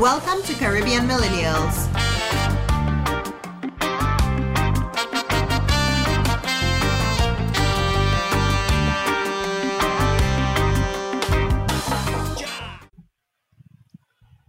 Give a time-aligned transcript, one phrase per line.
[0.00, 1.76] Welcome to Caribbean Millennials.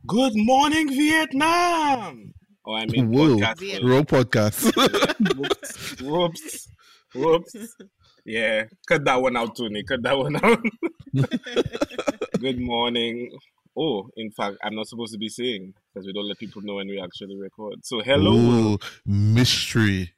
[0.08, 2.33] Good morning, Vietnam.
[2.65, 3.83] Oh, I mean, Whoa, podcast.
[3.83, 4.72] wrong podcast.
[5.36, 6.68] whoops, whoops,
[7.13, 7.76] whoops.
[8.26, 9.83] Yeah, cut that one out, Tony.
[9.83, 10.63] Cut that one out.
[12.40, 13.29] Good morning.
[13.78, 16.75] Oh, in fact, I'm not supposed to be saying because we don't let people know
[16.75, 17.85] when we actually record.
[17.85, 18.73] So, hello.
[18.73, 20.13] Ooh, mystery.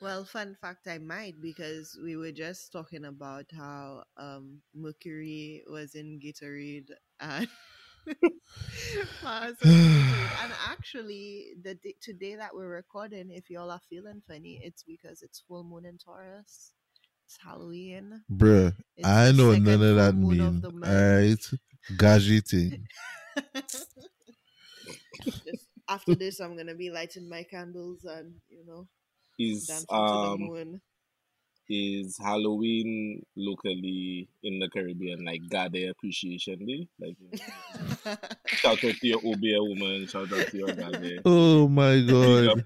[0.00, 5.94] Well, fun fact, I might because we were just talking about how um, Mercury was
[5.94, 7.48] in Gatorade and
[9.22, 10.44] Mars was in Gatorade.
[10.44, 15.22] and actually, the d- today that we're recording, if y'all are feeling funny, it's because
[15.22, 16.72] it's full moon in Taurus.
[17.26, 18.22] It's Halloween.
[18.30, 20.60] Bruh, It's I know none of that moon of mean.
[20.60, 21.54] the month.
[21.90, 21.98] Alright.
[22.22, 22.80] Gajiti.
[25.88, 28.88] After this, I'm gonna be lighting my candles and you know
[29.38, 30.80] Is dancing to the um moon.
[31.68, 36.88] is Halloween locally in the Caribbean like God Day Appreciation Day?
[37.00, 40.06] Like, you know, shout out to your obeah woman.
[40.06, 41.18] Shout out to your God Day.
[41.24, 42.48] Oh my Big god.
[42.48, 42.58] up,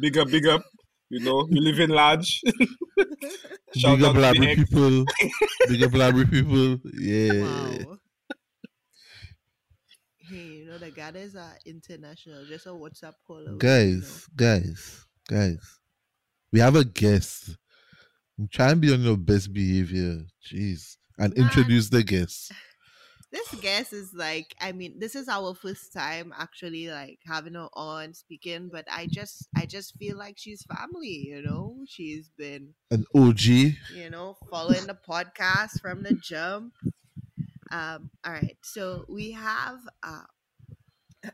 [0.00, 0.62] big up, big up.
[1.08, 2.40] You know, you live in large.
[3.76, 4.64] Shout Big up to the Labry ex.
[4.64, 5.04] people.
[5.68, 6.78] Big up Labry people.
[6.98, 7.44] Yeah.
[7.44, 7.98] Wow.
[10.76, 12.44] Know the goddess are international.
[12.44, 13.38] Just a WhatsApp call.
[13.38, 15.78] away, you Guys, guys, guys.
[16.52, 17.56] We have a guest.
[18.50, 20.26] Trying to be on your best behavior.
[20.44, 20.98] Jeez.
[21.18, 21.46] And Man.
[21.46, 22.52] introduce the guest.
[23.32, 27.68] This guest is like, I mean, this is our first time actually like having her
[27.74, 31.26] on speaking, but I just, I just feel like she's family.
[31.26, 33.40] You know, she's been, An OG.
[33.40, 36.74] you know, following the podcast from the jump.
[37.72, 39.80] Um, all right, so we have.
[40.02, 40.22] uh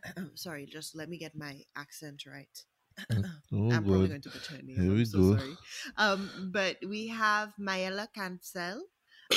[0.34, 2.64] Sorry, just let me get my accent right.
[3.54, 4.76] Oh I'm probably going to her name.
[4.80, 5.36] Here I'm we so go.
[5.36, 5.56] sorry.
[5.96, 8.80] Um, but we have Maëlla Kancel,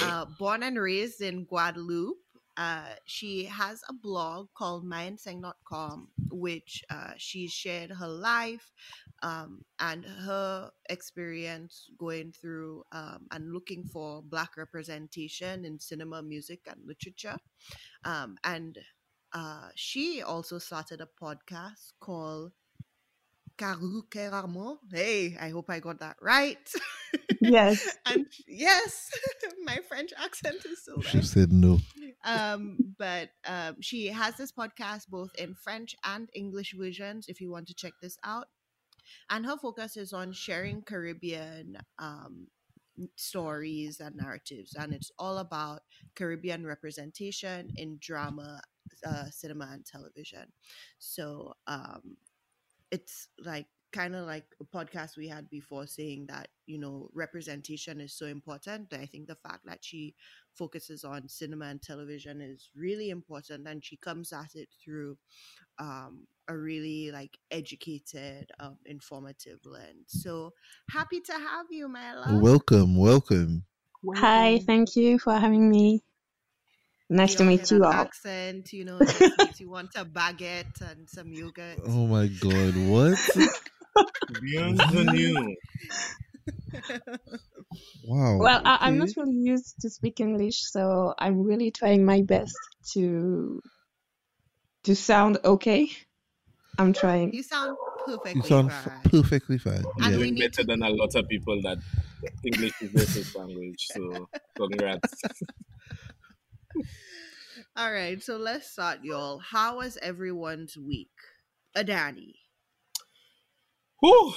[0.01, 2.17] uh, born and raised in Guadeloupe.
[2.57, 8.71] Uh, she has a blog called MyInsaeng.com, which uh, she shared her life
[9.23, 16.61] um, and her experience going through um, and looking for Black representation in cinema, music,
[16.67, 17.35] and literature.
[18.05, 18.77] Um, and
[19.35, 22.53] uh, she also started a podcast called
[23.57, 24.77] Karukerament.
[24.91, 26.57] Hey, I hope I got that right.
[27.41, 27.97] Yes.
[28.05, 29.11] and yes,
[29.63, 31.23] my French accent is still She there.
[31.23, 31.79] said no.
[32.23, 37.27] Um, but um, she has this podcast both in French and English versions.
[37.29, 38.47] If you want to check this out,
[39.29, 42.47] and her focus is on sharing Caribbean um,
[43.15, 45.81] stories and narratives, and it's all about
[46.15, 48.61] Caribbean representation in drama,
[49.05, 50.51] uh, cinema, and television.
[50.99, 52.17] So um,
[52.91, 58.01] it's like kind of like a podcast we had before saying that you know representation
[58.01, 60.13] is so important i think the fact that she
[60.53, 65.17] focuses on cinema and television is really important and she comes at it through
[65.79, 70.51] um, a really like educated um, informative lens so
[70.89, 72.41] happy to have you Maëlla.
[72.41, 73.63] Welcome, welcome.
[74.15, 76.03] Hi, thank you for having me.
[77.09, 77.91] Nice We to meet you all.
[77.93, 78.99] accent you know
[79.37, 83.19] makes you want a baguette and some yogurt Oh my god, what?
[84.41, 85.55] Bienvenue.
[88.03, 88.39] Wow.
[88.39, 92.57] Well, I, I'm not really used to speak English, so I'm really trying my best
[92.93, 93.61] to
[94.83, 95.89] to sound okay.
[96.77, 97.33] I'm trying.
[97.33, 99.01] you sound perfectly You sound fine.
[99.05, 99.83] perfectly fine.
[99.83, 100.17] And Yeah.
[100.17, 101.77] we Doing better than a lot of people that
[102.43, 103.87] English is their first language.
[103.93, 105.21] So, congrats.
[107.75, 109.39] All right, so let's start, y'all.
[109.39, 111.09] How was everyone's week?
[111.75, 112.33] A Adani.
[114.01, 114.33] Whew.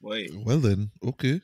[0.00, 1.40] Boy, Well then, okay.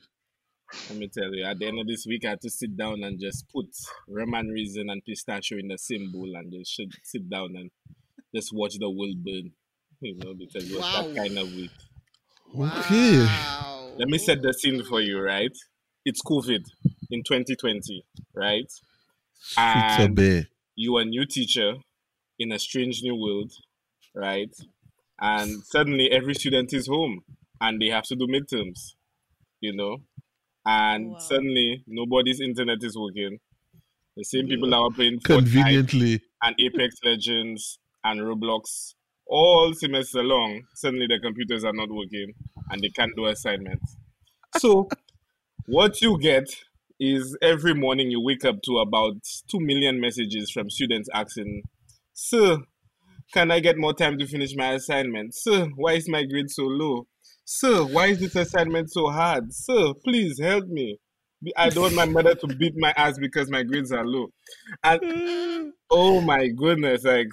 [0.89, 3.03] let me tell you, at the end of this week, I had to sit down
[3.03, 3.65] and just put
[4.07, 7.71] Roman raisin and pistachio in the same bowl and just should sit down and
[8.33, 9.51] just watch the world burn.
[10.01, 11.07] You know, because it was Wow.
[11.07, 11.71] that kind of week.
[12.55, 13.19] Okay.
[13.25, 13.91] Wow.
[13.97, 15.55] Let me set the scene for you, right?
[16.05, 16.65] It's COVID
[17.09, 18.03] in 2020,
[18.35, 18.69] right?
[19.39, 21.75] Streets are And- you are a new teacher
[22.39, 23.51] in a strange new world,
[24.15, 24.53] right?
[25.19, 27.23] And suddenly every student is home
[27.61, 28.95] and they have to do midterms,
[29.61, 29.97] you know?
[30.65, 31.17] And Wow.
[31.19, 33.39] suddenly nobody's internet is working.
[34.15, 36.21] The same people that were playing Fortnite Conveniently.
[36.43, 38.95] and Apex Legends and Roblox
[39.27, 42.33] all semester long, suddenly the computers are not working
[42.69, 43.97] and they can't do assignments.
[44.57, 44.87] So,
[45.65, 46.55] what you get
[47.03, 49.15] is every morning you wake up to about
[49.51, 51.63] 2 million messages from students asking,
[52.13, 52.57] Sir,
[53.33, 55.35] Can I get more time to finish my assignment?
[55.35, 57.07] Sir, why is my grade so low?
[57.45, 59.53] Sir, why is this assignment so hard?
[59.53, 60.99] Sir, please help me.
[61.57, 64.27] I don't want my mother to beat my ass because my grades are low.
[64.83, 67.27] And oh my goodness, like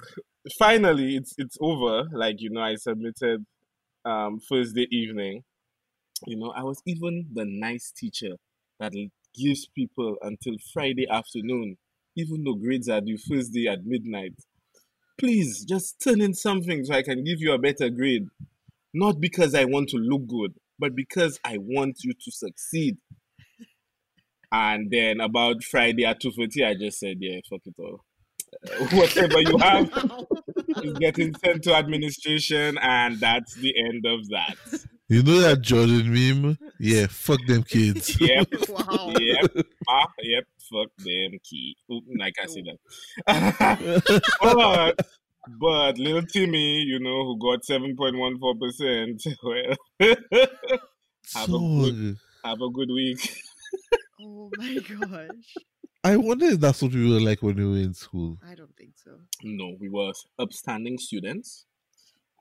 [0.59, 2.05] finally it's it's over.
[2.13, 3.45] Like, you know, I submitted
[4.05, 5.43] um Thursday evening.
[6.25, 8.35] You know, I was even the nice teacher
[8.79, 8.93] that
[9.33, 11.77] gives people until Friday afternoon,
[12.15, 14.33] even though grades are due Thursday at midnight.
[15.19, 18.27] Please just turn in something so I can give you a better grade.
[18.93, 22.97] Not because I want to look good, but because I want you to succeed.
[24.51, 28.03] And then about Friday at 2.30, I just said, yeah, fuck it all.
[28.69, 29.89] Uh, whatever you have
[30.83, 34.55] is getting sent to administration, and that's the end of that.
[35.11, 36.57] You know that Jordan meme?
[36.79, 38.17] Yeah, fuck them kids.
[38.21, 38.47] Yep.
[38.69, 39.11] Wow.
[39.19, 39.65] Yep.
[39.89, 40.45] Ah, yep.
[40.71, 41.75] Fuck them key.
[41.91, 44.21] Oop, I can't say that.
[44.41, 45.05] but,
[45.59, 49.75] but little Timmy, you know, who got 7.14%, well,
[51.35, 53.35] have, a good, have a good week.
[54.21, 55.55] Oh my gosh.
[56.05, 58.37] I wonder if that's what we were like when we were in school.
[58.49, 59.11] I don't think so.
[59.43, 61.65] No, we were upstanding students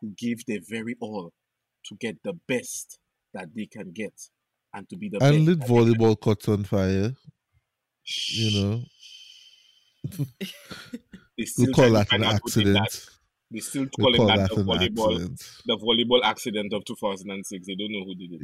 [0.01, 1.33] who give their very all
[1.87, 2.99] to get the best
[3.35, 4.13] that they can get
[4.75, 5.47] and to be the And best.
[5.47, 7.15] lit that they can- volleyball courts on fire,
[8.29, 8.83] you know.
[11.39, 12.35] They still We call that an out that.
[12.45, 13.07] accident.
[13.53, 15.43] They still We calling call that, that the volleyball, accident.
[15.67, 17.67] the volleyball accident of 2006.
[17.67, 18.41] They don't know who did it.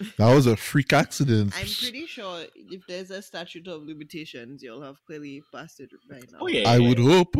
[0.00, 0.06] Yeah.
[0.16, 1.52] That was a freak accident.
[1.56, 6.24] I'm pretty sure if there's a statute of limitations, you'll have clearly passed it right
[6.32, 6.38] now.
[6.40, 7.34] Oh yeah, I yeah, would hope.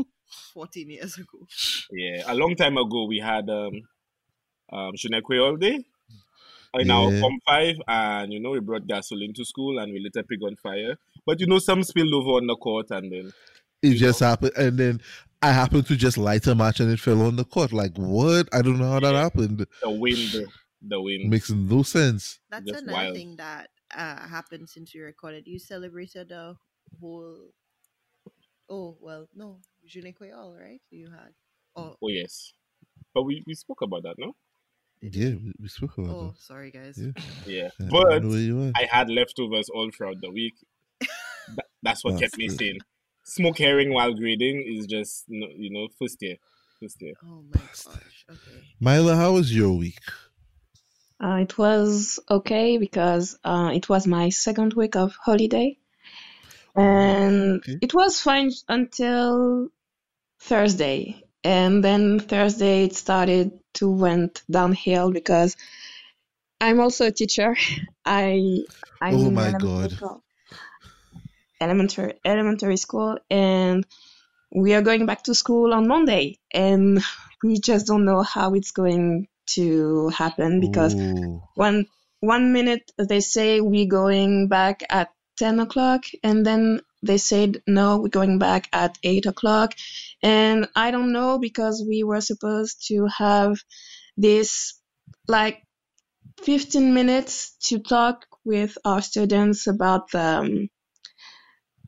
[0.54, 1.46] 14 years ago.
[1.90, 3.72] Yeah, a long time ago we had um
[4.72, 5.84] um Shunekwe all day
[6.78, 7.20] in our Yeah.
[7.20, 10.42] Form 5 and you know we brought gasoline to school and we lit a pig
[10.42, 10.96] on fire.
[11.26, 13.32] But you know some spilled over on the court and then
[13.82, 15.00] It just happened, and then
[15.42, 17.72] I happened to just light a match, and it fell on the court.
[17.72, 18.48] Like what?
[18.52, 19.66] I don't know how that happened.
[19.82, 20.46] the wind
[20.82, 21.30] the wind.
[21.30, 22.40] Makes no sense.
[22.50, 23.16] That's Just another wild.
[23.16, 25.46] thing that uh, happened since we recorded.
[25.46, 26.56] You celebrated the
[27.00, 27.50] whole.
[28.68, 29.60] Oh, well, no.
[29.86, 30.80] June All right?
[30.90, 31.34] You had.
[31.76, 32.52] Oh, Oh yes.
[33.14, 34.34] But we, we spoke about that, no?
[35.02, 36.96] Did Yeah, we, we spoke about Oh, sorry, guys.
[36.98, 37.12] Yeah.
[37.44, 37.68] Yeah.
[37.78, 37.86] that.
[37.86, 38.72] I But don't know where you are.
[38.76, 40.54] I had leftovers all throughout the week.
[41.00, 42.66] Tha- that's what kept me Bastard.
[42.66, 42.78] sane.
[43.24, 46.36] Smoke herring while grading is just you know first year,
[46.80, 47.14] first year.
[47.24, 47.94] Oh my Bastard.
[47.94, 48.24] gosh.
[48.30, 48.64] Okay.
[48.80, 49.98] Maëlla, how was your week?
[51.22, 55.78] Uh, it was okay because uh, it was my second week of holiday,
[56.74, 57.78] and Okay.
[57.80, 59.68] it was fine until
[60.40, 61.22] Thursday.
[61.44, 65.56] And then Thursday it started to went downhill because
[66.60, 67.56] I'm also a teacher.
[68.04, 68.64] I
[69.00, 69.90] I'm Oh in my elementary God.
[69.90, 70.24] school-
[71.60, 73.86] elementary elementary school, and
[74.54, 77.02] we are going back to school on Monday, and
[77.42, 81.42] we just don't know how it's going to happen because Ooh.
[81.54, 81.86] one
[82.20, 87.98] one minute they say we're going back at 10 o'clock and then they said no
[87.98, 89.74] we're going back at 8 o'clock
[90.22, 93.56] and i don't know because we were supposed to have
[94.16, 94.80] this
[95.28, 95.62] like
[96.42, 100.68] 15 minutes to talk with our students about the, um,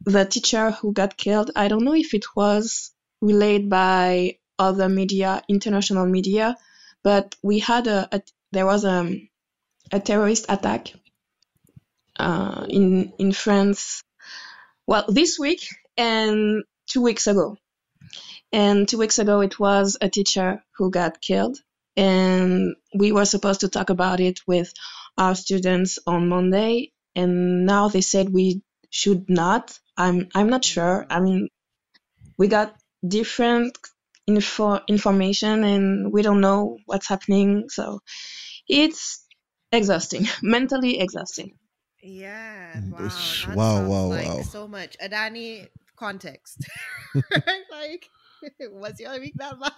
[0.05, 5.43] the teacher who got killed i don't know if it was relayed by other media
[5.49, 6.57] international media
[7.03, 9.29] but we had a, a there was a
[9.93, 10.93] a terrorist attack
[12.19, 14.03] uh, in in France.
[14.87, 17.57] Well, this week and two weeks ago.
[18.53, 21.59] And two weeks ago, it was a teacher who got killed,
[21.97, 24.73] and we were supposed to talk about it with
[25.19, 26.93] our students on Monday.
[27.17, 29.77] And now they said we should not.
[29.97, 31.07] I'm I'm not sure.
[31.11, 31.49] I mean,
[32.39, 32.77] we got
[33.07, 33.77] different
[34.27, 37.69] info information, and we don't know what's happening.
[37.71, 38.01] So
[38.69, 39.25] it's
[39.73, 41.59] exhausting, mentally exhausting.
[42.05, 42.81] Yeah.
[42.81, 43.55] Mm, Wow.
[43.55, 44.43] wow, wow, like wow.
[44.43, 44.97] so much.
[45.03, 46.67] Adani context.
[47.71, 48.11] like,
[48.71, 49.73] was your week that bad?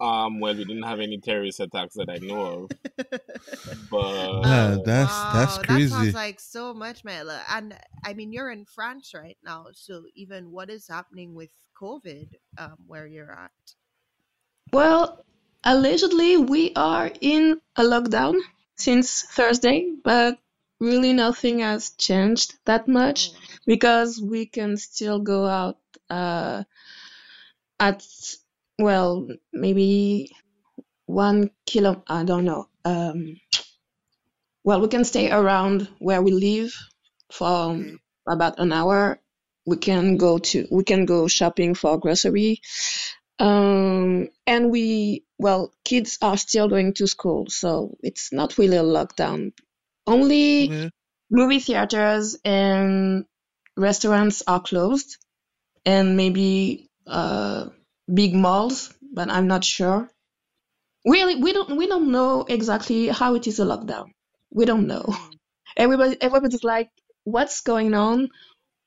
[0.00, 2.70] Um, well, we didn't have any terrorist attacks that I know of,
[3.90, 5.90] but Man, that's that's Wow, That crazy.
[5.90, 7.42] sounds like so much, Maëlla.
[7.50, 12.34] And I mean, you're in France right now, so even what is happening with COVID,
[12.58, 13.74] um, where you're at?
[14.72, 15.24] Well,
[15.64, 18.40] allegedly, we are in a lockdown
[18.76, 20.38] since Thursday, but
[20.80, 25.78] really nothing has changed that much Oh, because we can still go out
[26.10, 26.64] uh,
[27.78, 28.06] at,
[28.78, 30.30] well, maybe
[31.06, 32.68] one kilo, I don't know.
[32.84, 33.36] Um,
[34.64, 36.74] well, we can stay around where we live
[37.32, 37.80] for
[38.28, 39.20] about an hour.
[39.66, 42.60] We can go to we can go shopping for grocery.
[43.38, 48.82] Um, and we, well, kids are still going to school, so it's not really a
[48.82, 49.52] lockdown.
[50.06, 50.88] Only Yeah.
[51.30, 53.24] movie theaters and
[53.76, 55.16] restaurants are closed,
[55.86, 57.68] and maybe uh,
[58.12, 60.10] big malls, but I'm not sure.
[61.06, 64.12] Really, we don't we don't know exactly how it is a lockdown.
[64.50, 65.04] We don't know.
[65.08, 65.38] Mm.
[65.76, 66.90] Everybody, everybody's like,
[67.24, 68.28] "What's going on?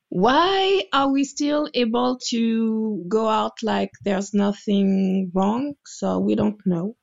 [0.10, 6.60] Why are we still able to go out like there's nothing wrong?" So we don't
[6.66, 6.96] know.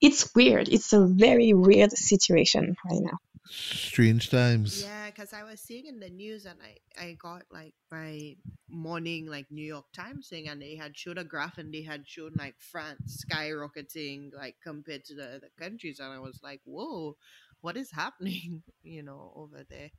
[0.00, 0.68] It's weird.
[0.68, 3.18] It's a very weird situation right now.
[3.50, 4.82] Strange times.
[4.82, 8.36] Yeah, because I was seeing in the news and I, I got like my
[8.68, 12.06] morning like New York Times thing and they had showed a graph and they had
[12.06, 17.16] shown like France skyrocketing like compared to the other countries and I was like, whoa,
[17.60, 19.90] what is happening, you know, over there.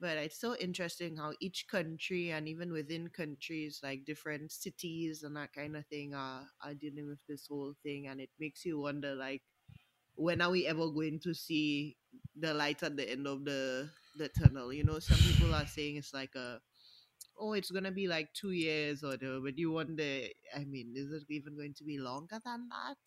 [0.00, 5.36] But it's so interesting how each country and even within countries, like different cities and
[5.36, 8.80] that kind of thing are, are dealing with this whole thing and it makes you
[8.80, 9.42] wonder like
[10.14, 11.96] when are we ever going to see
[12.36, 14.72] the light at the end of the the tunnel.
[14.72, 16.60] You know, some people are saying it's like a
[17.38, 20.22] oh, it's gonna be like two years or whatever, but you wonder.
[20.54, 22.98] I mean, is it even going to be longer than that?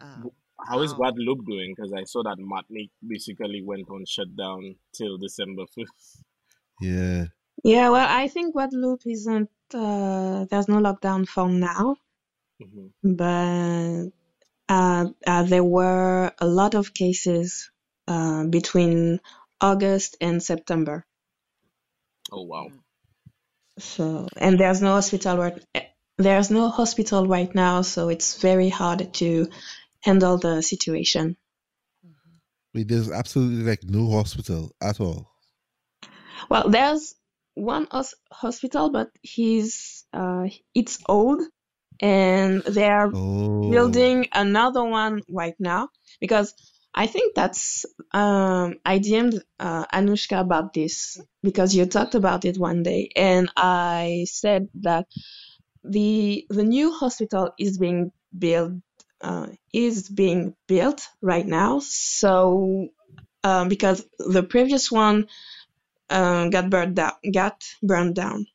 [0.00, 0.94] Um, How is Wow.
[0.94, 1.74] Guadeloupe doing?
[1.76, 6.24] Because I saw that Martinique basically went on shutdown till December 5th.
[6.80, 7.26] Yeah.
[7.64, 9.50] Yeah, well, I think Guadeloupe isn't.
[9.74, 11.96] Uh, there's no lockdown for now,
[12.60, 14.06] hmm but
[14.68, 17.70] uh, uh, there were a lot of cases
[18.08, 19.20] uh, between
[19.60, 21.06] August and September.
[22.32, 22.66] Oh, wow.
[22.68, 22.82] mm,
[23.78, 25.62] So, and there's no hospital right.
[26.16, 29.48] There's no hospital right now, so it's very hard to
[30.02, 31.36] handle the situation.
[32.74, 35.30] there's absolutely like no hospital at all.
[36.48, 37.14] Well, there's
[37.54, 41.42] one hos- hospital, but he's uh, it's old,
[42.00, 43.70] and they are Oh.
[43.70, 45.88] building another one right now
[46.20, 46.54] because
[46.94, 52.58] I think that's um I DM'd uh, Anushka about this because you talked about it
[52.58, 55.06] one day and I said that
[55.84, 58.72] the the new hospital is being built
[59.22, 62.88] uh, is being built right now so
[63.44, 65.26] um, because the previous one
[66.10, 68.46] um, got burned down got burned down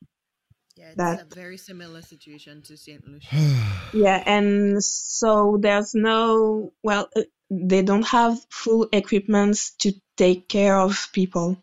[0.76, 3.34] Yeah, it's That- a very similar situation to Saint Lucia.
[3.92, 10.78] Yeah, and so there's no, well, uh, they don't have full equipments to take care
[10.78, 11.56] of people.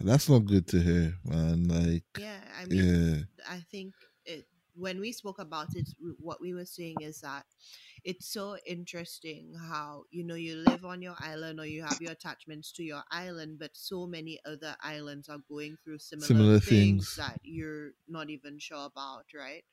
[0.00, 1.68] That's not good to hear, man.
[1.68, 3.16] Like, Yeah, I mean, yeah.
[3.48, 4.09] I think it,
[4.80, 7.44] when we spoke about it, what we were saying is that
[8.02, 12.12] it's so interesting how you know you live on your island or you have your
[12.12, 17.14] attachments to your island, but so many other islands are going through similar, Similar things,
[17.14, 17.16] things.
[17.16, 19.64] that you're not even sure about, right?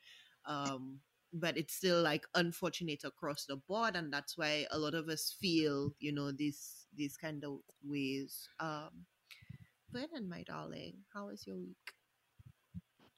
[0.46, 1.00] Um,
[1.34, 5.36] but it's still like unfortunate across the board, and that's why a lot of us
[5.40, 8.50] feel, you know, these these kind of ways.
[8.60, 9.06] Um,
[9.94, 11.94] Vernon, my darling, how was your week?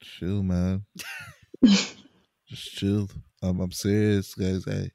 [0.01, 0.86] Chill, man.
[1.63, 3.10] Just chill.
[3.42, 4.68] I'm, I'm serious, guys.
[4.68, 4.92] I,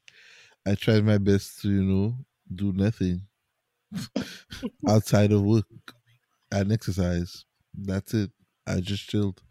[0.67, 2.15] I tried my best to, you know,
[2.55, 3.23] do nothing
[4.89, 5.67] outside of work
[6.53, 7.45] and exercise.
[7.75, 8.31] That's it.
[8.67, 9.43] I just chilled.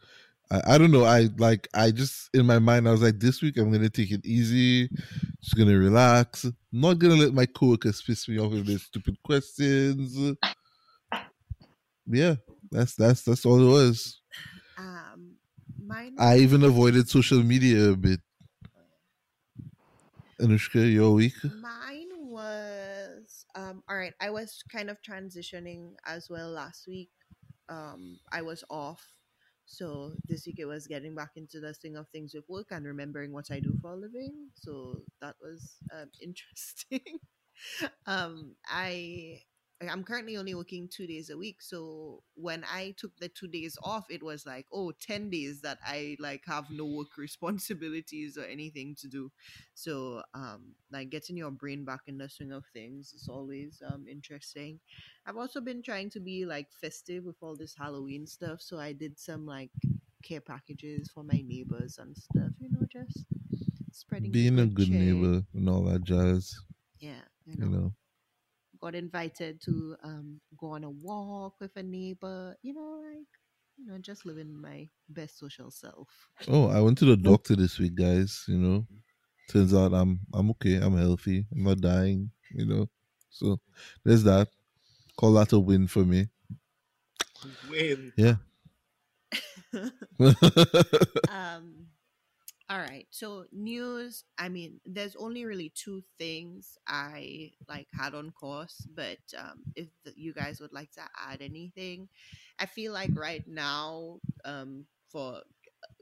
[0.52, 1.06] I, I don't know.
[1.06, 1.68] I like.
[1.74, 4.90] I just in my mind, I was like, this week I'm gonna take it easy.
[5.42, 6.46] Just gonna relax.
[6.72, 10.36] Not gonna let my coworkers piss me off with their stupid questions.
[12.06, 12.36] Yeah,
[12.72, 14.22] that's that's that's all it was.
[14.78, 15.13] Um,
[15.88, 16.16] mine.
[16.20, 18.20] I even avoided social media a bit.
[20.42, 21.36] Anushka, your week?
[21.62, 24.14] Mine was um all right.
[24.20, 27.10] I was kind of transitioning as well last week.
[27.70, 29.02] Um, I was off,
[29.66, 32.86] so this week it was getting back into the swing of things with work and
[32.86, 34.50] remembering what I do for a living.
[34.56, 37.20] So that was um, interesting.
[38.06, 39.42] um, I
[39.90, 41.62] I'm currently only working two days a week.
[41.62, 45.80] So when I took the two days off, it was like, oh, 10 days that
[45.86, 49.32] I like have no work responsibilities or anything to do.
[49.74, 54.06] So um like getting your brain back in the swing of things is always um
[54.08, 54.80] interesting.
[55.26, 58.62] I've also been trying to be like festive with all this Halloween stuff.
[58.62, 59.72] So I did some like
[60.24, 63.26] care packages for my neighbors and stuff, you know, just
[63.92, 66.56] spreading Being a good neighbor and all that jazz,
[67.00, 67.94] Yeah, you you know know.
[68.84, 73.32] Got invited to um go on a walk with a neighbor you know like
[73.78, 76.10] you know just living my best social self
[76.48, 78.44] Oh, I went to the doctor this week, guys.
[78.48, 78.88] You know,
[79.50, 80.76] turns out I'm I'm okay.
[80.76, 81.46] I'm healthy.
[81.54, 82.32] I'm not dying.
[82.54, 82.90] You know,
[83.30, 83.60] so
[84.04, 84.50] there's that.
[85.18, 86.28] Call that a win for me.
[87.70, 88.12] Win.
[88.18, 88.36] Yeah.
[91.30, 91.83] um
[92.74, 98.32] all right so news i mean there's only really two things i like had on
[98.32, 102.08] course but um if the, you guys would like to add anything
[102.58, 105.40] i feel like right now um for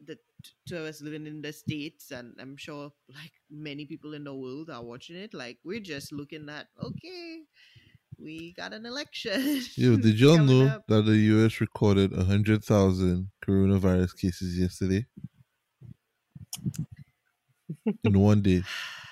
[0.05, 0.17] the
[0.65, 4.33] two of us living in the states and i'm sure like many people in the
[4.33, 7.39] world are watching it like we're just looking at okay
[8.17, 10.87] we got an election Yo, did y'all know up.
[10.87, 15.07] that the US recorded 100,000 coronavirus cases yesterday?
[18.03, 18.63] In one day.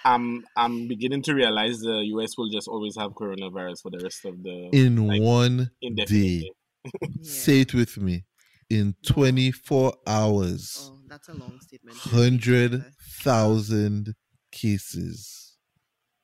[0.05, 4.23] I'm I'm beginning to realize the US will just always have coronavirus for the rest
[4.25, 6.39] of the In like, one indefinitely.
[6.39, 6.51] day.
[7.01, 7.09] Yeah.
[7.23, 8.23] Say it with me.
[8.69, 12.77] In 24 hours, oh that's a long statement to repeat together.
[13.25, 14.15] 100,000
[14.51, 15.57] cases.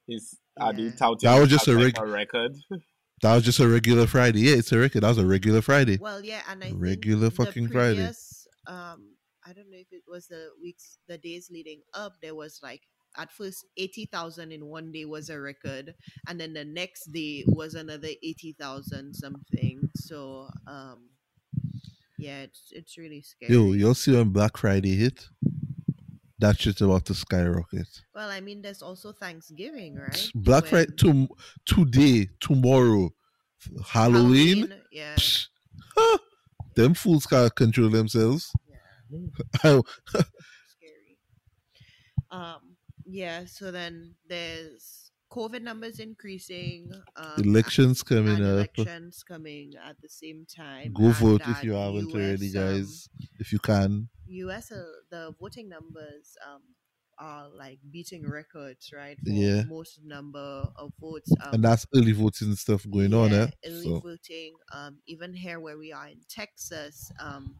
[0.07, 2.55] Is are they touting That was just as, a like, a record?
[3.21, 4.41] That was just a regular Friday.
[4.41, 5.01] Yeah, it's a record.
[5.03, 5.97] That was a regular Friday.
[5.99, 8.09] Well, yeah, and I think Regular the fucking Friday.
[8.67, 9.14] Um,
[9.45, 12.13] I don't know if it was the weeks, the days leading up.
[12.21, 12.81] There was like
[13.17, 15.93] at first eighty thousand in one day was a record,
[16.27, 19.89] and then the next day was another eighty thousand something.
[19.95, 21.09] So, um,
[22.17, 23.53] yeah, it's it's really scary.
[23.53, 25.27] Yo, you'll see when Black Friday hit,
[26.39, 27.87] that shit's about to skyrocket.
[28.15, 30.31] Well, I mean, there's also Thanksgiving, right?
[30.33, 31.27] Black Friday to,
[31.65, 33.13] today, tomorrow,
[33.85, 34.73] Halloween.
[34.91, 35.15] yeah.
[35.15, 35.47] psh,
[35.95, 36.17] huh,
[36.75, 38.51] them fools can't control themselves.
[40.67, 41.19] scary.
[42.31, 43.45] Um, yeah.
[43.45, 46.91] So then there's COVID numbers increasing.
[47.15, 48.67] Um, Elections coming and up.
[48.77, 50.93] Elections coming at the same time.
[50.93, 53.09] Go vote if you haven't already, US, um, guys.
[53.39, 54.09] If you can.
[54.27, 56.61] US, uh, the voting numbers um
[57.17, 59.17] are like beating records, right?
[59.21, 59.63] For Yeah.
[59.63, 61.31] most number of votes.
[61.41, 63.47] Um, And that's early voting stuff going on, yeah, eh?
[63.65, 64.57] Early So, voting.
[64.73, 67.55] Um, even here where we are in Texas, um,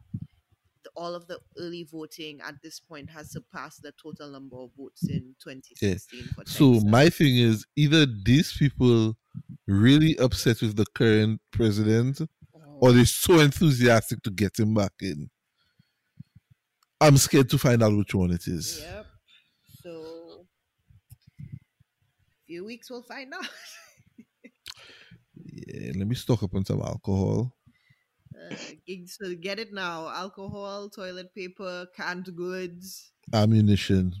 [0.96, 5.08] all of the early voting at this point has surpassed the total number of votes
[5.08, 9.14] in 2016 for so my thing is either these people
[9.66, 12.20] really upset with the current president
[12.80, 12.92] or oh.
[12.92, 15.30] they're so enthusiastic to get him back in.
[17.00, 18.82] I'm scared to find out which one it is.
[18.82, 19.06] Yep.
[19.82, 20.46] So,
[21.40, 23.48] a few weeks we'll find out.
[25.68, 27.55] Yeah, let me stock up on some alcohol.
[28.36, 28.54] Uh,
[29.06, 34.14] so get it now: alcohol, toilet paper, canned goods, ammunition.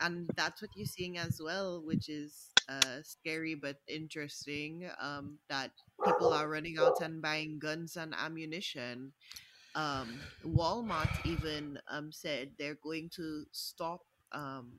[0.00, 4.88] and that's what you're seeing as well, which is uh, scary but interesting.
[5.00, 5.72] Um, that
[6.04, 9.12] people are running out and buying guns and ammunition.
[9.74, 14.00] Um, Walmart even um, said they're going to stop
[14.32, 14.72] um,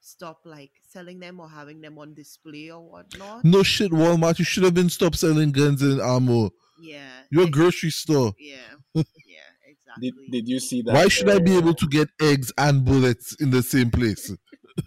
[0.00, 3.44] stop like selling them or having them on display or whatnot.
[3.44, 4.38] No shit, Walmart.
[4.38, 6.50] You should have been stopped selling guns and ammo.
[6.80, 8.32] Yeah, You're a ex- grocery store.
[8.38, 8.56] Yeah,
[8.94, 9.02] yeah,
[9.66, 10.10] exactly.
[10.10, 10.94] Did, did you see that?
[10.94, 14.32] Why should I be uh, able to get eggs and bullets in the same place?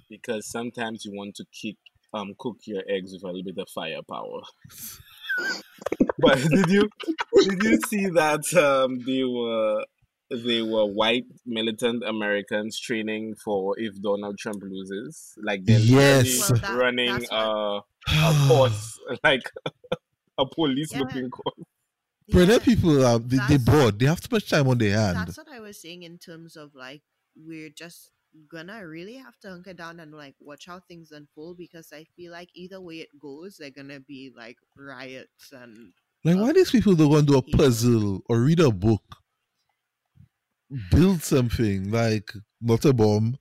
[0.09, 1.75] Because sometimes you want to kick,
[2.11, 4.41] um, cook your eggs with a little bit of firepower.
[6.17, 6.89] but did you
[7.43, 9.83] did you see that um, they were
[10.31, 15.33] they were white militant Americans training for if Donald Trump loses?
[15.43, 16.25] Like they're Yes.
[16.25, 17.81] literally Well, that- running that's a,
[18.31, 19.43] a course like
[20.37, 21.67] a police looking course.
[22.27, 23.99] Yeah, people are they, they bored.
[23.99, 25.17] They have too much time on their hands.
[25.17, 27.03] That's what I was saying in terms of like
[27.35, 28.11] we're just
[28.49, 32.31] gonna really have to hunker down and like watch how things unfold because I feel
[32.31, 36.95] like either way it goes, they're gonna be like riots and Like, why these people
[36.95, 39.03] don't want to do a puzzle or read a book?
[40.89, 43.37] Build something like not a bomb.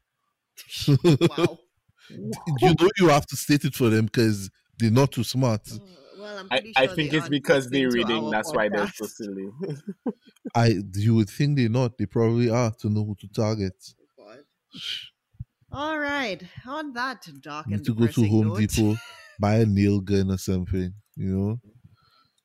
[0.89, 1.59] wow.
[2.11, 5.63] you know you have to state it for them because they're not too smart.
[5.73, 5.79] Uh,
[6.25, 8.25] well, I'm pretty I sure think it's because they're reading.
[8.25, 9.49] our That's why they're so silly.
[10.55, 11.99] I you would think they're not.
[11.99, 13.75] They probably are to know who to target.
[14.19, 14.39] God.
[15.73, 16.43] All right.
[16.67, 18.97] On that dark You and need to go to Home note, Depot,
[19.41, 20.93] buy a nail gun or something.
[21.17, 21.61] You know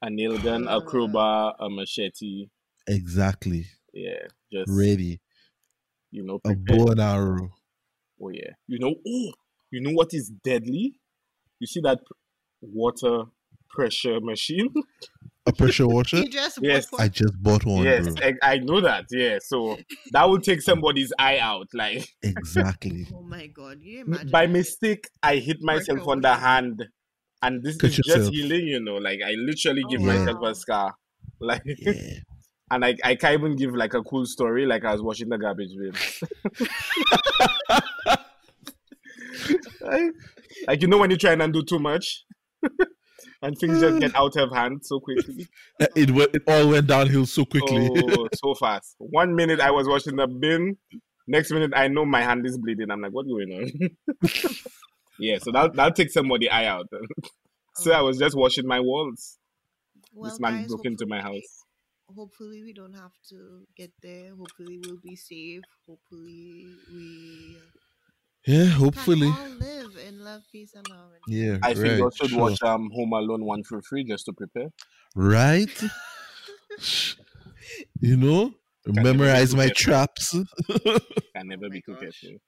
[0.02, 0.82] a nail gun, a Uh.
[0.82, 2.48] crowbar, a machete.
[2.88, 3.65] exactly.
[3.94, 5.20] Yeah, just Ready.
[6.12, 7.50] you know, A bow and arrow.
[8.22, 8.94] Oh yeah, you know.
[9.08, 9.32] Oh,
[9.72, 11.00] you know what is deadly?
[11.60, 12.00] You see that
[12.62, 13.26] water
[13.69, 14.69] pressure machine?
[15.45, 16.17] A pressure washer.
[16.17, 18.15] you just Yes, bought I just bought one, yes, bro.
[18.21, 19.05] I, I know that.
[19.10, 19.77] Yeah, so
[20.12, 21.67] that would take somebody's eye out.
[21.73, 23.08] Like Exactly.
[23.15, 26.84] Oh my god, you imagine by mistake, I hit myself on the hand,
[27.41, 28.67] and this Cut is just healing.
[28.67, 30.08] You know, like I literally Oh, give Yeah.
[30.25, 30.95] myself a scar.
[31.41, 32.19] Like, Yeah.
[32.69, 34.65] and I, I can't even give like a cool story.
[34.65, 35.93] Like I was washing the garbage bin.
[39.82, 40.12] like,
[40.67, 42.25] like you know when you try and do too much.
[43.41, 45.47] And things just get out of hand so quickly.
[45.95, 47.89] It went, it all went downhill so quickly.
[47.95, 48.95] Oh, so fast.
[48.97, 50.78] One minute I was washing the bin,
[51.28, 52.91] next minute I know my hand is bleeding.
[52.91, 54.30] I'm like, what's going on?
[55.19, 56.88] yeah, so that that takes somebody eye out.
[57.75, 59.38] so I was just washing my walls.
[60.13, 61.65] Well, this man guys, broke into my house.
[62.13, 64.36] Hopefully, we don't have to get there.
[64.36, 65.62] Hopefully, we'll be safe.
[65.88, 67.58] Hopefully, we
[68.45, 69.28] yeah, can hopefully.
[69.28, 71.21] all live in love, peace, and harmony.
[71.28, 72.39] Yeah, I think you should sure.
[72.39, 74.69] watch um Home Alone one through three just to prepare.
[75.15, 75.82] Right?
[78.02, 78.54] you know,
[78.88, 80.34] never memorize my traps.
[80.34, 80.45] All
[81.36, 82.39] Can never Oh be my too careful.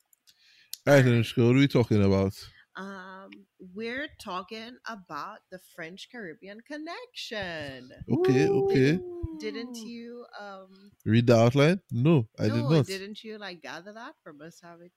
[0.86, 2.34] right, Anushka, what are we talking about?
[2.76, 3.30] Um,
[3.76, 7.92] we're talking about the French Caribbean connection.
[8.10, 9.00] Okay, okay.
[9.40, 11.82] Didn't you um Read the outline?
[11.92, 12.86] No, I no, did not.
[12.86, 14.90] didn't you like gather that from us having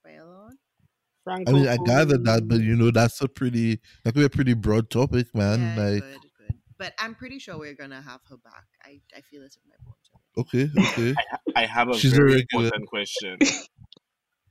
[1.26, 1.44] alone?
[1.48, 4.30] I mean, I gathered that, but you know, that's a pretty, that could be a
[4.30, 5.60] pretty broad topic, man.
[5.60, 6.58] yeah, like, good, good.
[6.78, 8.66] But I'm pretty sure we're gonna have her back.
[8.84, 10.10] I, I feel it in my bones.
[10.36, 11.14] okay, okay.
[11.56, 12.64] I have a She's very regular.
[12.66, 13.38] important question.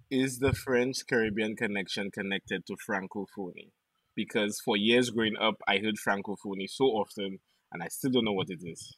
[0.10, 3.72] Is the French Caribbean connection connected to Francophonie?
[4.16, 7.40] Because for years growing up, I heard Francophonie so often,
[7.72, 8.96] and I still don't know what it is.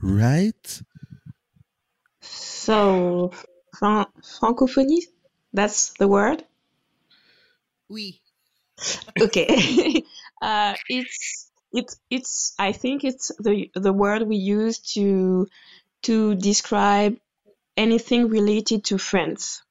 [0.00, 0.80] Right?
[2.22, 3.32] So,
[3.78, 5.02] fran- francophonie,
[5.52, 6.44] that's the word.
[7.88, 8.20] Oui.
[9.20, 10.02] Okay.
[10.42, 12.54] uh, it's it's it's.
[12.58, 15.46] I think it's the the word we use to
[16.02, 17.16] to describe
[17.76, 19.62] anything related to France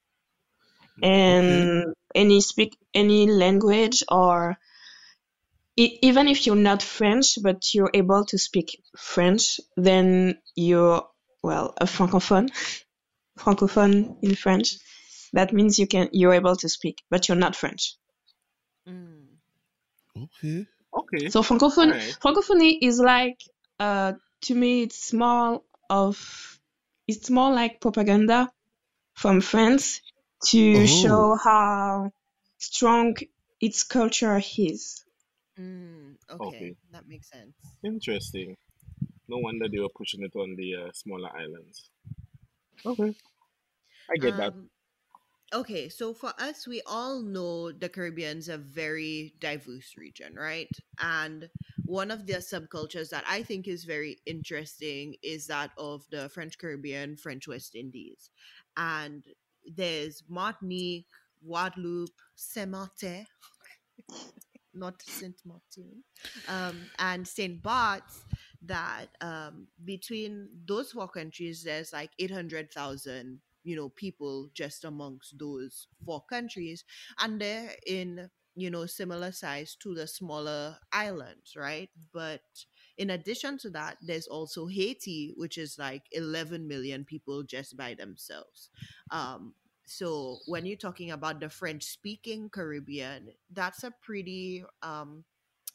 [1.01, 4.57] and any speak any language or
[5.77, 11.05] even if you're not French but you're able to speak French, then you're
[11.43, 12.49] well a francophone,
[13.37, 14.77] francophone in French.
[15.33, 17.95] That means you can you're able to speak, but you're not French.
[18.87, 19.37] Mm.
[20.17, 20.65] Okay.
[20.93, 21.29] Okay.
[21.29, 22.15] So francophone Alright.
[22.23, 23.39] francophonie is like
[23.79, 26.59] uh to me it's more of
[27.07, 28.51] it's more like propaganda
[29.15, 30.01] from France
[30.47, 30.87] to Oh.
[30.87, 32.11] show how
[32.59, 33.15] strong
[33.61, 35.05] its culture is.
[35.59, 36.17] Mm.
[36.29, 36.47] Okay.
[36.47, 36.75] Okay.
[36.91, 37.55] that makes sense.
[37.85, 38.57] Interesting.
[39.27, 41.89] No wonder they were pushing it on the uh, smaller islands.
[42.85, 43.15] Okay.
[44.09, 44.53] I get that.
[45.53, 50.69] Okay, so for us, we all know the Caribbean's a very diverse region, right?
[50.99, 51.49] And
[51.85, 56.57] one of the subcultures that I think is very interesting is that of the French
[56.57, 58.31] Caribbean, French West Indies.
[58.75, 59.23] And
[59.65, 61.07] there's Martinique,
[61.45, 63.25] Guadeloupe, Saint Martin,
[64.73, 66.03] not Saint Martin,
[66.47, 68.25] um, and Saint Bart's.
[68.67, 75.87] That um, between those four countries, there's like 800,000 you know people just amongst those
[76.05, 76.85] four countries
[77.19, 81.89] and they're in you know similar size to the smaller islands right?
[82.13, 82.41] But
[82.97, 87.93] in addition to that there's also haiti which is like 11 million people just by
[87.93, 88.69] themselves.
[89.11, 89.53] Um
[89.87, 95.23] so when you're talking about the french speaking caribbean that's a pretty um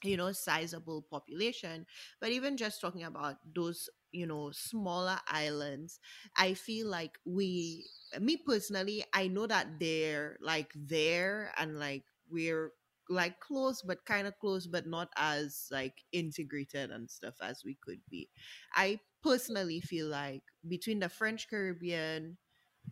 [0.03, 1.87] you know sizable population.
[2.20, 5.99] But even just talking about those you know smaller islands
[6.37, 7.85] i feel like we
[8.20, 12.73] me personally i know that they're like there and like we're
[13.09, 17.77] like close but kind of close but not as like integrated and stuff as we
[17.83, 18.29] could be.
[18.73, 22.38] I personally feel like between the french caribbean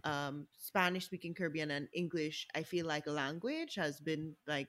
[0.05, 4.69] um spanish speaking caribbean and english i feel like language has been like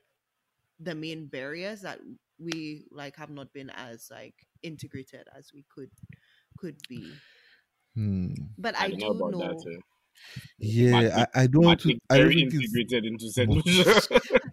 [0.80, 2.00] the main barriers that
[2.38, 5.90] we like have not been as like integrated as we could
[6.60, 7.02] could be
[7.96, 8.32] Hmm.
[8.56, 9.76] but I i, don't know about know that.
[9.76, 9.80] Uh,
[10.58, 11.88] Yeah, Martinique- I, I don't want to.
[11.88, 12.74] Martinique I don't very think it's.
[12.74, 14.00] integrated into Saint Lucia.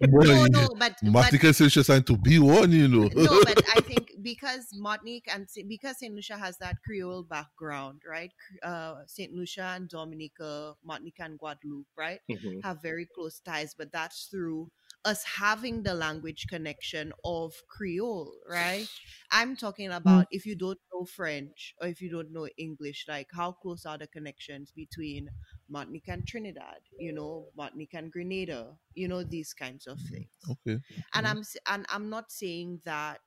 [0.00, 3.06] No no but, but Martinique is just trying to be one, you know.
[3.14, 8.32] no, but I think because Martinique and because Saint Lucia has that Creole background, right?
[8.62, 12.62] Uh, Saint Lucia and Dominica, Martinique and Guadeloupe, right, Mhm.
[12.64, 13.74] have very close ties.
[13.76, 14.70] But that's through
[15.04, 18.90] us having the language connection of Creole, right?
[19.30, 23.28] I'm talking about if you don't know French or if you don't know English, like
[23.32, 25.30] how close are the connections between
[25.68, 26.80] Martinique and Trinidad?
[26.98, 28.78] You know, Martinique and Grenada.
[28.94, 30.80] You know these kinds of things okay.
[31.14, 31.26] and Mhm.
[31.26, 33.20] i'm and i'm not saying that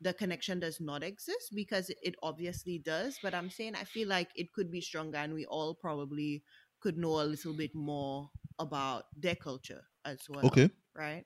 [0.00, 4.30] the connection does not exist because it obviously does but i'm saying i feel like
[4.34, 6.42] it could be stronger and we all probably
[6.80, 10.70] could know a little bit more about their culture as well Okay.
[10.94, 11.24] right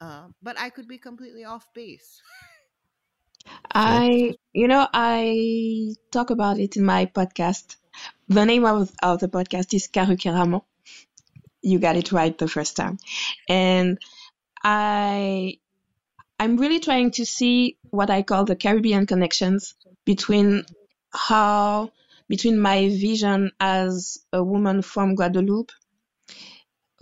[0.00, 2.20] um, but i could be completely off base
[3.72, 7.76] I, you know, I talk about it in my podcast.
[8.28, 10.62] The name of, of the podcast is Karukerament.
[11.62, 12.98] You got it right the first time.
[13.48, 13.98] And
[14.62, 15.58] I,
[16.38, 20.64] I'm really trying to see what I call the Caribbean connections between
[21.12, 21.90] how
[22.28, 25.72] between my vision as a woman from Guadeloupe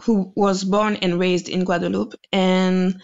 [0.02, 3.00] who was born and raised in Guadeloupe and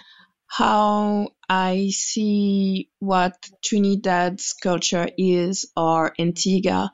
[0.47, 6.93] how I see what Trinidad's culture is or Antigua.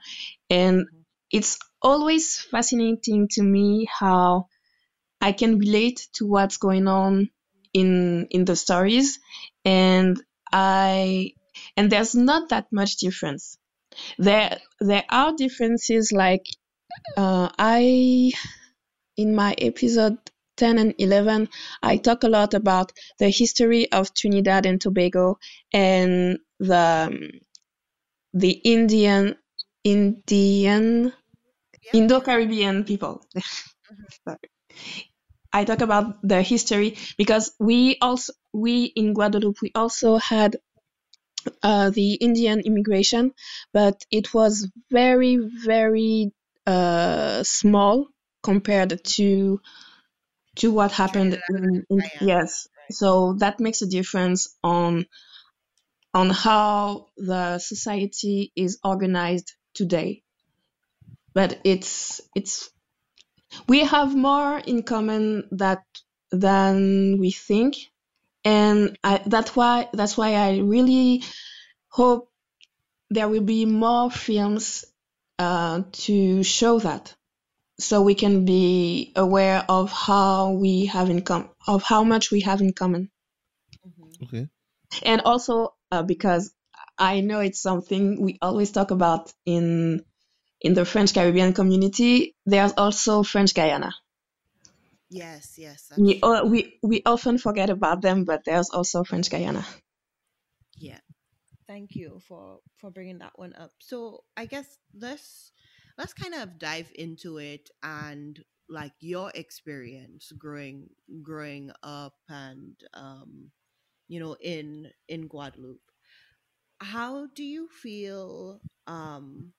[0.50, 0.86] And
[1.30, 4.48] it's always fascinating to me how
[5.20, 7.30] I can relate to what's going on
[7.72, 9.18] in in the stories
[9.64, 10.20] and
[10.52, 11.32] I
[11.76, 13.56] and there's not that much difference.
[14.18, 16.46] There there are differences like
[17.16, 18.32] uh, I
[19.20, 20.18] in my episode
[20.56, 21.48] 10 and 11,
[21.82, 25.38] I talk a lot about the history of Trinidad and Tobago
[25.72, 27.30] and the um,
[28.32, 29.36] the Indian
[29.84, 31.12] Indian
[31.92, 33.24] Indo-Caribbean people.
[34.24, 34.38] Sorry.
[35.52, 40.56] I talk about the history because we also we in Guadeloupe we also had
[41.62, 43.32] uh, the Indian immigration,
[43.72, 46.32] but it was very very
[46.66, 48.06] uh, small
[48.42, 49.60] compared to
[50.56, 52.68] to what happened in, in yes.
[52.90, 55.06] So that makes a difference on
[56.14, 60.22] on how the society is organized today.
[61.34, 62.70] But it's it's
[63.68, 65.84] we have more in common that
[66.30, 67.76] than we think.
[68.44, 71.24] And I, that's why that's why i really
[71.88, 72.30] hope
[73.10, 74.84] there will be more films
[75.38, 77.16] uh, to show that
[77.80, 82.40] so we can be aware of how we have in com- of how much we
[82.42, 83.10] have in common
[84.22, 84.48] Okay.
[85.02, 86.52] and also uh, because
[86.98, 90.04] i know it's something we always talk about in
[90.60, 93.92] in the french caribbean community there's also french guyana
[95.10, 95.86] Yes, yes.
[95.88, 96.22] that's we, true.
[96.22, 99.64] uh, we we often forget about them but there's also french guyana
[100.76, 101.00] Yeah.
[101.66, 103.72] Thank you for for bringing that one up.
[103.80, 105.52] So I guess let's
[106.00, 110.88] let's kind of dive into it and like your experience growing
[111.22, 113.50] growing up and um
[114.08, 115.92] you know in in Guadeloupe.
[116.80, 119.52] How do you feel um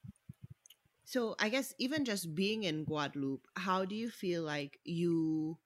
[1.06, 5.60] so I guess even just being in Guadeloupe, how do you feel like you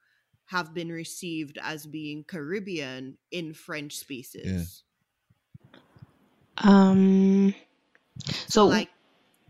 [0.48, 4.84] have been received as being Caribbean in French spaces?
[6.58, 7.54] um
[8.48, 8.90] so like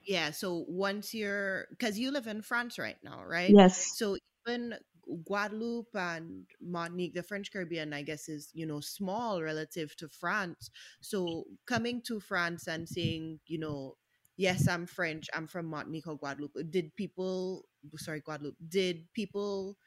[0.05, 3.51] yeah so once you're because you live in france right now right?
[3.55, 3.91] Yes.
[3.95, 4.75] So even
[5.23, 10.69] guadeloupe and martinique the french caribbean i guess is you know small relative to france.
[11.01, 13.97] So coming to france and saying you know
[14.37, 17.65] yes i'm french i'm from martinique or guadeloupe did people
[17.97, 19.77] sorry guadeloupe did people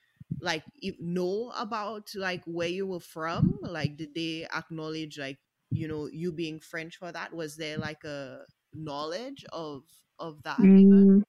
[0.40, 0.62] like
[1.00, 3.58] know about like where you were from?
[3.62, 5.38] Like did they acknowledge like
[5.70, 7.32] you know you being french for that?
[7.34, 8.40] Was there like a
[8.74, 9.82] knowledge of
[10.18, 11.22] of that Mm,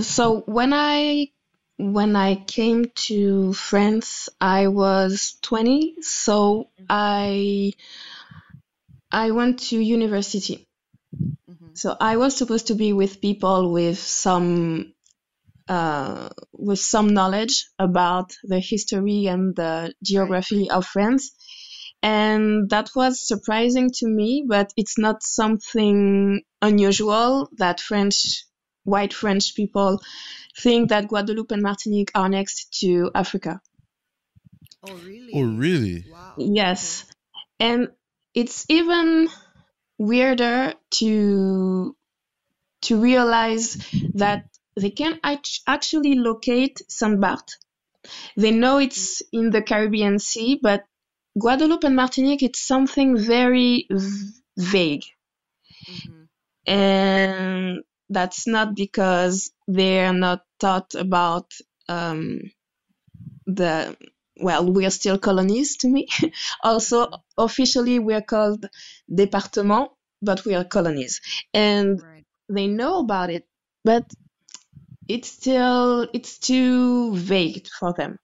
[0.00, 1.28] so when I
[1.78, 7.72] when I came to France, I was 20, so I
[9.10, 10.68] I went to university.
[11.48, 11.76] Mhm.
[11.76, 14.94] So I was supposed to be with people with some
[15.68, 21.32] uh, with some knowledge about the history and the geography of France.
[22.06, 28.44] And that was surprising to me, but it's not something unusual that French,
[28.84, 30.00] white French people
[30.62, 33.60] think that Guadeloupe and Martinique are next to Africa.
[34.88, 36.04] oh really Oh, really?
[36.10, 37.04] wow Yes.
[37.58, 37.88] And
[38.34, 39.28] it's even
[39.98, 41.96] weirder to
[42.82, 43.68] to realize
[44.14, 47.50] that they can act- actually locate Saint Barth.
[48.36, 49.38] They know it's mm-hmm.
[49.38, 50.84] in the Caribbean Sea, but
[51.38, 55.04] Guadeloupe and Martinique, it's something very v- vague.
[55.88, 56.28] Mhm.
[56.66, 61.52] And that's not because they're not taught about
[61.88, 62.40] um,
[63.46, 63.96] the,
[64.40, 66.08] well, we're still colonies to me.
[66.62, 68.66] also, officially, we're called
[69.12, 69.90] département,
[70.22, 71.20] but we are colonies.
[71.54, 73.44] And right they know about it,
[73.84, 74.04] but
[75.08, 78.18] it's still it's too vague for them.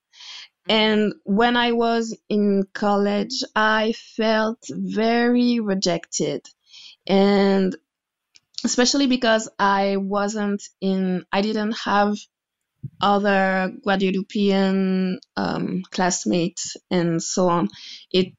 [0.68, 6.46] And when I was in college, I felt very rejected.
[7.06, 7.76] And
[8.64, 12.16] especially because I wasn't in, I didn't have
[13.00, 17.68] other Guadeloupean um, classmates and so on.
[18.12, 18.34] It,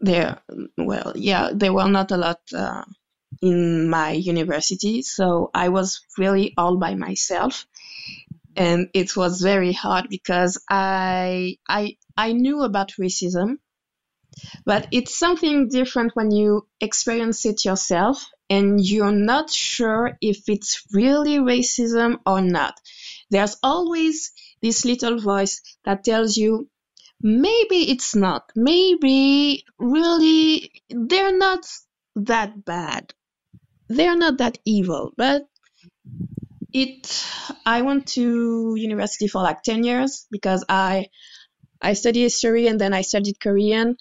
[0.00, 0.40] there,
[0.76, 2.84] well, yeah, there were not a lot uh,
[3.40, 7.66] in my university, so I was really all by myself
[8.56, 13.58] and it was very hard because I I I knew about racism
[14.64, 20.84] but it's something different when you experience it yourself and you're not sure if it's
[20.92, 22.74] really racism or not.
[23.30, 26.68] There's always this little voice that tells you
[27.20, 28.50] maybe it's not.
[28.54, 31.66] Maybe really they're not
[32.16, 33.12] that bad.
[33.88, 35.46] They're not that evil, but
[36.72, 37.24] it
[37.66, 41.06] I went to university for like 10 years because I
[41.82, 43.96] I studied history and then I studied Korean.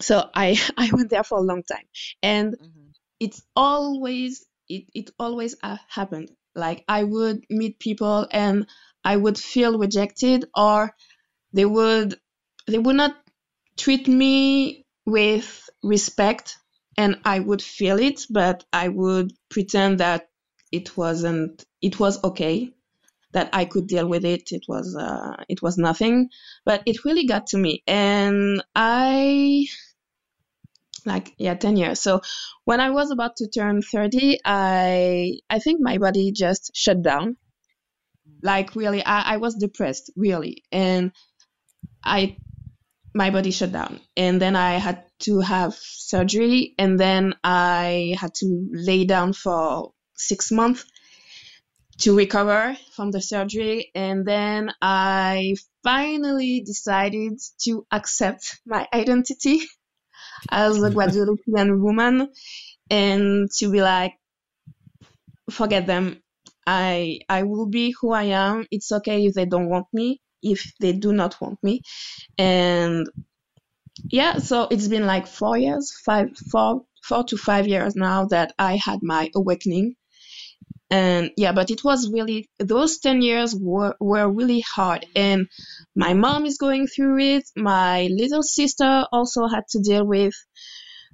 [0.00, 1.86] So I I went there for a long time.
[2.22, 2.94] And Mhm.
[3.20, 8.66] it's always it, it always uh, happened like i would meet people and
[9.04, 10.94] i would feel rejected or
[11.52, 12.18] they would
[12.66, 13.16] they would not
[13.78, 16.56] treat me with respect
[16.98, 20.28] and i would feel it but i would pretend that
[20.72, 22.72] it wasn't it was okay
[23.32, 24.52] that i could deal with it.
[24.52, 26.28] It was uh, it was nothing
[26.64, 27.82] but it really got to me.
[27.86, 29.66] And i
[31.04, 32.00] like yeah 10 years.
[32.00, 32.20] So
[32.64, 37.36] when i was about to turn 30 i i think my body just shut down.
[38.42, 40.64] Like really i, I was depressed really.
[40.72, 41.12] And
[42.04, 42.36] i
[43.14, 44.00] my body shut down.
[44.16, 46.74] And then i had to have surgery.
[46.78, 49.92] And then i had to lay down for
[50.28, 50.84] six months
[51.98, 59.60] to recover from the surgery and then i finally decided to accept my identity
[60.50, 62.28] as a Guadeloupean woman
[62.90, 64.14] and to be like,
[65.50, 66.22] forget them.
[66.66, 68.66] I I will be who I am.
[68.70, 71.82] It's okay if they don't want me, if they do not want me.
[72.38, 73.08] And
[74.10, 78.54] yeah, so it's been like four years, five four four to five years now that
[78.58, 79.96] I had my awakening.
[80.92, 85.48] And yeah, but it was really those ten years were, were really hard and
[85.96, 87.44] my mom is going through it.
[87.56, 90.34] My little sister also had to deal with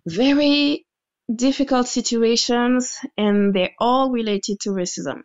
[0.04, 0.84] very
[1.32, 5.22] difficult situations, and they're all related to racism.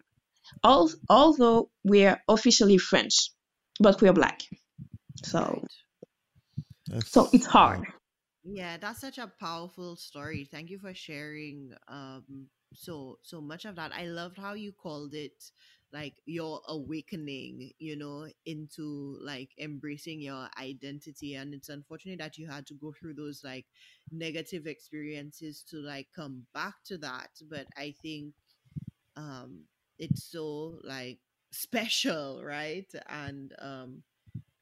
[0.63, 3.31] Al- although we're officially French,
[3.79, 4.41] but we're black.
[5.23, 5.65] So,
[6.89, 7.87] That's- so it's hard.
[8.43, 10.47] Yeah, that's such a powerful story.
[10.51, 13.91] Thank you for sharing um so so much of that.
[13.93, 15.43] I loved how you called it
[15.91, 22.47] like your awakening, you know, into like embracing your identity and it's unfortunate that you
[22.49, 23.65] had to go through those like
[24.11, 28.33] negative experiences to like come back to that, but I think
[29.15, 29.61] um
[29.99, 31.19] it's so like
[31.51, 32.87] special, right?
[33.09, 34.03] And um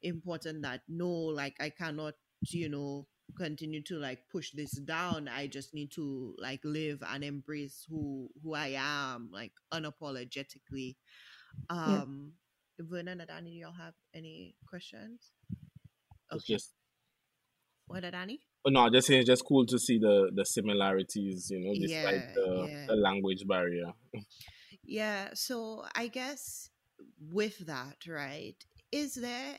[0.02, 2.14] important that no like i cannot
[2.50, 7.24] you know continue to like push this down i just need to like live and
[7.24, 10.96] embrace who who i am like unapologetically.
[11.70, 12.32] Um
[12.80, 15.32] vernon and danny do y'all have any questions?
[16.32, 16.54] Okay.
[16.54, 16.72] just
[17.86, 21.60] what danny oh, no, just saying it's just cool to see the the similarities, you
[21.60, 22.86] know, despite Yeah, the, yeah.
[22.86, 23.92] the language barrier.
[24.84, 26.70] Yeah, so I guess
[27.30, 28.56] with that, right,
[28.90, 29.58] is there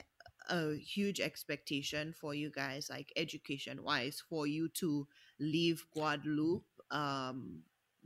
[0.50, 5.08] a huge expectation for you guys, like education wise, for you to
[5.40, 7.64] leave Guadeloupe um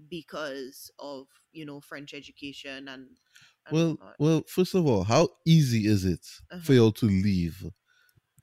[0.10, 3.18] because of, you know, French education and,
[3.66, 4.18] and Well, whatnot?
[4.18, 6.26] well, first of all, how easy is it
[6.58, 6.74] for Uh-huh.
[6.74, 7.66] y'all to leave?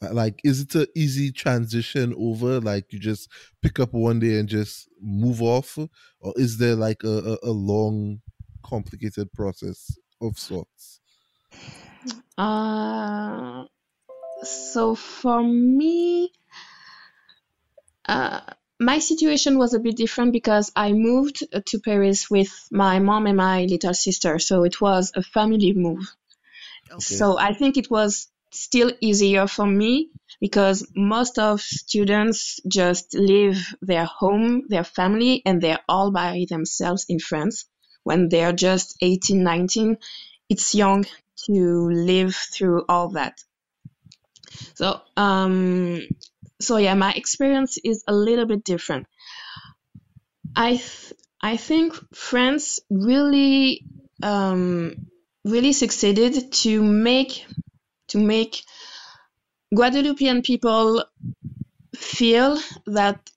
[0.02, 2.60] Uh, Like, is it a easy transition over?
[2.60, 3.30] Like, you just
[3.62, 5.78] pick up one day and just move off,
[6.20, 8.22] or is there like a, a, a long,
[8.64, 11.00] complicated process of sorts?
[12.36, 13.66] Uh,
[14.44, 16.32] so for me,
[18.06, 18.40] uh,
[18.80, 23.26] my situation was a bit different because I moved uh, to Paris with my mom
[23.26, 24.38] and my little sister.
[24.38, 26.14] So it was a family move.
[26.90, 27.00] Okay.
[27.00, 33.74] So I think it was still easier for me because most of students just leave
[33.82, 37.64] their home, their family, and they're all by themselves in France
[38.02, 39.98] when they're just 18, 19.
[40.48, 41.06] It's young
[41.46, 43.42] to live through all that.
[44.74, 46.00] So, um,
[46.60, 49.06] so yeah, my experience is a little bit different.
[50.56, 53.84] I, th- I think France really,
[54.22, 55.06] um,
[55.44, 57.46] really succeeded to make
[58.08, 58.62] to make
[59.74, 61.04] Guadeloupean people
[61.96, 63.30] feel that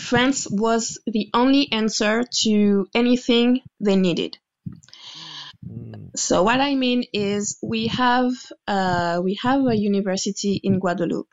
[0.00, 4.38] France was the only answer to anything they needed.
[5.68, 8.32] Mm, So what I mean is we have
[8.66, 11.32] uh, we have a university in Guadeloupe,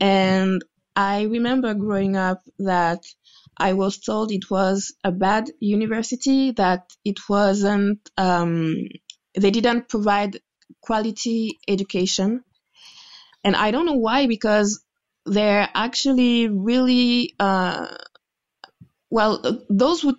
[0.00, 0.62] and
[0.96, 3.02] I remember growing up that
[3.56, 8.76] I was told it was a bad university, that it wasn't um,
[9.42, 10.40] they didn't provide
[10.82, 12.44] quality education,
[13.44, 14.82] and I don't know why because
[15.24, 17.88] they're actually really uh,
[19.10, 19.42] well.
[19.68, 20.16] Those who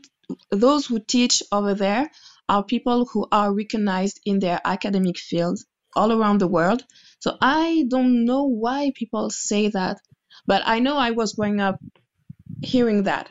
[0.51, 2.11] those who teach over there
[2.49, 5.59] are people who are recognized in their academic field
[5.95, 6.83] all around the world.
[7.19, 9.97] So I don't know why people say that,
[10.45, 11.79] but I know I was growing up
[12.61, 13.29] hearing that.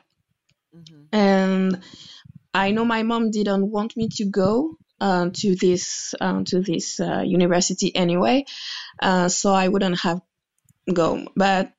[0.75, 1.09] Mhm.
[1.13, 1.83] and
[2.55, 7.01] I know my mom didn't want me to go uh, to this uh, to this
[7.01, 8.45] uh, university anyway,
[9.01, 10.21] uh, so I wouldn't have
[10.93, 11.27] go.
[11.37, 11.73] But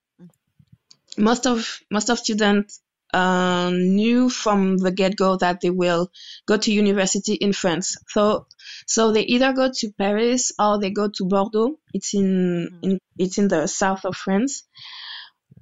[1.18, 2.82] most of most of students
[3.14, 6.12] uh, knew from the get go that they will
[6.46, 7.98] go to university in France.
[8.10, 8.48] So
[8.86, 11.80] so they either go to Paris or they go to Bordeaux.
[11.94, 14.64] It's in, in it's in the south of France,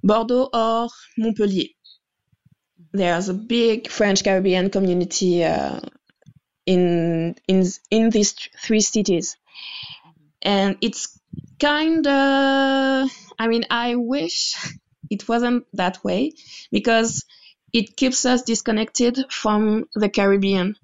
[0.03, 1.69] Bordeaux or Montpellier
[2.95, 5.79] there's a big French Caribbean community uh,
[6.65, 9.37] in in in these three cities,
[10.41, 11.19] and it's
[11.59, 13.09] kind of.
[13.37, 14.55] I mean, I wish
[15.09, 16.33] it wasn't that way
[16.71, 17.25] because
[17.73, 20.75] it keeps us disconnected from the Caribbean.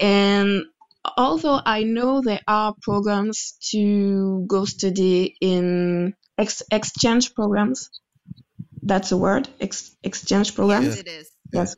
[0.00, 0.64] And
[1.16, 7.90] although I know there are programs to go study in ex- exchange programs,
[8.82, 10.86] that's a word, ex- exchange programs.
[10.86, 11.30] Yes, it is.
[11.52, 11.76] Yes.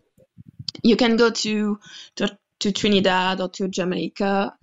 [0.83, 1.79] You can go to
[2.17, 4.55] to, to Trinidad or to Jamaica,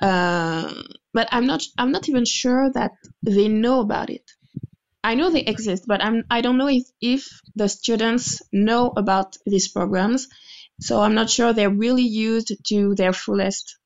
[0.00, 0.74] uh,
[1.14, 4.30] but I'm not I'm not even sure that they know about it.
[5.04, 9.36] I know they exist, but I'm I don't know if if the students know about
[9.46, 10.28] these programs.
[10.80, 13.76] So I'm not sure they're really used to their fullest.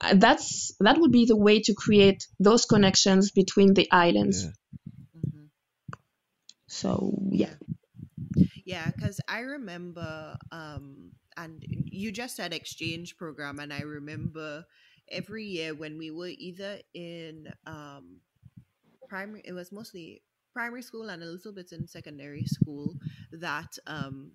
[0.00, 4.44] Uh, That's that would be the way to create those connections between the islands.
[4.44, 4.52] Yeah.
[5.16, 5.50] Mhm.
[6.68, 7.54] So yeah.
[8.64, 14.64] Yeah, because I remember, um, and you just said exchange program, and I remember
[15.10, 18.20] every year when we were either in um,
[19.08, 20.22] primary, it was mostly
[20.56, 22.96] primary school and a little bit in secondary school,
[23.32, 24.32] that um,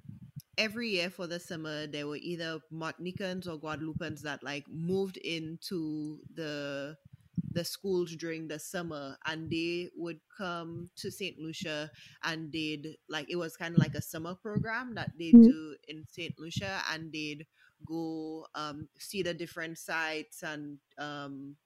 [0.57, 6.22] every year for the summer there were either Martinicans or Guadeloupeans that like moved into
[6.34, 6.97] the
[7.53, 11.38] the schools during the summer and they would come to St.
[11.38, 11.91] Lucia
[12.24, 15.43] and they'd like it was kind of like a summer program that they Mm.
[15.43, 16.34] do in St.
[16.39, 17.45] Lucia and they'd
[17.86, 21.57] go um see the different sites and um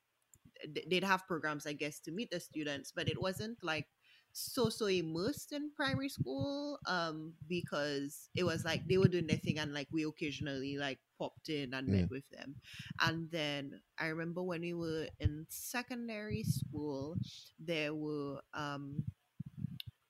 [0.87, 3.87] they'd have programs I guess to meet the students but it wasn't like
[4.35, 9.37] so so immersed in primary school um because it was like they were doing their
[9.37, 11.91] thing and like we occasionally like popped in and Yeah.
[11.91, 12.55] met with them
[13.01, 17.17] and then i remember when we were in secondary school
[17.59, 19.05] there were um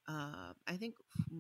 [0.08, 0.96] uh, I think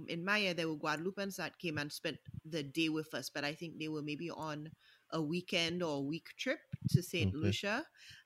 [0.07, 3.43] in my year there were Guadeloupeans that came and spent the day with us, but
[3.43, 4.71] I think they were maybe on
[5.11, 6.59] a weekend or a week trip
[6.89, 7.35] to Saint Okay.
[7.35, 7.85] Lucia,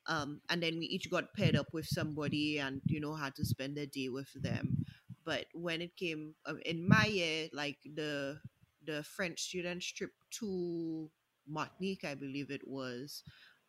[0.10, 3.45] um, and then we each got paired up with somebody and you know had to
[3.45, 4.78] spend the day with them.
[5.26, 8.41] But when it came um, in my year, like the
[8.84, 11.12] the French students trip to
[11.47, 13.24] Martinique, I believe it was.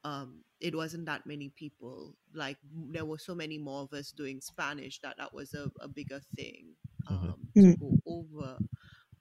[0.05, 2.17] Um, it wasn't that many people.
[2.35, 5.89] Like there were so many more of us doing Spanish that that was a, a
[5.89, 6.77] bigger thing
[7.11, 7.35] Mhm.
[7.35, 7.75] um, to Mm.
[7.79, 8.61] go over.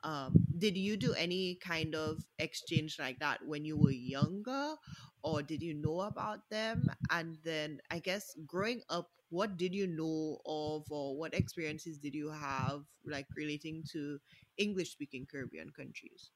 [0.03, 4.75] Um, did you do any kind of exchange like that when you were younger,
[5.23, 6.89] or did you know about them?
[7.09, 12.15] And then, I guess, growing up, what did you know of, or what experiences did
[12.15, 14.19] you have, like relating to
[14.57, 16.31] English-speaking Caribbean countries?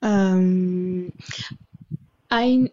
[0.00, 1.12] Um,
[2.30, 2.70] I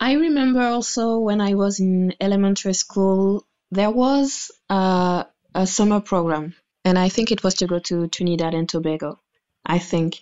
[0.00, 5.24] I remember also when I was in elementary school, there was uh,
[5.54, 9.20] a summer program, and I think it was to go to Trinidad and Tobago,
[9.64, 10.18] I think,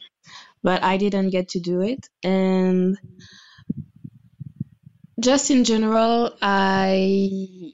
[0.63, 2.09] but I didn't get to do it.
[2.23, 2.99] And
[5.19, 7.73] just in general, I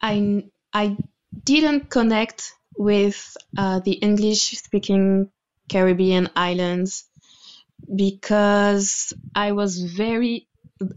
[0.00, 0.96] I I
[1.44, 5.30] didn't connect with uh, the English-speaking
[5.68, 7.04] Caribbean islands
[7.94, 10.48] because I was very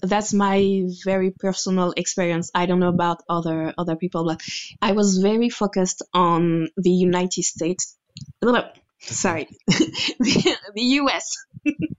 [0.02, 2.50] that's my very personal experience.
[2.56, 4.42] I don't know about other other people, but
[4.82, 7.98] I was very focused on the United States.
[9.00, 11.36] Sorry, the, the US.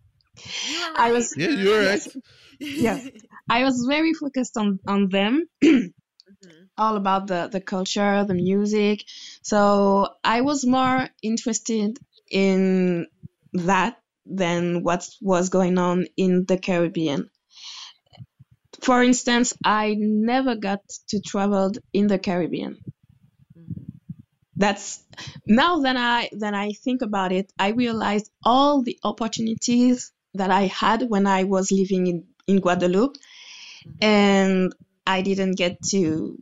[0.68, 2.00] You were I was- Yeah, you were you're right.
[2.06, 2.22] right.
[2.60, 3.08] Yes.
[3.48, 5.92] I was very focused on on them, Mhm.
[6.78, 9.04] all about the the culture, the music.
[9.42, 9.58] So
[10.24, 11.98] I was more interested
[12.30, 13.06] in
[13.52, 17.28] that than what was going on in the Caribbean.
[18.80, 22.78] For instance, I never got to travel in the Caribbean.
[23.58, 23.84] Mhm.
[24.56, 25.02] That's
[25.46, 30.62] now that I that I think about it, I realized all the opportunities that I
[30.66, 33.16] had when I was living in, in Guadeloupe
[34.00, 34.74] and
[35.06, 36.38] I didn't get to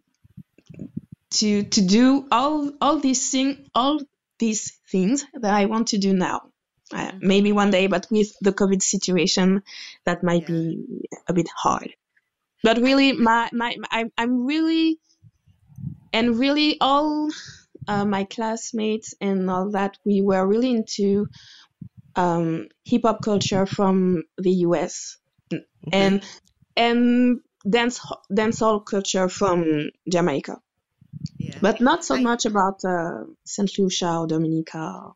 [1.30, 4.01] to to do all all these thing all
[4.38, 6.51] these things that I want to do now.
[6.93, 7.22] Uh, Mhm.
[7.22, 9.62] maybe one day, but with the COVID situation,
[10.05, 10.55] that might Yeah.
[10.55, 11.95] be a bit hard.
[12.62, 14.99] But really, my my, my I'm, I'm really
[16.12, 17.28] and really all
[17.88, 21.26] uh, my classmates and all that we were really into
[22.16, 25.18] um, hip hop culture from the US
[25.92, 26.22] and
[26.76, 28.00] and dance
[28.32, 30.60] dancehall culture from Jamaica,
[31.38, 31.58] Yeah.
[31.60, 35.12] but not so I- much about uh, Saint Lucia or Dominica.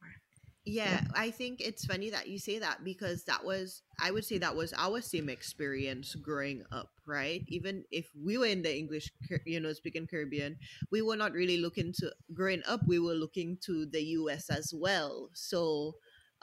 [0.68, 4.38] Yeah, I think it's funny that you say that because that was, I would say
[4.38, 7.44] that was our same experience growing up, right?
[7.47, 9.12] Even if we were in the English,
[9.47, 10.57] you know, speaking Caribbean,
[10.90, 14.74] we were not really looking to, growing up, we were looking to the US as
[14.74, 15.30] well.
[15.34, 15.94] So,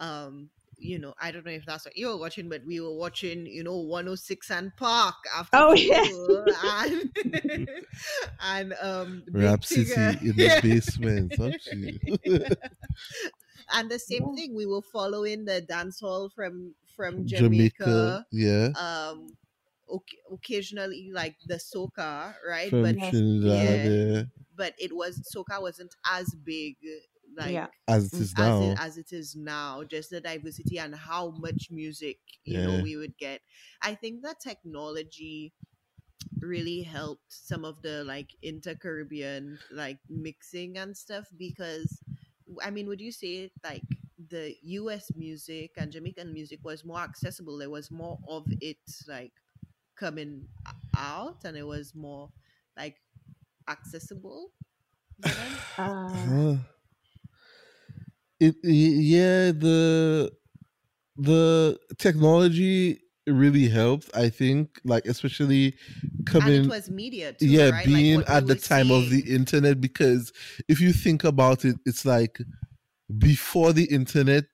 [0.04, 2.94] um, you know, I don't know if that's what you were watching, but we were
[2.94, 6.04] watching, you know, 106 and Park after Oh, yeah.
[6.84, 7.70] and,
[8.44, 9.94] and um, Big Rap City
[10.28, 10.62] in the Yeah.
[10.68, 11.32] basement.
[11.38, 11.98] don't you?
[13.74, 18.68] and the same thing we were following the dance hall from from Jamaica, jamaica, yeah.
[18.78, 19.28] um
[19.90, 23.84] oc- occasionally like the soca right From but Trinidad, yeah.
[23.86, 24.24] yeah.
[24.56, 26.76] but it was soca wasn't as big
[27.38, 27.68] like Yeah.
[27.88, 28.62] As it is as now.
[28.62, 32.96] it, as it is now just the diversity and how much music you know we
[32.96, 33.42] would get
[33.82, 35.54] i think that technology
[36.42, 42.02] really helped some of the like inter-caribbean like mixing and stuff because
[42.62, 43.86] i mean would you say like
[44.30, 49.34] the us music and jamaican music was more accessible there was more of it like
[49.96, 50.48] coming
[50.96, 52.32] out and it was more
[52.78, 53.02] like
[53.68, 54.52] accessible?
[55.78, 56.58] Uh, Huh.
[58.46, 60.32] It yeah the
[61.18, 64.10] the technology really helped.
[64.16, 67.86] I think like especially and coming it was media too, yeah right?
[67.86, 70.32] Being we at the time of the internet because
[70.68, 72.36] if you think about it it's like
[73.18, 74.46] before the internet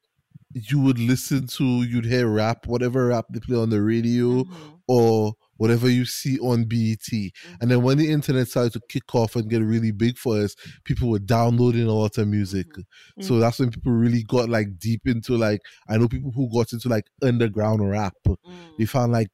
[0.54, 4.82] you would listen to you'd hear rap whatever rap they play on the radio Mhm,
[4.88, 7.34] or whatever you see on BET.
[7.62, 10.56] And then when the internet started to kick off and get really big for us,
[10.86, 12.68] people were downloading a lot of music.
[13.18, 13.24] Mhm.
[13.24, 16.74] So that's when people really got like deep into like I know people who got
[16.74, 18.16] into like underground rap.
[18.28, 18.38] mm,
[18.78, 19.32] They found like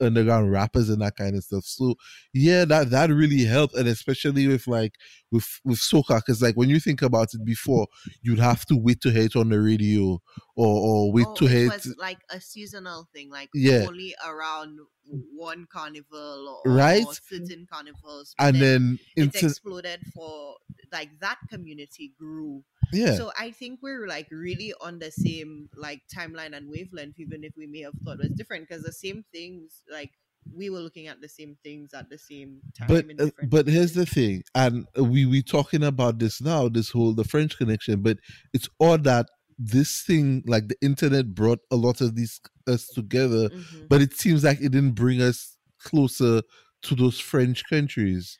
[0.00, 1.64] underground rappers and that kind of stuff.
[1.64, 1.94] So
[2.34, 4.94] yeah, that that really helped, and especially with like
[5.30, 7.86] with with soca, because like when you think about it before,
[8.22, 10.20] you'd have to wait to hear it on the radio
[10.56, 10.66] or
[11.06, 11.72] or wait Oh, it it.
[11.72, 13.86] was like a seasonal thing, like Yeah.
[13.86, 17.08] only around one carnival or, Right?
[17.10, 18.36] or certain carnivals.
[18.38, 20.56] and then it into exploded for
[20.92, 22.64] like that community grew.
[22.92, 27.44] yeah So I think we're like really on the same like timeline and wavelength, even
[27.44, 30.12] if we may have thought it was different, because the same things like
[30.52, 32.98] we were looking at the same things at the same time.
[32.98, 36.90] but in uh, but here's the thing and we we talking about this now this
[36.90, 38.18] whole the french connection but
[38.52, 39.26] it's all that
[39.58, 43.88] this thing like the internet brought a lot of these us together Mhm.
[43.88, 46.42] but it seems like it didn't bring us closer
[46.82, 48.38] to those french countries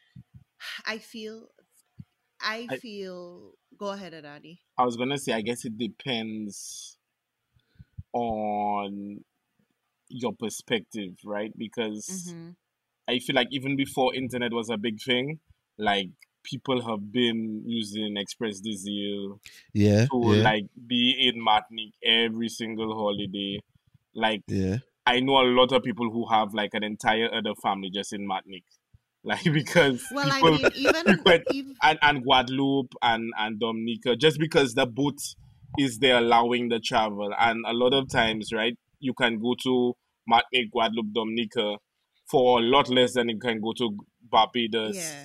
[0.87, 1.49] I feel,
[2.41, 3.55] I I- feel.
[3.79, 4.59] Go ahead, Adani.
[4.79, 6.97] I was gonna say, I guess it depends
[8.13, 9.25] on
[10.09, 11.53] your perspective, right?
[11.57, 12.51] Because Mm-hmm.
[13.09, 15.41] I feel like even before internet was a big thing,
[15.79, 16.11] like
[16.47, 19.39] people have been using Express des Îles
[19.75, 20.43] yeah to yeah.
[20.43, 23.59] like be in Martinique every single holiday.
[24.15, 24.77] Like yeah.
[25.05, 28.27] I know a lot of people who have like an entire other family just in
[28.27, 28.65] Martinique,
[29.25, 34.17] like because Well, I people mean, even But- even and and Guadeloupe and and Dominica,
[34.17, 35.19] just because the boat
[35.79, 39.95] is there allowing the travel, and a lot of times, right, you can go to
[40.27, 41.77] Martinique, Guadeloupe, Dominica
[42.31, 43.97] for a lot less than you can go to
[44.31, 44.97] Barbados.
[44.97, 45.25] yeah,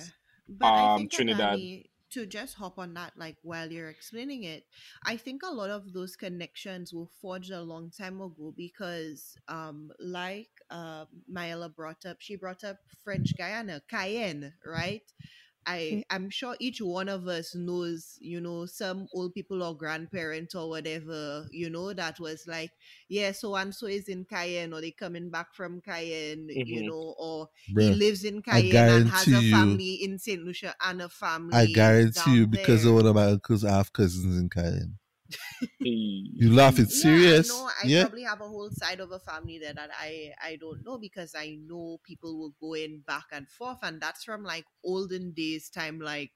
[0.58, 1.58] but I um, think Trinidad.
[1.58, 4.64] Adani, to just hop on that, like while you're explaining it,
[5.04, 9.90] I think a lot of those connections were forged a long time ago because, um,
[9.98, 15.02] like uh, Maëlla brought up, she brought up French Guyana, Cayenne, right?
[15.66, 20.54] I I'm sure each one of us knows, you know, some old people or grandparents
[20.54, 22.72] or whatever, you know, that was like,
[23.08, 26.82] yeah, so and so is in Cayenne or they coming back from Cayenne, you Mhm.
[26.82, 30.42] know, or he lives in Cayenne and has a you- family in St.
[30.42, 31.52] Lucia and a family.
[31.52, 32.84] i guarantee you because there.
[32.84, 34.98] of one of my uncles i have cousins in cayenne.
[35.80, 37.64] You laugh it's serious Yeah, I know.
[37.66, 40.84] I yeah probably have a whole side of a family there that I I don't
[40.84, 45.32] know because I know people were going back and forth, and that's from like olden
[45.32, 46.32] days time, like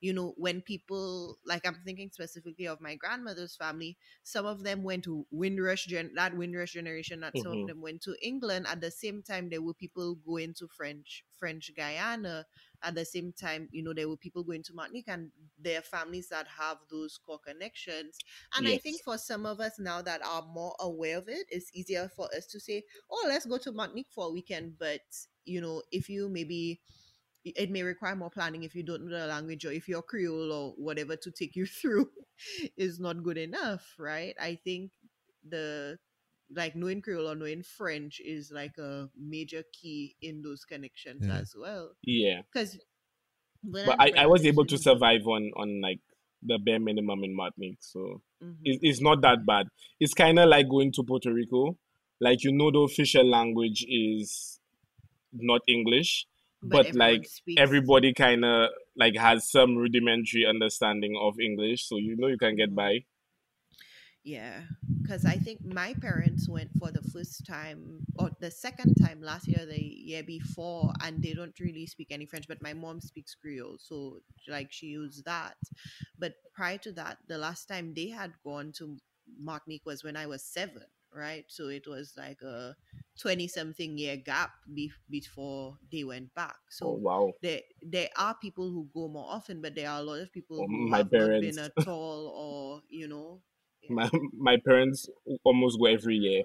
[0.00, 4.82] you know, when people like I'm thinking specifically of my grandmother's family, some of them
[4.82, 7.60] went to Windrush gen that Windrush generation, that some Mhm.
[7.60, 8.66] of them went to England.
[8.66, 12.46] At the same time, there were people going to French French Guyana.
[12.82, 16.28] At the same time, you know, there were people going to Martinique and their families
[16.28, 18.18] that have those core connections.
[18.56, 21.70] And I think for some of us now that are more aware of it, it's
[21.74, 24.78] easier for us to say, oh, let's go to Martinique for a weekend.
[24.78, 25.02] But,
[25.44, 26.80] you know, if you maybe,
[27.44, 30.52] it may require more planning if you don't know the language or if you're Creole
[30.52, 32.10] or whatever to take you through
[32.76, 34.34] is not good enough, right?
[34.40, 34.92] I think
[35.46, 35.98] the,
[36.54, 41.38] like knowing Creole or knowing French is like a major key in those connections Yeah.
[41.38, 41.92] as well.
[42.02, 42.42] Yeah.
[42.52, 42.78] Because,
[43.62, 46.00] But I, I was able to survive on on like
[46.42, 48.56] the bare minimum in Martinique, so Mhm.
[48.64, 49.66] it, it's not that bad.
[50.00, 51.76] It's kind of like going to Puerto Rico,
[52.20, 54.58] like you know the official language is
[55.32, 56.26] not English,
[56.62, 61.96] but, everyone like speaks- everybody kind of like has some rudimentary understanding of English, so
[61.98, 62.74] you know you can get Mhm.
[62.76, 63.04] by.
[64.22, 64.66] Yeah,
[65.02, 69.48] because I think my parents went for the first time or the second time last
[69.48, 72.46] year, the year before, and they don't really speak any French.
[72.46, 75.56] But my mom speaks Creole, so like she used that.
[76.18, 78.98] But prior to that, the last time they had gone to
[79.38, 81.46] Martinique was when I was seven, right?
[81.48, 82.76] So it was like a
[83.18, 86.58] twenty-something year gap be- before they went back.
[86.82, 87.32] Oh, so oh wow!
[87.40, 90.62] there there are people who go more often, but there are a lot of people
[90.62, 93.42] Oh, who have not been at all, or you know.
[93.88, 95.08] My my parents
[95.44, 96.44] almost go every year,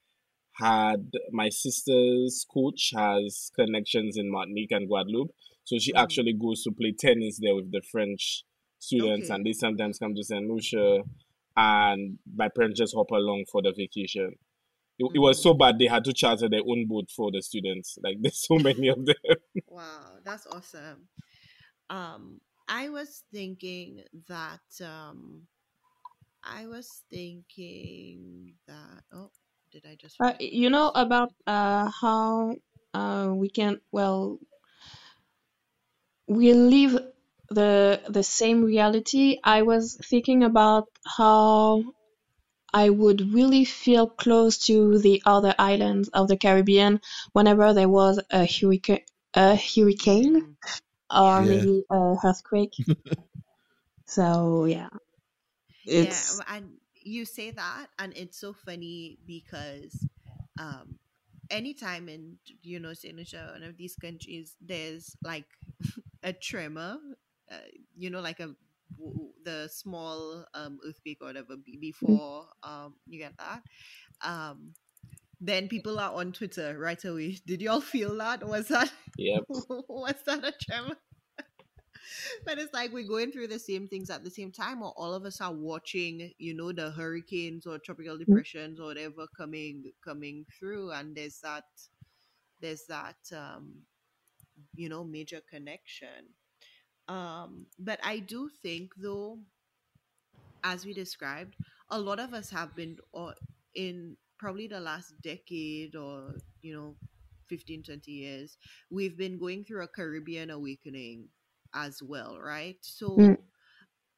[0.56, 5.34] had my sister's coach has connections in Martinique and Guadeloupe,
[5.64, 5.98] so she Mhm.
[6.04, 8.44] actually goes to play tennis there with the French
[8.78, 9.34] students, Okay.
[9.34, 11.02] and they sometimes come to Saint Lucia,
[11.56, 14.36] and my parents just hop along for the vacation.
[14.98, 17.98] It, it was so bad they had to charter their own boat for the students.
[18.02, 19.16] Like there's so many of them.
[19.68, 21.08] Wow, that's awesome.
[21.90, 25.46] Um, I was thinking that um,
[26.44, 29.30] I was thinking that oh,
[29.72, 32.56] did I just Uh, you know about uh, how
[32.94, 34.38] uh, we can well
[36.26, 36.94] we live
[37.50, 39.38] the the same reality.
[39.44, 40.88] I was thinking about
[41.18, 41.84] how
[42.74, 47.00] I would really feel close to the other islands of the Caribbean
[47.32, 49.04] whenever there was a hurricane,
[49.34, 50.56] a hurricane Mhm.
[51.12, 51.44] Or Yeah.
[51.44, 52.74] maybe a earthquake.
[54.06, 54.88] so yeah,
[55.84, 60.06] it's Yeah, and you say that, and it's so funny because
[60.58, 60.98] um,
[61.50, 65.46] anytime in you know Saint Lucia, one of these countries, there's like
[66.22, 66.98] a tremor,
[67.50, 68.54] uh, you know, like a
[69.44, 73.62] the small um, earthquake or whatever before um, you get that.
[74.22, 74.74] Um,
[75.44, 77.36] then people are on Twitter right away.
[77.46, 78.46] Did y'all feel that?
[78.46, 79.42] Was that Yep.
[79.48, 80.96] was that a tremor?
[82.46, 85.12] but it's like we're going through the same things at the same time, or all
[85.12, 90.46] of us are watching, you know, the hurricanes or tropical depressions or whatever coming coming
[90.56, 91.64] through, and there's that
[92.60, 93.82] there's that um,
[94.76, 96.30] you know major connection.
[97.08, 99.40] Um, but I do think though,
[100.62, 101.56] as we described,
[101.90, 103.34] a lot of us have been or
[103.74, 106.96] in probably the last decade or you know
[107.48, 108.58] 15 20 years
[108.90, 111.28] we've been going through a caribbean awakening
[111.74, 112.78] as well right?
[112.82, 113.36] So Mm.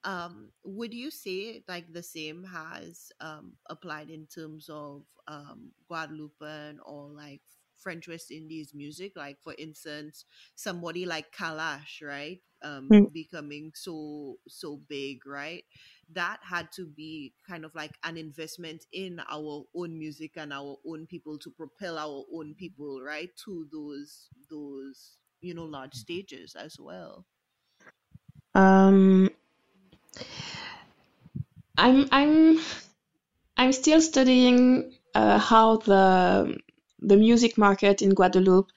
[0.05, 6.79] um would you say like the same has um applied in terms of um guadeloupean
[6.87, 7.43] or like
[7.77, 9.13] french west indies music?
[9.17, 10.25] Like for instance
[10.57, 13.13] somebody like kalash right um Mm.
[13.13, 15.65] becoming so so big right?
[16.13, 20.79] That had to be kind of like an investment in our own music and our
[20.87, 26.57] own people to propel our own people right to those those you know large stages
[26.57, 27.27] as well.
[28.55, 29.31] Um
[31.77, 32.61] I'm I'm
[33.57, 36.59] I'm still studying uh, how the
[37.01, 38.71] the music market in Guadeloupe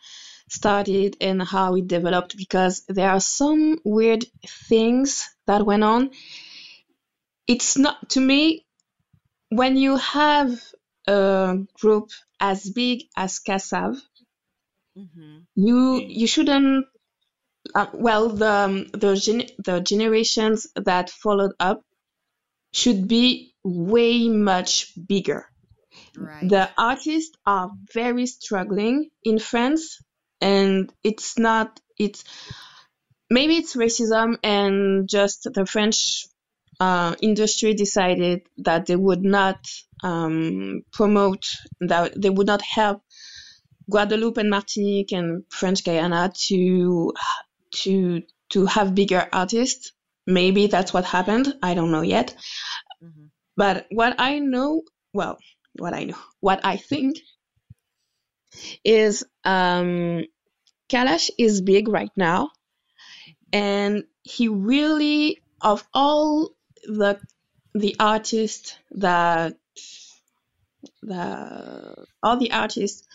[0.50, 4.26] started and how it developed because there are some weird
[4.70, 6.12] things that went on.
[7.48, 8.66] It's not to me
[9.50, 10.62] when you have
[11.08, 13.98] a group as big as Kassav,
[14.98, 15.40] mm-hmm.
[15.56, 16.86] you you shouldn't
[17.76, 21.82] uh, well the the gen- the generations that followed up
[22.74, 25.46] should be way much bigger.
[26.18, 30.00] right The artists are very struggling in France,
[30.42, 32.24] and it's not it's
[33.30, 36.26] maybe it's racism and just the French
[36.80, 39.60] uh, industry decided that they would not
[40.04, 41.46] um, promote
[41.82, 43.02] that they would not help
[43.90, 47.14] Guadeloupe and Martinique and French Guyana to
[47.76, 49.94] to to have bigger artists.
[50.28, 51.54] Maybe that's what happened.
[51.64, 52.36] I don't know yet.
[53.04, 53.30] Mhm.
[53.58, 54.84] But what I know,
[55.14, 55.38] well,
[55.80, 57.18] what I know, what I think
[58.84, 60.24] is um,
[60.90, 62.52] Kalash is big right now,
[63.52, 66.52] and he really, of all
[66.84, 67.20] the
[67.74, 69.54] the artists that
[71.02, 73.08] the all the artists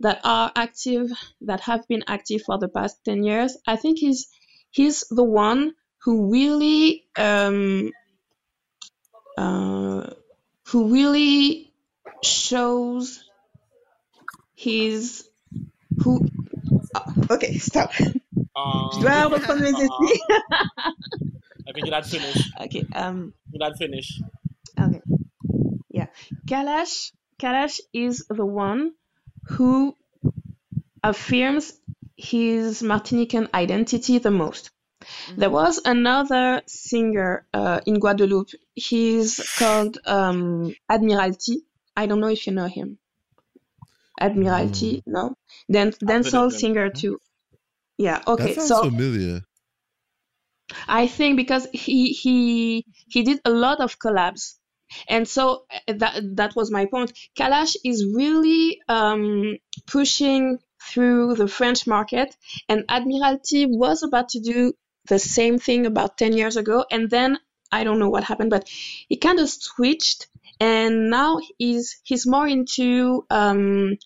[0.00, 1.10] that are active
[1.42, 4.28] that have been active for the past 10 years i think he's
[4.70, 5.72] he's the one
[6.02, 7.92] who really um
[9.38, 10.10] uh
[10.68, 11.72] who really
[12.22, 13.22] shows
[14.64, 15.24] his
[16.02, 16.12] who
[16.94, 17.90] oh, okay stop
[18.54, 19.90] Um, dois reprendre mes
[21.68, 22.38] I think you'd finish.
[22.64, 24.08] okay um You'd finish.
[24.78, 25.00] Okay.
[25.98, 26.08] Yeah.
[26.46, 28.92] Kalash Kalash is the one
[29.44, 29.96] who
[31.02, 31.72] affirms
[32.16, 34.70] his Martinican identity the most.
[35.36, 38.54] There was another singer uh, in Guadeloupe.
[38.74, 41.62] He's called um, Admiral T.
[41.96, 42.98] I don't know if you know him.
[44.26, 45.34] Admiral T, no?
[45.70, 46.58] Dan- dancehall him.
[46.62, 47.18] singer too.
[47.98, 48.22] Yeah.
[48.26, 48.54] Okay.
[48.54, 49.40] that sounds So familiar.
[50.88, 54.54] I think because he he he did a lot of collabs,
[55.08, 57.12] and so uh, that that was my point.
[57.38, 59.56] Kalash is really um,
[59.86, 60.58] pushing
[60.88, 62.34] through the French market,
[62.68, 64.72] and Admiral T was about to do
[65.08, 67.38] the same thing about ten years ago, and then
[67.70, 68.68] I don't know what happened, but
[69.08, 70.28] he kind of switched,
[70.70, 73.96] and now he's he's more into um,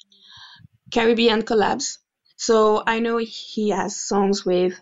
[0.90, 1.98] Caribbean collabs.
[2.36, 4.74] So I know he has songs with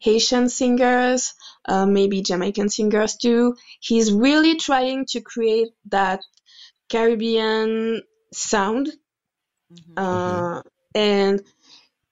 [0.00, 3.56] Haitian singers, uh, maybe Jamaican singers too.
[3.80, 6.20] He's really trying to create that
[6.90, 8.02] Caribbean
[8.32, 8.92] sound,
[9.70, 9.96] Mhm.
[9.96, 10.62] uh,
[10.94, 11.42] and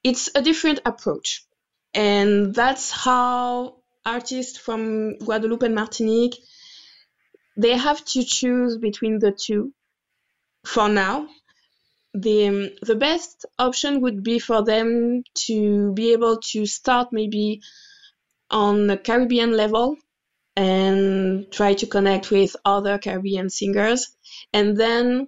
[0.03, 1.45] it's a different approach.
[1.93, 6.37] And that's how artists from Guadeloupe and Martinique
[7.57, 9.73] they have to choose between the two
[10.65, 11.27] for now.
[12.13, 17.61] The the best option would be for them to be able to start maybe
[18.49, 19.97] on the Caribbean level
[20.55, 24.15] and try to connect with other Caribbean singers
[24.53, 25.27] and then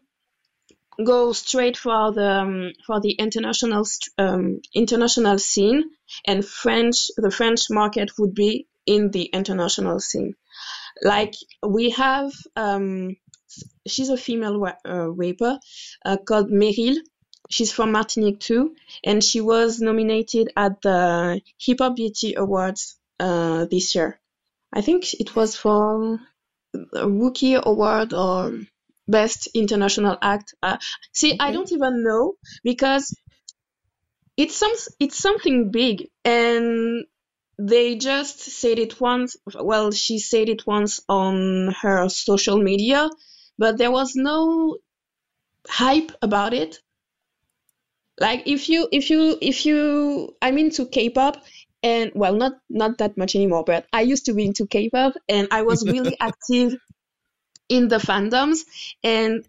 [1.03, 3.86] go straight for the um, for the international
[4.17, 5.84] um, international scene
[6.25, 10.34] and French the French market would be in the international scene
[11.03, 11.34] like
[11.66, 13.16] we have um,
[13.88, 15.60] she's a female wa- uh, rapper
[16.05, 16.97] uh, called Meryl.
[17.49, 23.66] She's from Martinique too, and she was nominated at the Hip Hop Beauty Awards uh,
[23.66, 24.20] this year.
[24.74, 26.20] I think it was for
[26.93, 28.60] a Rookie Award or
[29.07, 30.53] Best International Act.
[30.62, 30.78] Uh,
[31.14, 33.16] see, I don't even know because
[34.38, 37.05] it's some it's something big, and
[37.60, 39.36] they just said it once.
[39.53, 43.10] Well, she said it once on her social media,
[43.57, 44.78] but there was no
[45.68, 46.80] hype about it.
[48.18, 51.43] Like if you if you if you I'm into K-pop
[51.84, 55.49] and well not not that much anymore, but I used to be into K-pop and
[55.51, 56.76] I was really active
[57.68, 58.60] in the fandoms
[59.03, 59.45] and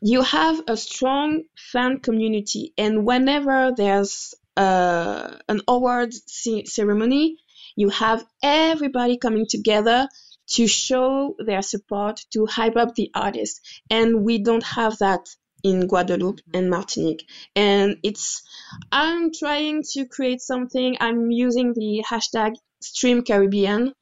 [0.00, 7.36] you have a strong fan community and whenever there's uh, an award ce- ceremony
[7.78, 10.08] you have everybody coming together
[10.48, 13.60] to show their support to hype up the artist.
[13.88, 15.28] And we don't have that
[15.62, 17.24] in Guadeloupe and Martinique.
[17.54, 18.42] And it's
[18.90, 20.96] I'm trying to create something.
[21.00, 23.92] I'm using the hashtag stream Caribbean.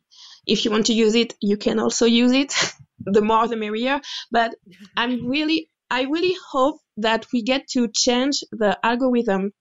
[0.47, 2.55] If you want to use it you can also use it.
[3.09, 4.01] The more the merrier.
[4.33, 4.55] But
[4.97, 9.53] I'm really I really hope that we get to change the algorithm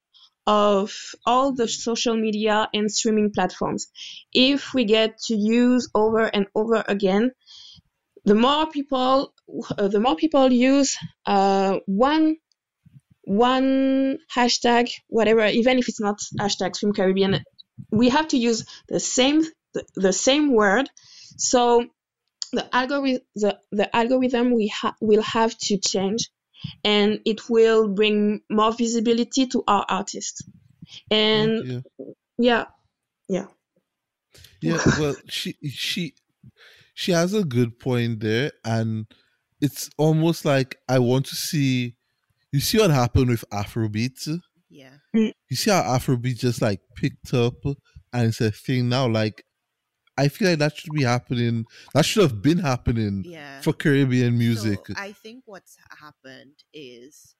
[0.47, 0.93] of
[1.25, 3.87] all the social media and streaming platforms.
[4.33, 7.31] If we get to use over and over again,
[8.25, 9.33] the more people,
[9.77, 12.37] uh, the more people use uh, one
[13.25, 17.43] one hashtag, whatever, even if it's not hashtag Stream Caribbean,
[17.91, 19.41] we have to use the same
[19.73, 20.89] the, the same word.
[21.37, 21.85] So
[22.51, 26.29] the algorithm the, the algorithm we ha- will have to change
[26.83, 30.41] and it will bring more visibility to our artists
[31.11, 31.79] and yeah.
[32.37, 32.65] yeah
[34.61, 36.15] Yeah, well, she she
[36.93, 39.05] she has a good point there, and
[39.61, 41.95] it's almost like I want to see.
[42.51, 44.39] You see what happened with Afrobeat?
[44.69, 44.93] Yeah.
[45.15, 45.33] Mm.
[45.49, 49.07] You see how Afrobeat just like picked up, and it's a thing now.
[49.07, 49.43] Like,
[50.17, 51.65] I feel like that should be happening.
[51.93, 53.61] That should have been happening Yeah.
[53.61, 54.79] for Caribbean music.
[54.87, 57.35] So I think what's happened is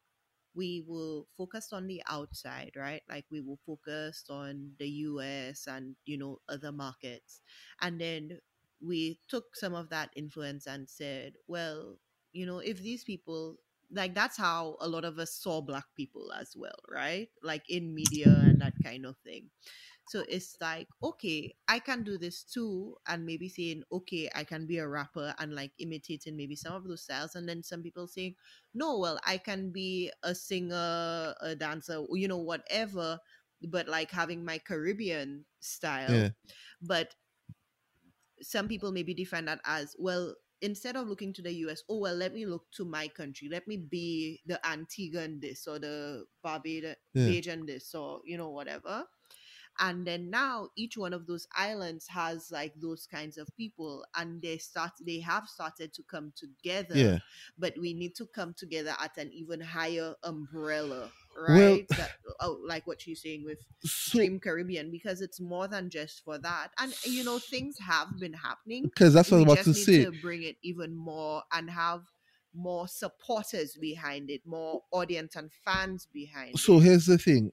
[0.55, 3.03] we will focus on the outside, right?
[3.09, 7.41] Like we will focus on the US and, you know, other markets.
[7.81, 8.39] And then
[8.81, 11.97] we took some of that influence and said, well,
[12.33, 13.57] you know, if these people
[13.91, 17.29] like that's how a lot of us saw black people as well, right?
[17.43, 19.49] Like in media and that kind of thing.
[20.07, 24.67] So it's like, okay, I can do this too, and maybe saying, okay, I can
[24.67, 28.05] be a rapper and like imitating maybe some of those styles, and then some people
[28.05, 28.35] saying,
[28.75, 33.19] no, well, I can be a singer, a dancer, you know, whatever,
[33.63, 36.11] but like having my Caribbean style.
[36.11, 36.29] Yeah.
[36.81, 37.15] But
[38.41, 42.15] some people maybe define that as well instead of looking to the US, oh well,
[42.15, 43.49] let me look to my country.
[43.49, 47.55] Let me be the Antiguan this or the Barbados Yeah.
[47.65, 49.05] This or you know whatever.
[49.77, 54.41] And then now each one of those islands has like those kinds of people, and
[54.41, 56.95] they start they have started to come together.
[56.95, 57.19] Yeah.
[57.57, 61.87] But we need to come together at an even higher umbrella, Well- right?
[61.89, 66.23] that, oh, like what you're saying with So, Stream Caribbean, because it's more than just
[66.23, 66.69] for that.
[66.79, 70.05] And you know, things have been happening because that's what I was about to say.
[70.05, 72.01] to bring it even more and have
[72.53, 76.83] more supporters behind it, more audience and fans behind So it.
[76.83, 77.51] here's the thing.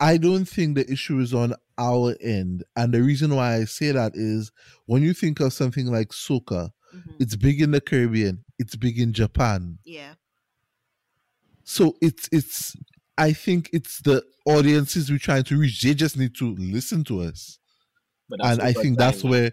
[0.00, 2.64] I don't think the issue is on our end.
[2.76, 4.52] And the reason why I say that is
[4.86, 7.16] when you think of something like soca, Mhm.
[7.18, 9.78] it's big in the Caribbean, it's big in Japan.
[9.84, 10.14] Yeah.
[11.66, 12.74] So it's it's
[13.18, 15.82] I think it's the audiences we're trying to reach.
[15.82, 17.58] They just need to listen to us.
[18.28, 19.30] But And I think that's time.
[19.32, 19.50] where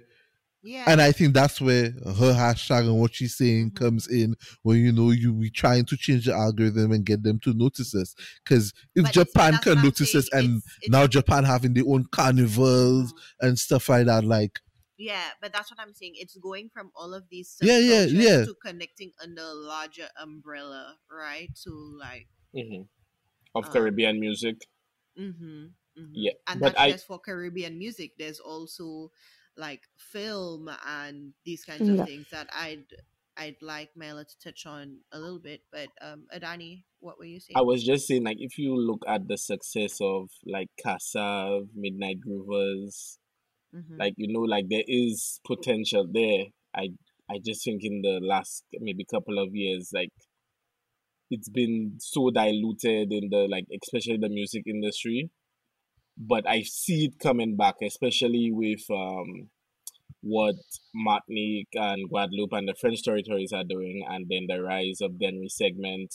[0.62, 0.86] Yeah.
[0.88, 3.76] and I think that's where her hashtag and what she's saying Mhm.
[3.76, 7.40] comes in when you know you we trying to change the algorithm and get them
[7.40, 8.14] to notice us.
[8.44, 11.84] Because if But Japan can notice saying, us and it's- it's- now Japan having their
[11.88, 13.18] own carnivals Mhm.
[13.42, 14.60] and stuff like that, like
[15.04, 16.14] Yeah, but that's what I'm saying.
[16.16, 18.46] It's going from all of these Yeah, yeah, yeah.
[18.46, 21.50] to connecting under a larger umbrella, right?
[21.64, 22.88] To like Mhm.
[23.56, 24.64] of Um, Caribbean music.
[25.20, 25.66] Mm-hmm,
[26.00, 26.14] mm-hmm.
[26.16, 28.16] Yeah, and but not I- just for Caribbean music.
[28.18, 29.12] There's also
[29.58, 32.02] like film and these kinds Yeah.
[32.02, 32.88] of things that I'd
[33.36, 35.62] I'd like Maëlla to touch on a little bit.
[35.72, 37.58] But um, Adani, what were you saying?
[37.58, 42.20] I was just saying, like, if you look at the success of like Kassav, Midnight
[42.22, 43.18] Groovers,
[43.74, 43.98] Mhm.
[43.98, 46.46] like you know, like there is potential there.
[46.76, 46.90] I
[47.30, 50.10] I just think in the last maybe couple of years, like
[51.30, 55.30] it's been so diluted in the like especially the music industry.
[56.18, 59.50] But I see it coming back, especially with um
[60.22, 60.56] what
[60.96, 65.50] Martinique and Guadeloupe and the French territories are doing, and then the rise of Dennery
[65.50, 66.14] segment.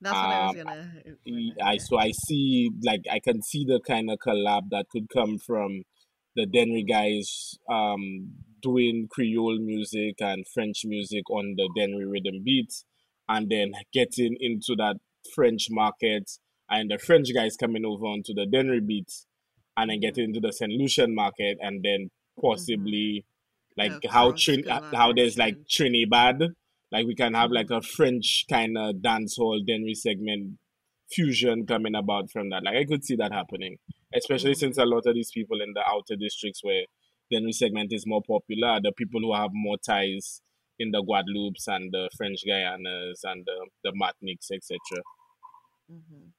[0.00, 1.54] That's what I was um, gonna.
[1.62, 5.38] I so I see like I can see the kind of collab that could come
[5.38, 5.82] from
[6.36, 8.32] the Dennery guys um
[8.62, 12.84] doing Creole music and French music on the Dennery rhythm beats
[13.28, 14.96] and then getting into that
[15.34, 16.30] French market
[16.70, 19.26] and the French guys coming over onto the Dennery beats
[19.76, 20.72] and then getting into the St.
[20.72, 22.10] Lucian market and then
[22.40, 23.24] possibly
[23.76, 23.98] like Mm-hmm.
[24.02, 25.56] The how cross Trin- how there's like.
[25.68, 26.42] Trinidad
[26.92, 30.58] like we can have like a French kind of dancehall Dennery segment
[31.10, 32.62] fusion coming about from that.
[32.62, 33.76] Like I could see that happening,
[34.16, 34.56] especially Mhm.
[34.56, 36.84] since a lot of these people in the outer districts where
[37.30, 40.42] Dennery segment is more popular, the people who have more ties
[40.78, 45.02] in the Guadeloupes and the French Guyanas and the the Martiniques, etc.
[45.88, 46.32] hmm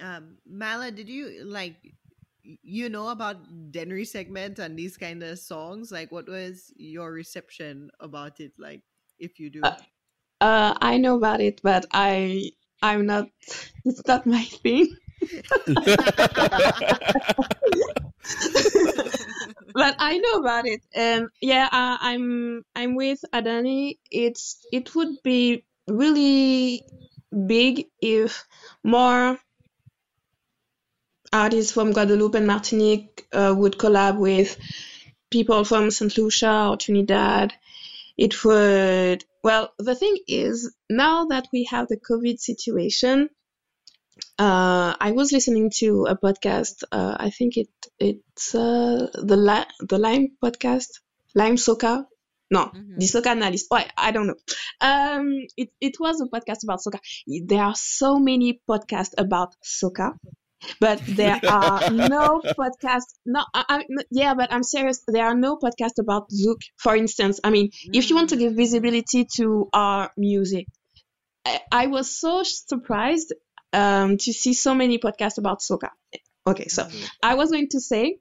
[0.00, 1.76] Um, Maëlla, did you like?
[2.62, 3.36] You know about
[3.72, 5.92] Dennery segment and these kind of songs.
[5.92, 8.52] Like, what was your reception about it?
[8.58, 8.82] Like,
[9.18, 9.62] if you do.
[9.62, 9.76] Uh,
[10.40, 12.52] Uh, I know about it, but I
[12.82, 13.28] I'm not.
[13.84, 14.96] It's not my thing.
[19.74, 23.98] But I know about it, and yeah, uh, I'm I'm with Adani.
[24.10, 26.82] It's it would be really
[27.46, 28.46] big if
[28.84, 29.38] more
[31.32, 34.56] artists from Guadeloupe and Martinique uh, would collab with
[35.30, 36.16] people from St.
[36.16, 37.52] Lucia or Trinidad.
[38.16, 39.24] It would.
[39.44, 43.30] Well, the thing is, now that we have the COVID situation,
[44.38, 46.82] uh, I was listening to a podcast.
[46.92, 50.88] Uh, I think it it's uh, the Li- the Lime podcast,
[51.34, 52.04] Lime Soca.
[52.50, 52.96] No, Mhm.
[52.98, 53.66] the Soca analyst.
[53.70, 54.38] Oh, I, I don't know.
[54.80, 56.98] Um, it it was a podcast about soca.
[57.46, 60.12] There are so many podcasts about soca,
[60.80, 63.12] but there are no podcasts.
[63.26, 65.02] No, I, I, yeah, but I'm serious.
[65.06, 67.38] There are no podcasts about Zouk, for instance.
[67.44, 70.66] I mean, if you want to give visibility to our music,
[71.70, 73.34] I was so surprised
[73.72, 75.90] um, to see so many podcasts about soca.
[76.46, 76.86] Okay, so
[77.22, 78.18] I was going to say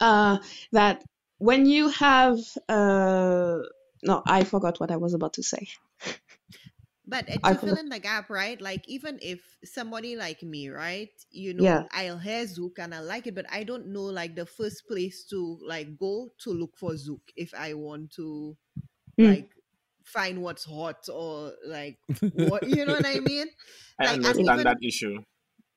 [0.00, 0.38] uh,
[0.72, 1.04] that
[1.38, 2.38] when you have
[2.68, 3.58] uh,
[4.02, 5.68] no, I forgot what I was about to say.
[7.06, 7.78] But uh, I to fill forgot.
[7.78, 8.60] in the gap, right?
[8.60, 11.10] Like even if somebody like me, right?
[11.30, 11.84] You know, Yeah.
[11.92, 15.24] I'll hear Zouk and I like it, but I don't know like the first place
[15.30, 18.56] to like go to look for Zouk if I want to
[19.18, 19.26] Mm.
[19.28, 19.50] like
[20.06, 21.98] find what's hot or like
[22.32, 23.48] what you know what I mean?
[24.00, 25.18] I Like, and understand even- that issue.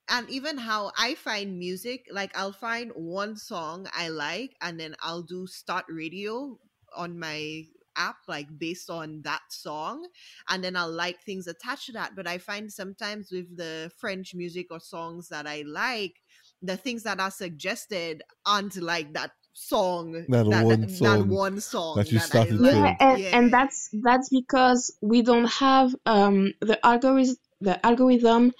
[0.09, 4.95] and even how I find music, like I'll find one song I like, and then
[5.01, 6.57] I'll do start radio
[6.95, 7.65] on my
[7.95, 10.07] app, like based on that song,
[10.49, 12.15] and then I'll like things attached to that.
[12.15, 16.15] But I find sometimes with the French music or songs that I like,
[16.61, 21.95] the things that are suggested aren't like that song, That one that song one song
[21.97, 22.73] that you I started like.
[22.73, 23.37] Yeah, and, Yeah.
[23.37, 28.53] and that's that's because we don't have um the algorithm the algorithm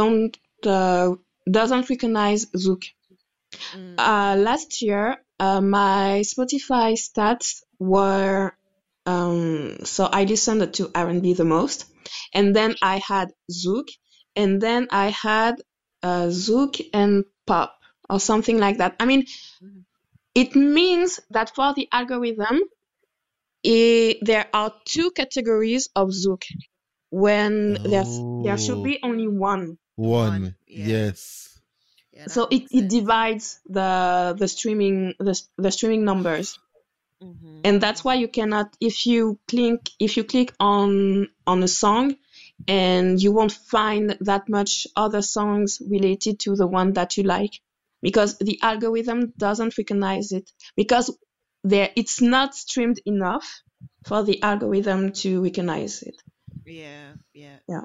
[0.00, 1.08] don't uh,
[1.58, 2.84] doesn't recognize Zouk.
[3.74, 5.04] Mm, Uh, last year,
[5.40, 8.52] uh, my Spotify stats were
[9.06, 11.86] um, so I listened to R&B the most,
[12.34, 13.88] and then I had Zouk,
[14.34, 15.54] and then I had
[16.02, 17.70] uh, Zouk and pop
[18.10, 18.96] or something like that.
[18.98, 19.22] I mean,
[19.62, 19.84] Mhm.
[20.42, 22.60] It means that for the algorithm,
[23.64, 26.42] eh, there are two categories of Zouk
[27.10, 28.14] when there's
[28.44, 28.82] there should Oh.
[28.90, 29.78] be only one.
[29.96, 30.30] One.
[30.42, 30.86] One, yeah.
[30.86, 31.58] Yes.
[32.12, 36.58] yeah, So it, it divides the the streaming the, the streaming numbers.
[37.22, 37.60] Mhm.
[37.64, 42.14] and that's why you cannot if you click if you click on on a song
[42.68, 47.54] and you won't find that much other songs related to the one that you like
[48.02, 51.16] because the algorithm doesn't recognize it because
[51.64, 53.46] there it's not streamed enough
[54.06, 56.16] for the algorithm to recognize it
[56.64, 57.58] Yeah, yeah.
[57.68, 57.82] Yeah.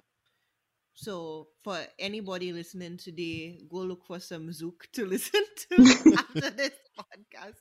[0.93, 6.71] So for anybody listening today, go look for some Zouk to listen to after this
[6.99, 7.55] podcast.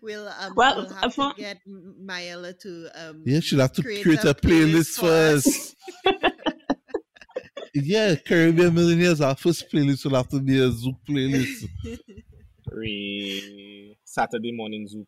[0.00, 3.72] We'll um Well, we'll have for- to get M- Maëlla to um Yeah, she'll have
[3.74, 5.44] to Create create, a a playlist playlist for us.
[5.44, 6.34] first.
[7.84, 11.68] yeah, euh, Caribbean Millionaires, our first playlist will have to be a Zouk playlist.
[12.72, 15.06] Re- Saturday morning Zouk.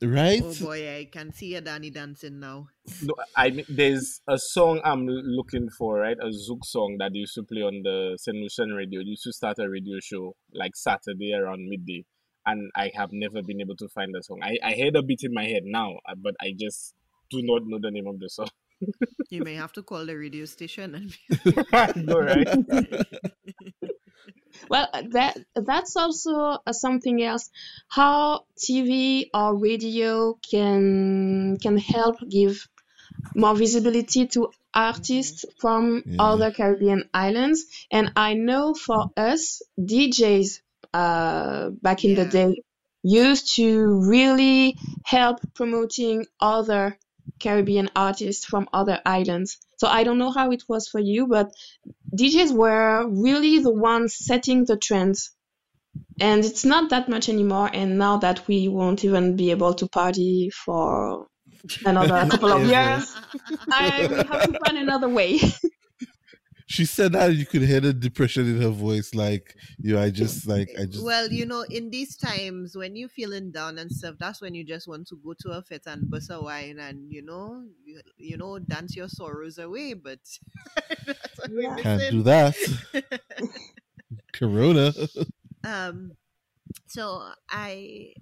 [0.00, 0.40] Right?
[0.44, 2.68] Oh boy, I can see a Danny dancing now.
[3.02, 6.16] No, I mean, there's a song I'm looking for, right?
[6.20, 8.36] A Zouk song that they used to play on the St.
[8.36, 9.00] Lucian radio.
[9.00, 12.04] They used to start a radio show like Saturday around midday,
[12.46, 14.38] and I have never been able to find the song.
[14.42, 16.94] I, I heard a bit in my head now, but I just
[17.30, 18.50] do not know the name of the song.
[19.30, 21.54] You may have to call the radio station and be
[21.96, 22.48] no, right?
[24.68, 27.50] well that that's also uh, something else
[27.88, 32.66] how tv or radio can can help give
[33.34, 36.16] more visibility to artists from Yeah.
[36.18, 40.60] other caribbean islands and i know for us djs
[40.94, 42.54] uh, back in the day
[43.02, 46.98] used to really help promoting other
[47.40, 51.50] caribbean artists from other islands so i don't know how it was for you but
[52.16, 55.30] DJs were really the ones setting the trends.
[56.20, 57.70] And it's not that much anymore.
[57.72, 61.26] And now that we won't even be able to party for
[61.84, 63.14] another couple of years,
[63.70, 65.40] I will have to find another way.
[66.68, 69.14] she said that you could hear the depression in her voice.
[69.14, 71.02] Like, you know, I just, like, I just.
[71.02, 74.64] Well, you know, in these times when you're feeling down and stuff, that's when you
[74.64, 78.02] just want to go to a fit and bust a wine and you know, you,
[78.18, 79.94] you know, dance your sorrows away.
[79.94, 80.18] But
[81.06, 81.76] that's Yeah.
[81.76, 82.54] Can't do that.
[84.32, 84.92] Corona.
[85.64, 86.12] um,
[86.86, 88.12] so I.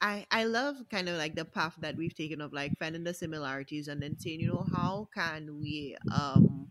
[0.00, 3.14] I, I love kind of like the path that we've taken of like finding the
[3.14, 6.68] similarities and then saying, you know, how can we um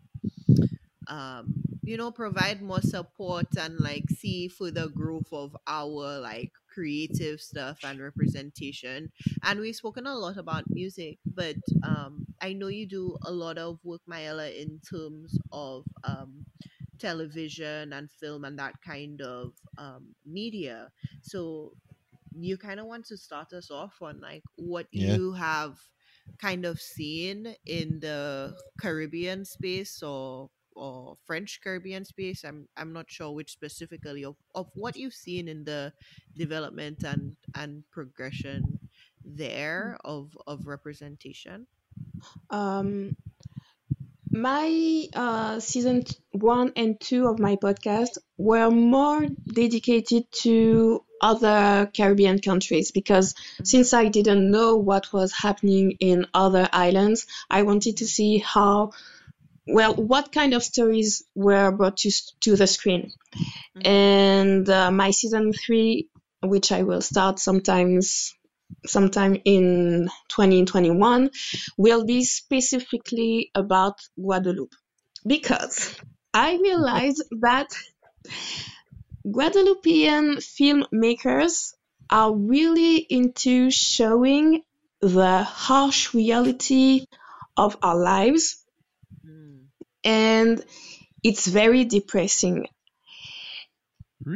[1.07, 7.39] um you know provide more support and like see further growth of our like creative
[7.41, 9.11] stuff and representation
[9.43, 13.57] and we've spoken a lot about music but um i know you do a lot
[13.57, 16.45] of work Maëlla in terms of um
[16.99, 20.89] television and film and that kind of um media
[21.21, 21.73] so
[22.35, 25.17] you kind of want to start us off on like what Yeah.
[25.17, 25.77] you have
[26.39, 32.43] kind of seen in the Caribbean space or or French Caribbean space.
[32.43, 35.93] I'm I'm not sure which specifically of, of what you've seen in the
[36.35, 38.79] development and and progression
[39.23, 41.67] there of of representation.
[42.49, 43.15] Um,
[44.33, 52.39] my uh, season one and two of my podcast were more dedicated to other Caribbean
[52.39, 58.07] countries because since I didn't know what was happening in other islands, I wanted to
[58.07, 58.91] see how,
[59.67, 62.11] well, what kind of stories were brought to,
[62.41, 63.11] to the screen.
[63.77, 63.87] Mhm.
[63.87, 66.09] And uh, my season three,
[66.41, 68.33] which I will start sometimes
[68.85, 71.29] sometime in 2021
[71.77, 74.73] will be specifically about Guadeloupe.
[75.27, 75.95] because
[76.33, 77.69] I realized that
[79.29, 81.73] Guadeloupean filmmakers
[82.09, 84.63] are really into showing
[85.01, 87.05] the harsh reality
[87.57, 88.62] of our lives.
[90.03, 90.63] And
[91.23, 92.67] it's very depressing.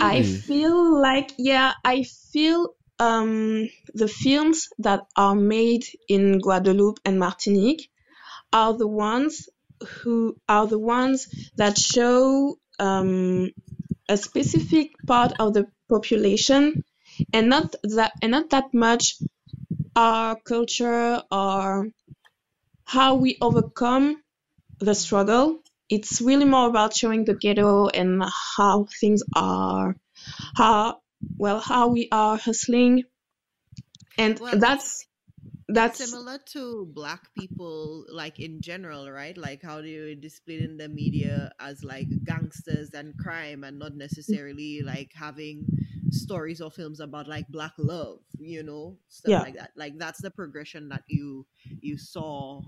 [0.01, 7.19] I feel like, yeah, I feel um, the films that are made in Guadeloupe and
[7.19, 7.89] Martinique
[8.51, 9.49] are the ones
[10.01, 13.51] who are the ones that show um,
[14.09, 16.83] a specific part of the population
[17.33, 19.15] and not that and not that much
[19.95, 21.89] our culture or
[22.85, 24.21] how we overcome
[24.79, 25.59] the struggle.
[25.89, 28.23] It's really more about showing the ghetto and
[28.57, 29.95] how things are,
[30.55, 31.01] how
[31.37, 33.03] well how we are hustling,
[34.17, 35.05] and Well, that's
[35.69, 40.87] that's similar to black people like in general right like how they displayed in the
[40.89, 45.69] media as like gangsters and crime and not necessarily like having
[46.09, 49.39] stories or films about like black love you know stuff Yeah.
[49.39, 51.45] like that like that's the progression that you
[51.81, 52.63] you saw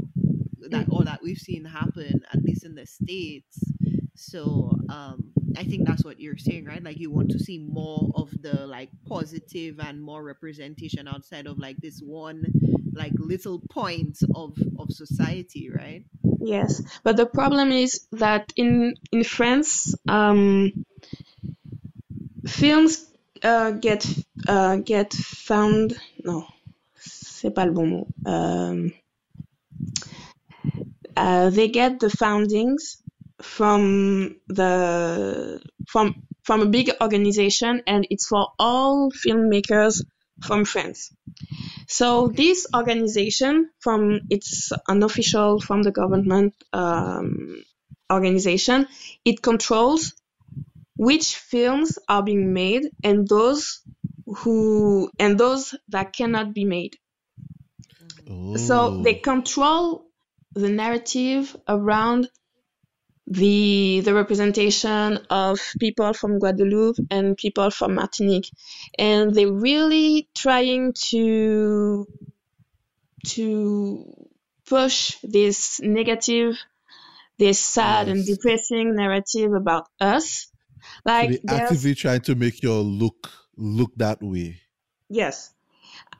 [0.70, 3.60] that or that we've seen happen at least in the states
[4.16, 8.12] so um i think that's what you're saying right like you want to see more
[8.16, 12.43] of the like positive and more representation outside of like this one
[12.93, 16.03] like little point of of society right
[16.41, 20.86] Yes, but the problem is that in in France, um,
[22.47, 23.05] films
[23.43, 24.05] uh, get
[24.47, 25.97] uh, get found.
[26.24, 26.47] No,
[26.95, 28.07] c'est pas le bon mot.
[28.26, 28.93] Um,
[31.20, 32.84] uh, they get the foundings
[33.41, 33.82] from
[34.47, 35.61] the
[35.91, 39.95] from from a big organization, and it's for all filmmakers
[40.47, 41.01] from France.
[41.88, 47.63] So this organization, from it's an official from the government um,
[48.11, 48.88] organization,
[49.26, 50.13] it controls
[50.97, 53.82] which films are being made and those
[54.26, 56.97] who and those that cannot be made.
[58.57, 59.22] So they Oh.
[59.24, 60.09] control
[60.54, 62.30] the narrative around
[63.28, 68.50] the the representation of people from Guadeloupe and people from Martinique,
[68.97, 72.08] and they're really trying to
[73.26, 74.28] to
[74.66, 76.56] push this negative,
[77.39, 80.52] this sad and depressing narrative about us.
[81.08, 84.62] So Like they actively trying to make your look look that way.
[85.10, 85.54] yes,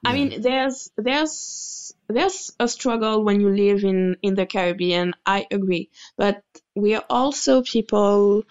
[0.06, 5.14] I mean, there's there's there's a struggle when you live in in the Caribbean.
[5.26, 6.43] I agree, but
[6.76, 8.43] we are also people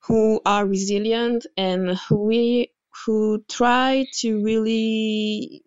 [0.00, 2.72] who are resilient and who we
[3.04, 5.64] who try to really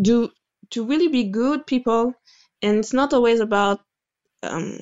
[0.00, 0.30] do
[0.70, 2.14] to really be good people.
[2.62, 3.80] And it's not always about
[4.42, 4.78] um,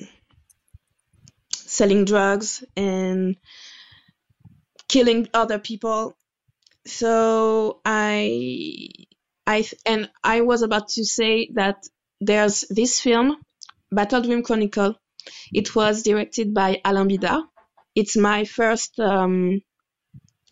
[1.55, 3.37] selling drugs and
[4.87, 6.15] killing other people.
[6.85, 8.87] So I
[9.47, 11.87] I and I was about to say that
[12.19, 13.37] there's this film,
[13.91, 14.95] Battle Dream Chronicle.
[15.53, 17.43] It was directed by Alain Bidard.
[17.95, 19.61] It's my first um,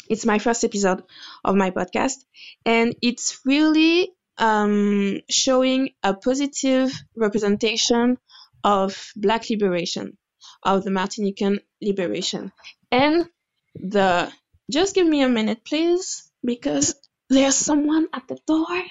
[0.10, 1.04] it's my first episode
[1.46, 2.26] of my podcast,
[2.66, 8.18] and it's really um, showing a positive representation
[8.64, 10.18] of Black liberation,
[10.64, 12.52] of the Martinican liberation,
[12.92, 13.30] and
[13.76, 14.32] the.
[14.72, 16.94] Just give me a minute, please, because
[17.30, 18.84] there's someone at the door?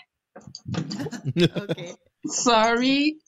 [1.56, 1.94] okay
[2.26, 3.18] Sorry.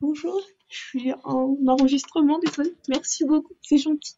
[0.00, 2.72] Bonjour, je suis en enregistrement, désolé.
[2.88, 4.14] Merci beaucoup, c'est gentil.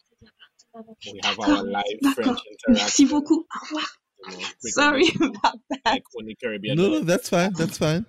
[0.74, 2.24] We have our D'accord, live d'accord.
[2.24, 2.38] French
[2.68, 3.46] Merci beaucoup.
[3.54, 4.00] Au revoir.
[4.60, 6.00] Sorry about that.
[6.76, 7.52] No, no, that's fine.
[7.54, 8.04] That's fine.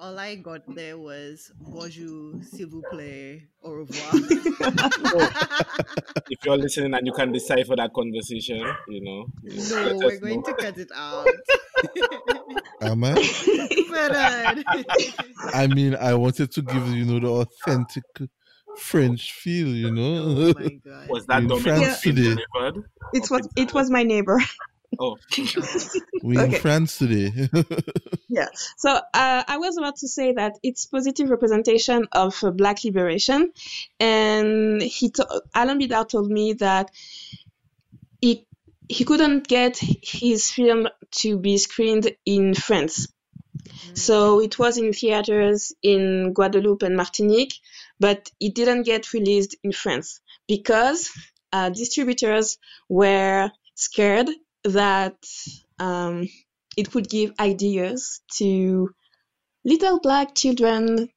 [0.00, 4.14] All i got there was bonjour s'il vous plaît au revoir
[6.30, 9.26] if you're listening and you can decipher that conversation, you know.
[9.42, 10.42] you know, no we're going know.
[10.42, 11.26] to cut it out
[12.80, 13.14] Am I?
[13.14, 14.64] Ferdinand.
[15.54, 18.04] I mean, I wanted to give you know the authentic
[18.76, 20.24] French feel, you know.
[20.24, 22.36] oh my god Was that In Dominic France today.
[23.14, 24.38] It was it was my neighbor.
[24.98, 25.18] Oh,
[26.22, 26.54] we in Okay.
[26.54, 27.48] France today.
[28.28, 28.48] Yeah.
[28.76, 33.52] So uh, I was about to say that it's positive representation of uh, Black liberation,
[34.00, 36.90] and he to- Alain Bidard told me that
[38.20, 38.46] he
[38.88, 43.08] he couldn't get his film to be screened in France.
[43.94, 47.54] So it was in theaters in Guadeloupe and Martinique,
[47.98, 51.10] but it didn't get released in France because
[51.52, 52.58] uh, distributors
[52.88, 54.28] were scared
[54.72, 55.16] that
[55.78, 56.28] um,
[56.76, 58.90] it would give ideas to
[59.64, 61.10] little black children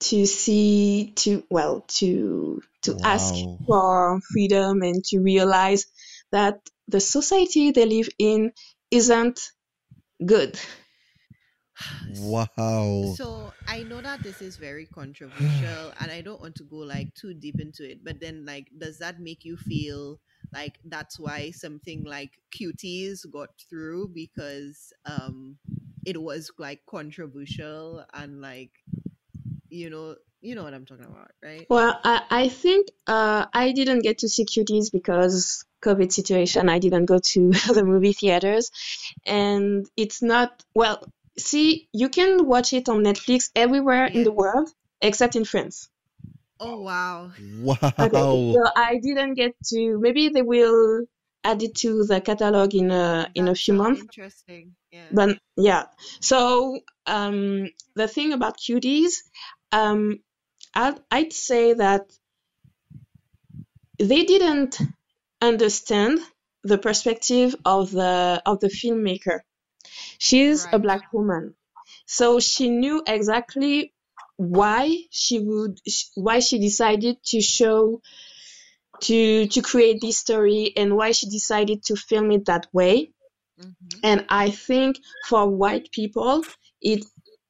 [0.00, 3.34] to see to well to to ask
[3.66, 5.86] for freedom and to realize
[6.32, 8.52] that the society they live in
[8.90, 9.40] isn't
[10.24, 10.58] good.
[12.06, 13.18] Wow.
[13.18, 17.14] So I know that this is very controversial and I don't want to go like
[17.14, 20.20] too deep into it, but then like does that make you feel
[20.54, 25.56] like that's why something like cuties got through because um
[26.04, 28.70] it was like controversial and like
[29.68, 30.16] you know
[30.46, 31.66] you know what I'm talking about, right?
[31.68, 36.68] Well, I, I think uh, I didn't get to see cuties because COVID situation.
[36.68, 38.70] I didn't go to the movie theaters,
[39.24, 41.02] and it's not well.
[41.38, 44.70] See, you can watch it on Netflix everywhere in the world
[45.02, 45.88] except in France.
[46.60, 47.32] Oh wow.
[47.38, 47.92] Wow.
[47.98, 49.98] Okay, so I didn't get to.
[49.98, 51.06] Maybe they will
[51.44, 54.02] add it to the catalog in a in a few sounds months.
[54.02, 54.76] Interesting.
[54.90, 55.10] Yeah.
[55.10, 55.86] But yeah,
[56.20, 59.14] so um, the thing about cuties,
[59.72, 60.22] um,
[60.74, 62.10] I'd, I'd say that
[63.98, 64.80] they didn't
[65.42, 66.20] understand
[66.64, 69.40] the perspective of the of the filmmaker.
[70.18, 71.56] She's a black woman,
[72.06, 73.94] so she knew exactly
[74.36, 75.80] why she would
[76.14, 78.00] why she decided to show
[79.02, 83.10] to to create this story and why she decided to film it that way
[83.58, 84.00] Mhm.
[84.02, 84.98] and I think
[85.28, 86.44] for white people,
[86.80, 87.04] it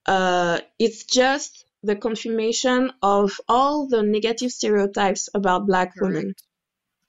[0.06, 6.22] uh, it's just the confirmation of all the negative stereotypes about black women.
[6.34, 6.42] Correct.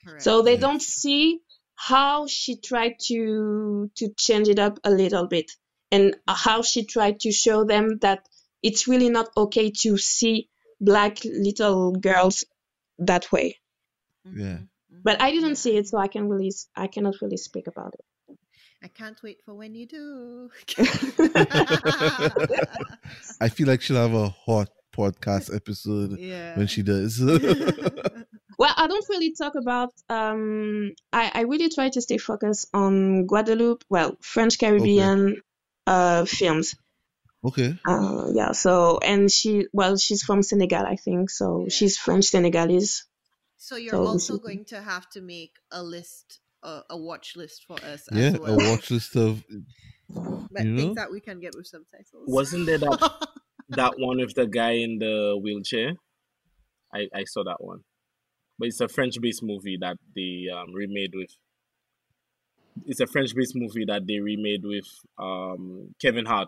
[0.03, 0.23] Correct.
[0.23, 1.41] So they don't see
[1.75, 5.51] how she tried to to change it up a little bit,
[5.91, 8.27] and how she tried to show them that
[8.67, 10.49] it's really not okay to see
[10.79, 12.43] black little girls
[12.99, 13.47] that way.
[14.25, 14.59] Yeah.
[14.91, 15.03] Mhm.
[15.03, 18.05] But I didn't see it, so I can really I cannot really speak about it.
[18.83, 20.49] I can't wait for when you do.
[23.41, 26.57] I feel like she'll have a hot podcast episode yeah.
[26.57, 27.19] when she does.
[28.59, 29.93] Well, I don't really talk about.
[30.09, 33.83] Um, I I really try to stay focused on Guadeloupe.
[33.87, 35.41] Well, French Caribbean
[35.85, 36.75] uh films.
[37.47, 37.77] Okay.
[37.87, 38.51] Uh, yeah.
[38.53, 41.29] So and she well she's from Senegal, I think.
[41.29, 41.69] So Yeah.
[41.69, 43.05] she's French Senegalese.
[43.57, 46.97] so you're so also this is- going to have to make a list, uh, a
[46.97, 48.53] watch list for us Yeah, as well.
[48.59, 49.43] a watch list of
[50.53, 50.81] but you know?
[50.81, 52.25] things that we can get with subtitles.
[52.27, 52.99] Wasn't there that
[53.69, 55.93] that one with the guy in the wheelchair?
[56.93, 57.81] I I saw that one,
[58.57, 61.33] but it's a French-based movie that they um, remade with.
[62.85, 64.87] It's a French-based movie that they remade with
[65.17, 66.47] um, Kevin Hart.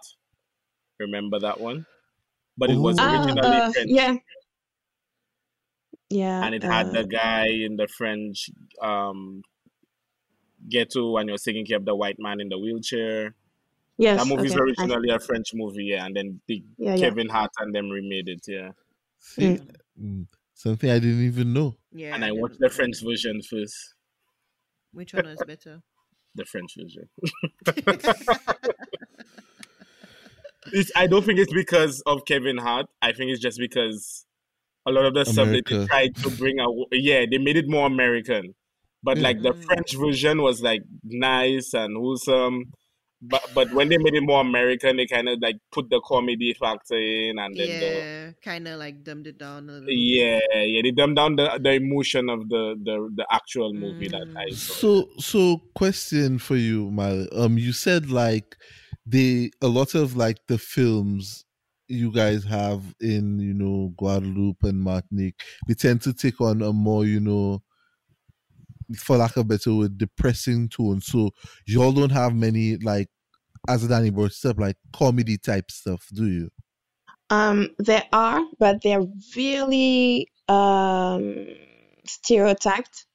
[0.99, 1.85] Remember that one?
[2.57, 3.03] But it was Oh.
[3.03, 4.15] Ah, originally uh, French, yeah.
[6.09, 6.43] Yeah.
[6.43, 8.49] and it had uh, the guy in the French
[8.81, 9.41] um,
[10.67, 13.35] ghetto, and you're taking care of the white man in the wheelchair.
[13.97, 14.19] yes.
[14.19, 14.61] that movie is okay.
[14.61, 17.09] Originally a French movie, yeah, and then the yeah, yeah.
[17.09, 18.71] Kevin Hart and them remade it, yeah.
[19.19, 19.59] see,
[20.01, 21.75] mm, something I didn't even know.
[21.91, 22.15] yeah.
[22.15, 22.69] and I didn't watched the.
[22.69, 23.93] French version first.
[24.91, 25.81] Which one was better?
[26.35, 27.09] The French version.
[30.73, 32.87] It's, I don't think it's because of Kevin Hart.
[33.01, 34.25] I think it's just because
[34.85, 37.67] a lot of the stuff that they tried to bring out, yeah, they made it
[37.67, 38.55] more American.
[39.03, 39.23] But Yeah.
[39.23, 39.63] like the Mm.
[39.65, 42.71] French version was like nice and wholesome.
[43.21, 46.53] But but when they made it more American, they kind of like put the comedy
[46.53, 49.87] factor in, and then the yeah, kind of like dumbed it down a little.
[49.87, 49.93] bit.
[49.97, 54.21] yeah yeah they dumbed down the the emotion of the the, the actual movie that
[54.25, 54.37] Mm.
[54.37, 54.73] I saw.
[54.73, 57.27] So, so question for you, Mal.
[57.33, 58.55] Um, you said like
[59.09, 61.45] they a lot of like the films
[61.87, 66.71] you guys have in you know Guadeloupe and Martinique, they tend to take on a
[66.73, 67.63] more you know,
[68.97, 71.01] for lack of a better word, depressing tone.
[71.01, 71.31] So
[71.65, 73.09] y'all don't have many like
[73.67, 76.49] as Danny brought stuff like comedy type stuff, do you?
[77.29, 79.05] Um, there are, but they're
[79.35, 81.47] really um,
[82.07, 83.05] stereotyped.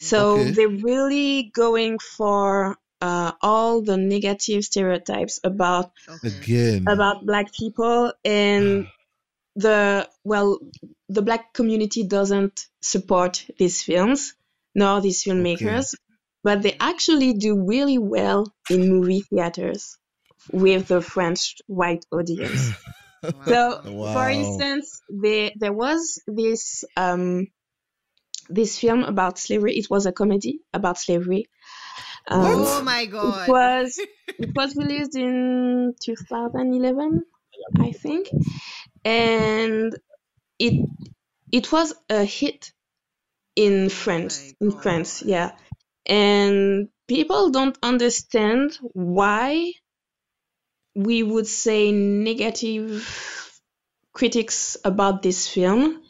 [0.00, 0.52] So Okay.
[0.52, 8.86] they're really going for uh, all the negative stereotypes about Again, about black people and
[9.56, 10.58] the well
[11.08, 14.34] the black community doesn't support these films
[14.74, 15.94] nor these filmmakers
[16.42, 19.98] but they actually do really well in movie theaters
[20.52, 22.72] with the french white audience.
[23.48, 24.12] So Wow.
[24.12, 27.48] for instance there there was this um
[28.48, 29.76] this film about slavery.
[29.76, 31.46] It was a comedy about slavery
[32.28, 33.48] Um, oh my god!
[33.48, 37.24] it was it was released in 2011
[37.80, 38.28] i think.
[39.04, 39.96] And
[40.58, 40.88] it
[41.52, 42.72] it was a hit
[43.56, 45.52] in france my in france yeah.
[46.06, 49.72] And people don't understand why
[50.94, 53.60] we would say negative
[54.12, 56.02] critics about this film,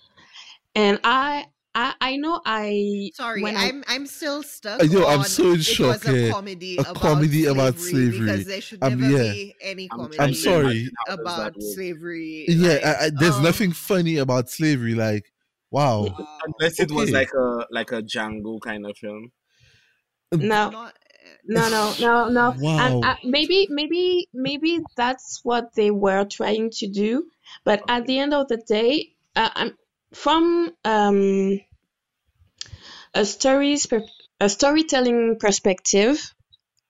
[0.74, 4.80] and I I, I know I Sorry, when I- I'm I'm still stuck.
[4.80, 7.46] Uh, yo, I'm on so in it Was a eh, comedy a about comedy slavery
[7.46, 8.18] about slavery.
[8.20, 9.32] because there should Um, never yeah.
[9.32, 10.20] be any I'm comedy.
[10.20, 10.64] I'm sorry.
[10.64, 12.44] imagine how does about slavery.
[12.48, 14.94] Yeah, like, I, I, there's oh, nothing funny about slavery.
[14.94, 15.32] Like,
[15.70, 16.04] wow.
[16.04, 16.38] wow.
[16.46, 19.32] Unless it was like a like a Django kind of film.
[20.32, 20.94] no Not,
[21.46, 22.78] no no no no Wow.
[22.86, 27.26] and uh, maybe maybe maybe that's what they were trying to do
[27.64, 29.78] but at the end of the day uh, I'm,
[30.14, 31.60] from um,
[33.14, 34.02] a stories per,
[34.40, 36.20] a storytelling perspective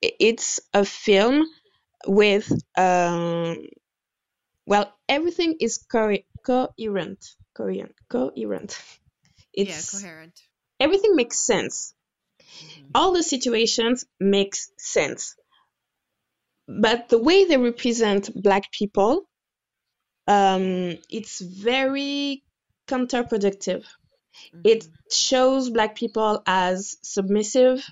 [0.03, 1.47] it's a film
[2.07, 3.57] with um,
[4.67, 7.25] well everything is co- coherent
[7.57, 8.79] coherent coherent
[9.55, 10.39] yeah, coherent.
[10.81, 11.95] everything makes sense
[12.41, 12.91] Mhm.
[12.95, 15.37] all the situations makes sense
[16.69, 19.29] but the way they represent black people
[20.27, 22.43] um, it's very
[22.87, 23.85] counterproductive
[24.65, 24.93] it Mhm.
[25.13, 27.85] shows black people as submissive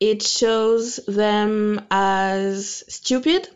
[0.00, 3.48] it shows them as stupid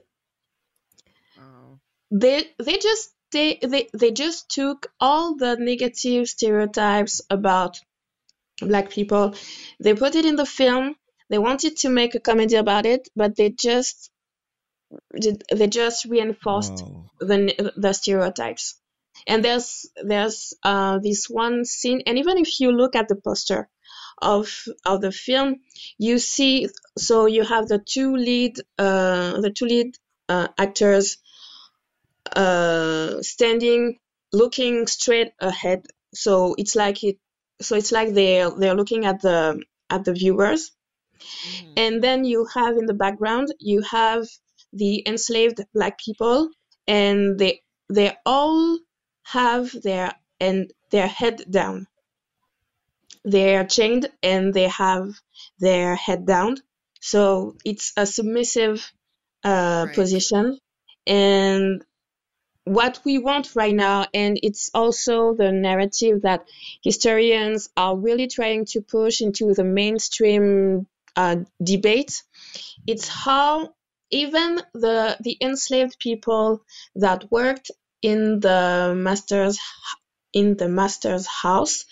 [1.39, 1.79] Oh.
[2.11, 7.79] they they just they, they they just took all the negative stereotypes about
[8.61, 9.35] black people
[9.81, 10.97] they put it in the film
[11.31, 14.11] they wanted to make a comedy about it but they just
[15.53, 17.11] they just reinforced Wow.
[17.21, 18.81] the the stereotypes
[19.27, 23.69] and there's there's uh, this one scene and even if you look at the poster
[24.23, 24.49] of
[24.87, 25.57] of the film
[25.99, 26.69] you see
[26.99, 29.97] so you have the two lead uh, the two lead
[30.29, 31.19] uh, actors
[32.37, 33.99] uh, standing
[34.33, 37.19] looking straight ahead so it's like it
[37.61, 39.61] so it's like they're they're looking at the
[39.91, 40.73] at the viewers
[41.25, 41.73] Mhm.
[41.77, 44.27] and then you have in the background you have
[44.73, 46.49] the enslaved black people
[46.87, 48.79] and they they all
[49.25, 51.87] have their and their head down.
[53.25, 55.09] They're chained and they have
[55.59, 56.57] their head down.
[57.01, 58.91] So it's a submissive
[59.45, 59.95] uh, Right.
[59.95, 60.59] position.
[61.07, 61.85] And
[62.65, 66.49] what we want right now and it's also the narrative that
[66.83, 70.87] historians are really trying to push into the mainstream
[71.17, 72.23] uh, debate
[72.87, 73.75] it's how
[74.11, 76.65] even the the enslaved people
[76.95, 77.71] that worked
[78.11, 79.59] in the master's
[80.33, 81.85] in the master's house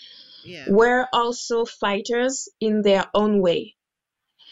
[0.45, 0.65] Yeah.
[0.69, 3.61] were also fighters in their own way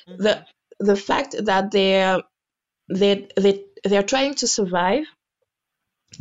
[0.08, 0.46] the Mhm.
[0.90, 2.22] the fact that they're
[3.00, 3.54] they they
[3.90, 5.06] they're trying to survive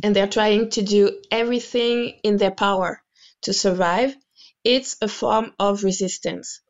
[0.03, 3.01] and they're trying to do everything in their power
[3.43, 4.15] to survive
[4.63, 6.61] it's a form of resistance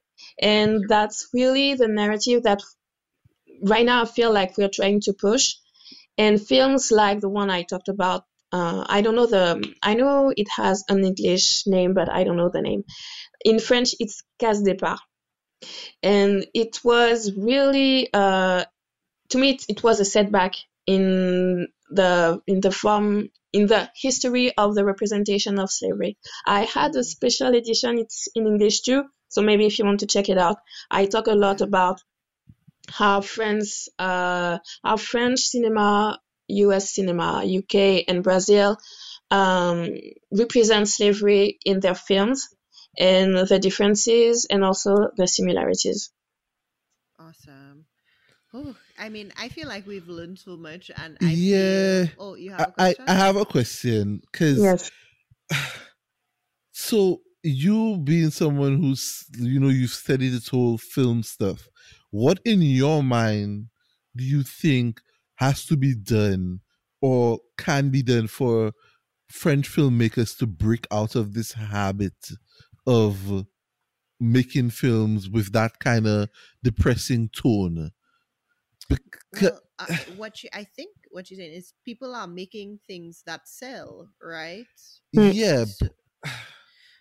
[0.41, 2.61] and that's really the narrative that
[3.63, 5.55] right now i feel like we're trying to push
[6.17, 10.33] and films like the one i talked about uh, i don't know the i know
[10.35, 12.83] it has an english name but i don't know the name.
[13.43, 14.99] In french it's case départ
[16.03, 18.63] and it was really uh,
[19.29, 20.53] to me it, it was a setback
[20.85, 26.17] in the in the form in the history of the representation of slavery.
[26.45, 27.99] I had a special edition.
[27.99, 30.57] It's in english too so maybe if you want to check it out.
[30.91, 32.01] I talk a lot about
[32.89, 36.19] how france uh, how french cinema
[36.51, 37.75] us cinema uk
[38.07, 38.77] and brazil
[39.31, 39.87] um,
[40.31, 42.49] represent slavery in their films
[42.97, 46.11] and the differences and also the similarities
[47.19, 47.85] Awesome.
[48.53, 52.05] Oh, I mean, I feel like we've learned so much, and I Yeah.
[52.05, 53.05] Feel, oh, you have I, a I, question?
[53.07, 54.91] I have a question because yes.
[56.71, 61.67] so you being someone who's you know you've studied this whole film stuff
[62.11, 63.67] what in your mind
[64.15, 65.01] do you think
[65.41, 66.59] has to be done
[67.01, 68.71] or can be done for
[69.27, 72.13] french filmmakers to break out of this habit
[72.85, 73.45] of
[74.19, 76.29] making films with that kind of
[76.63, 77.91] depressing tone
[78.89, 78.99] Bec-
[79.41, 79.85] well, uh,
[80.17, 84.65] what you, I think what you're saying is people are making things that sell, right?
[85.13, 85.87] Yeah So,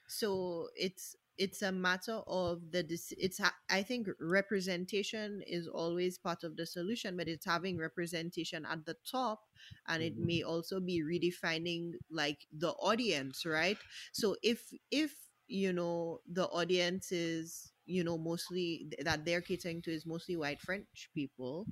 [0.06, 2.84] so it's it's a matter of the
[3.18, 3.40] it's
[3.70, 8.96] I think representation is always part of the solution, but it's having representation at the
[9.10, 9.40] top,
[9.88, 13.78] and it may also be redefining like the audience, right?
[14.12, 15.14] So if if
[15.48, 20.60] you know the audience is you know mostly that they're catering to is mostly white
[20.60, 21.66] French people,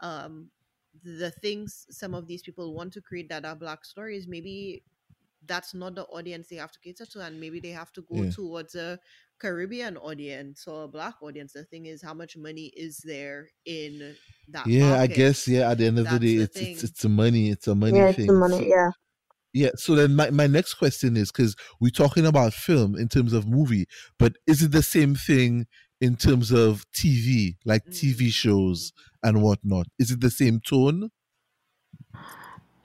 [0.00, 0.50] um,
[1.02, 4.82] the things some of these people want to create that are black stories maybe
[5.46, 8.22] that's not the audience they have to cater to and maybe they have to go
[8.22, 8.30] Yeah.
[8.30, 8.98] towards a
[9.38, 14.16] caribbean audience or a black audience the thing is how much money is there in
[14.48, 17.04] that yeah i guess yeah at the end of the day the it's, it's it's
[17.04, 18.58] a money it's a money yeah, thing money.
[18.58, 18.90] So- Yeah,
[19.52, 19.70] Yeah.
[19.76, 23.46] So then my, my next question is because we're talking about film in terms of
[23.48, 23.86] movie,
[24.18, 25.66] but is it the same thing
[26.00, 28.92] in terms of TV, like TV shows
[29.22, 29.86] and whatnot?
[29.98, 31.10] Is it the same tone?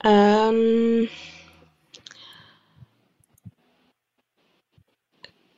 [0.02, 1.08] Um,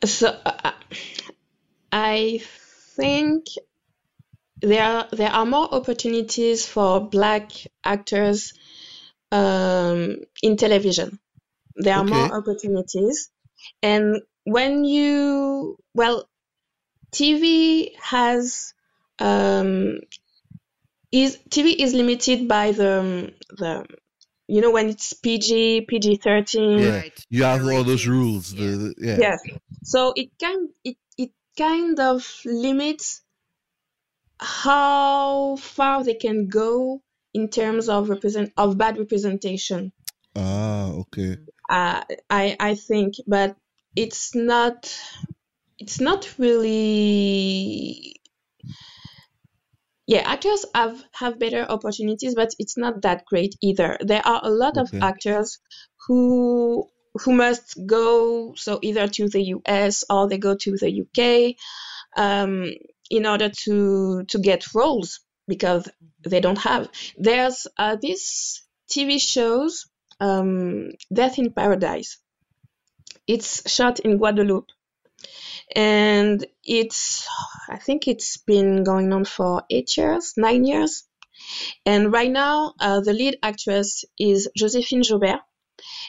[0.05, 0.73] so uh,
[1.91, 2.41] I
[2.97, 3.47] think
[4.61, 7.51] there are, there are more opportunities for black
[7.85, 8.55] actors
[9.31, 11.19] um, in television.
[11.74, 13.31] There are more opportunities,
[13.83, 16.29] and when you well,
[17.12, 18.74] TV has
[19.19, 20.01] um,
[21.11, 23.87] is TV is limited by the the
[24.53, 26.97] you know when it's PG PG thirteen Yeah.
[27.01, 27.27] Right.
[27.31, 28.55] You have all those ratings, rules.
[28.55, 29.16] The, the- yeah.
[29.19, 29.41] Yes.
[29.83, 33.23] So it kind it it kind of limits
[34.39, 37.01] how far they can go
[37.33, 39.93] in terms of represent of bad representation.
[40.37, 41.39] Ah, okay.
[41.70, 43.57] Uh, I I think, but
[43.97, 44.93] it's not
[45.79, 48.16] it's not really
[50.07, 53.97] yeah actors have have better opportunities but it's not that great either.
[54.01, 55.59] There are a lot of actors
[56.07, 61.57] who who must go so either to the US or they go to the UK
[62.16, 62.70] um,
[63.11, 65.89] in order to to get roles because
[66.29, 66.89] they don't have.
[67.19, 69.87] There's uh, these TV shows
[70.20, 72.19] um, Death in Paradise.
[73.27, 74.70] It's shot in Guadeloupe
[75.74, 77.27] and it's
[77.69, 81.05] i think it's been going on for eight years nine years.
[81.85, 85.40] And right now uh, the lead actress is josephine jobert.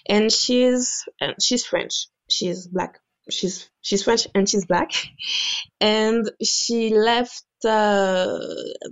[0.07, 2.07] And she's uh, she's french.
[2.29, 2.99] She's black.
[3.29, 4.91] She's she's french and she's black.
[5.81, 8.39] And she left uh,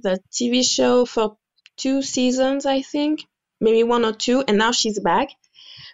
[0.06, 1.38] the tv show for
[1.78, 3.26] two seasons i think.
[3.60, 4.44] Maybe one or two.
[4.48, 5.30] And now she's back.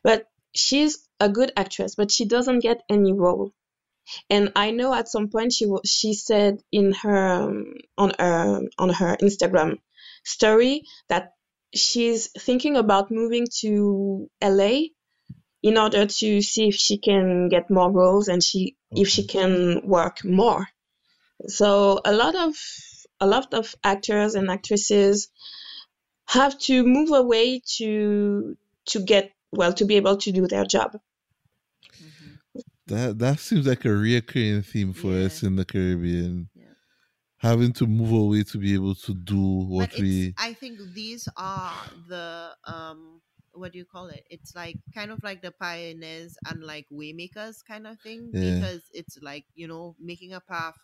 [0.03, 3.51] But she's a good actress but she doesn't get any role
[4.29, 8.61] and I know at some point she wa- she said in her um, on her
[8.77, 9.79] on her Instagram
[10.23, 11.33] story that
[11.73, 14.89] she's thinking about moving to LA
[15.63, 19.81] in order to see if she can get more roles and she if she can
[19.85, 20.67] work more.
[21.47, 22.55] So a lot of
[23.19, 25.29] a lot of actors and actresses
[26.27, 30.97] have to move away to to get well to be able to do their job.
[32.87, 36.49] That that seems like a reoccurring theme for us in the Caribbean.
[36.55, 36.65] Yeah.
[37.37, 41.73] Having to move away to be able to do what we I think these are
[42.07, 43.21] the um
[43.53, 44.23] what do you call it?
[44.29, 48.55] It's like kind of like the pioneers and like waymakers kind of thing Yeah.
[48.55, 50.77] because it's like you know making a path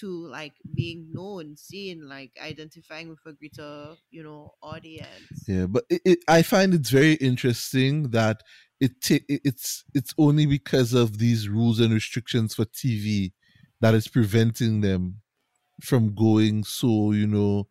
[0.00, 5.46] to like being known, seen, like identifying with a greater you know audience.
[5.46, 8.42] Yeah, but it, it, I find it's very interesting that
[8.80, 13.32] it it- it's it's only because of these rules and restrictions for TV
[13.80, 15.20] that is preventing them
[15.82, 17.68] from going so you know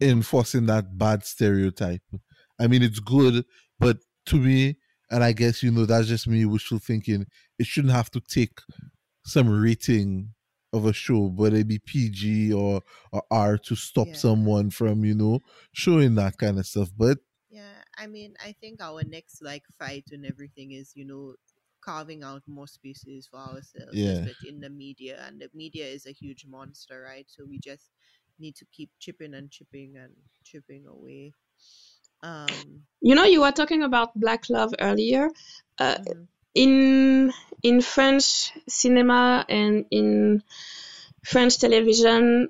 [0.00, 2.02] enforcing that bad stereotype.
[2.58, 3.44] I mean, it's good,
[3.78, 4.76] but to me,
[5.10, 7.26] and I guess you know that's just me wishful thinking.
[7.58, 8.60] It shouldn't have to take
[9.26, 10.34] some rating
[10.72, 12.82] of a show, whether it be PG or
[13.12, 14.16] or R, to stop Yeah.
[14.16, 15.40] someone from you know
[15.72, 16.90] showing that kind of stuff.
[16.96, 17.18] But
[17.50, 21.34] Yeah, I mean, I think our next like fight and everything is, you know,
[21.80, 24.26] carving out more spaces for ourselves, Yeah.
[24.42, 25.22] in the media.
[25.26, 27.28] And the media is a huge monster, right?
[27.28, 27.90] So we just
[28.38, 31.34] need to keep chipping and chipping and chipping away.
[32.22, 35.28] Um, You know, you were talking about black love earlier.
[35.78, 36.28] Uh, mhm.
[36.54, 37.32] in
[37.62, 40.42] in French cinema and in
[41.24, 42.48] French television,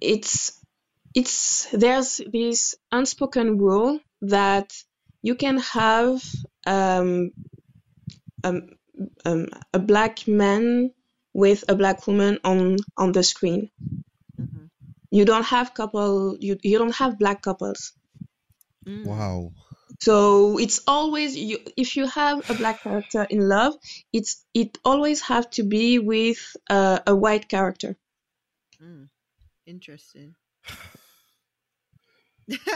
[0.00, 0.60] it's
[1.14, 4.72] it's there's this unspoken rule that
[5.22, 6.22] you can have
[6.66, 7.32] um,
[8.42, 8.68] um,
[9.24, 10.92] um, a black man
[11.32, 13.70] with a black woman on on the screen.
[14.38, 14.70] Mhm.
[15.10, 16.36] You don't have couple.
[16.40, 17.92] You you don't have black couples.
[18.86, 19.04] Mm.
[19.06, 19.50] wow,
[20.04, 23.72] So it's always you if you have a black character in love,
[24.12, 27.96] it's it always have to be with uh, a white character.
[28.82, 29.08] Mm.
[29.66, 30.34] Interesting.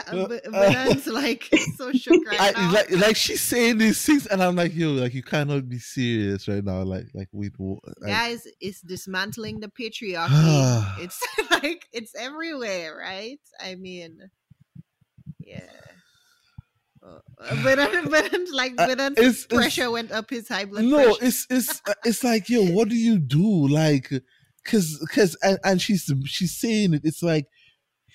[0.09, 1.45] Uh, but Benan's like
[1.77, 2.73] so shook right I, now.
[2.73, 6.49] like like she's saying these things, and I'm like, yo, like you cannot be serious
[6.49, 6.81] right now.
[6.85, 10.99] Like like wait, wha- like, Guys, it's dismantling the patriarchy.
[10.99, 13.41] it's like it's everywhere, right?
[13.61, 14.31] I mean,
[15.39, 15.88] yeah.
[17.03, 17.19] Uh,
[17.63, 17.77] but
[18.11, 21.25] but like Uh, but it's- it's- pressure went up his high blood no, pressure.
[21.27, 23.69] it's it's uh, it's like yo, what do you do?
[23.69, 24.11] Like,
[24.65, 27.03] cause cause and, and she's she's saying it.
[27.05, 27.47] It's like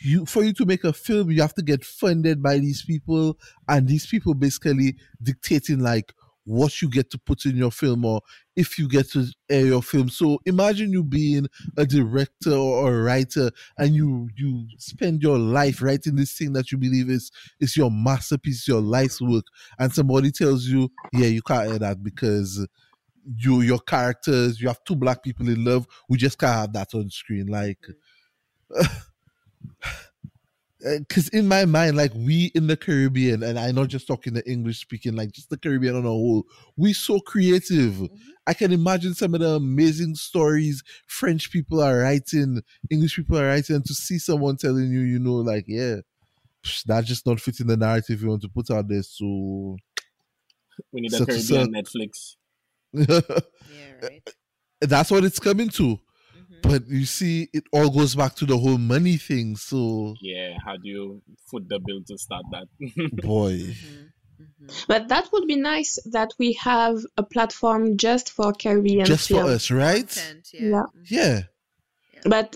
[0.02, 3.38] you for you to make a film, you have to get funded by these people,
[3.70, 6.14] and these people basically dictating like
[6.46, 8.22] what you get to put in your film or
[8.56, 10.10] if you get to air your film.
[10.10, 11.48] So imagine you being
[11.78, 16.72] a director or a writer and you you spend your life writing this thing that
[16.72, 19.46] you believe is is your masterpiece, your life's work,
[19.80, 22.68] and somebody tells you, yeah, you can't air that because
[23.38, 26.94] you your characters, you have two black people in love, we just can't have that
[26.94, 27.48] on screen.
[27.48, 27.80] Like
[30.84, 34.50] because in my mind, like we in the Caribbean, and I'm not just talking the
[34.50, 36.46] English speaking, like just the Caribbean on a whole,
[36.76, 37.94] we so creative.
[37.94, 38.16] Mm-hmm.
[38.46, 43.48] I can imagine some of the amazing stories French people are writing, English people are
[43.48, 45.98] writing, and to see someone telling you, you know, like, yeah,
[46.86, 49.04] that's just not fitting the narrative you want to put out there.
[49.04, 49.78] So
[50.92, 52.36] we need a Caribbean Netflix.
[52.94, 54.30] yeah, right.
[54.82, 55.98] That's what it's coming to.
[56.64, 59.56] But you see, it all goes back to the whole money thing.
[59.58, 61.22] So yeah, how do you
[61.52, 62.68] foot the bill to start that?
[63.22, 63.54] Boy.
[63.54, 64.04] Mm-hmm.
[64.42, 64.68] Mm-hmm.
[64.88, 69.46] But that would be nice that we have a platform just for Caribbean just film.
[69.46, 70.08] for us, right?
[70.08, 70.84] Content, Yeah.
[71.06, 71.42] yeah.
[72.14, 72.22] Yeah.
[72.26, 72.56] But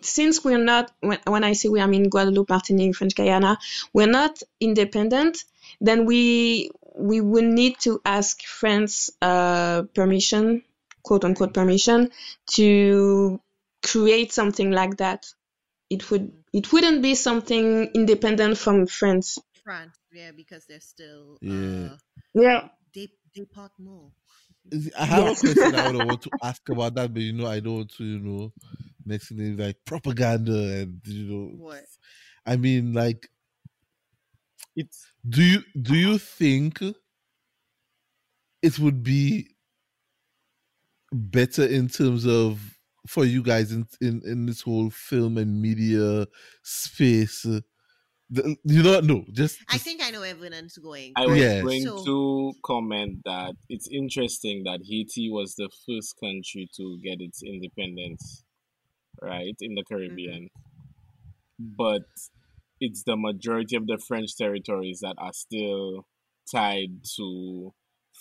[0.00, 3.58] since we're not, when, when I say we, I mean Guadeloupe, Martinique, French Guyana,
[3.92, 5.44] we're not independent.
[5.80, 10.62] Then we we will need to ask France uh, permission,
[11.02, 12.10] quote unquote permission,
[12.54, 13.40] to
[13.84, 15.26] create something like that.
[15.90, 19.38] It would it wouldn't be something independent from France.
[19.64, 21.88] France, yeah, because they're still Yeah.
[21.88, 21.96] uh,
[22.34, 22.68] Yeah.
[22.94, 24.12] they they part more.
[24.98, 25.32] I have Yeah.
[25.32, 27.90] a question I would want to ask about that, but you know, I don't want
[27.96, 28.52] to, you know,
[29.04, 31.84] next thing like propaganda and you know What?
[32.46, 33.28] I mean like
[34.76, 36.80] it's do you do you think
[38.62, 39.56] it would be
[41.12, 42.76] better in terms of
[43.06, 46.26] for you guys in in, in this whole film and media
[46.62, 47.60] space uh,
[48.30, 51.12] the- you know what no just, I think I know where everyone's going.
[51.16, 51.60] I was Yeah.
[51.62, 57.20] going So- to comment that it's interesting that Haiti was the first country to get
[57.20, 58.42] its independence,
[59.20, 60.48] right, in the Caribbean.
[61.58, 62.02] But
[62.80, 66.06] it's the majority of the French territories that are still
[66.50, 67.72] tied to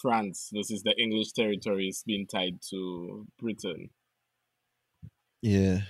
[0.01, 3.89] France versus the English territories being tied to Britain.
[5.41, 5.81] yeah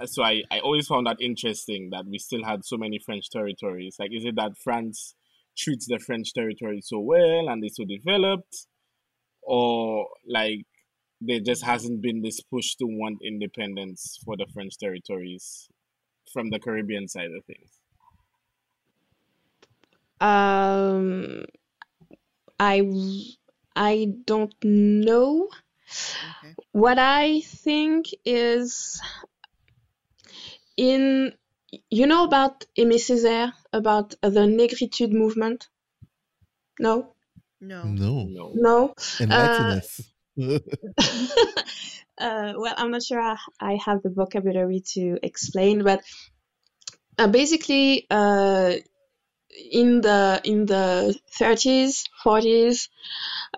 [0.00, 3.30] Uh, So I, I always found that interesting that we still had so many French
[3.30, 3.96] territories.
[3.98, 5.14] Like, is it that France
[5.56, 8.66] treats the French territory so well and they're so developed,
[9.42, 10.66] or like
[11.20, 15.68] there just hasn't been this push to want independence for the French territories
[16.32, 17.80] from the Caribbean side of things?
[20.20, 21.44] Um,
[22.58, 22.82] I
[23.74, 25.48] I don't know.
[26.42, 26.54] Okay.
[26.72, 29.00] What I think is
[30.76, 31.36] in
[31.90, 35.68] you know about Aimé Césaire about the Negritude movement?
[36.80, 37.14] No,
[37.60, 37.84] No.
[37.84, 38.52] no No.
[38.54, 38.94] no.
[39.20, 40.12] enlighten Uh, us
[42.18, 46.02] uh, well, I'm not sure I, I have the vocabulary to explain, but
[47.18, 48.74] uh, basically, uh,
[49.58, 52.88] in the in the 30s, 40s,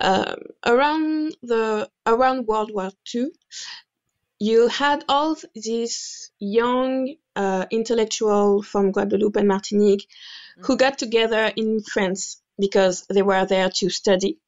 [0.00, 3.30] um, around the around World War II,
[4.38, 10.06] you had all these young uh, intellectuals from Guadeloupe and Martinique
[10.58, 14.38] who got together in France because they were there to study,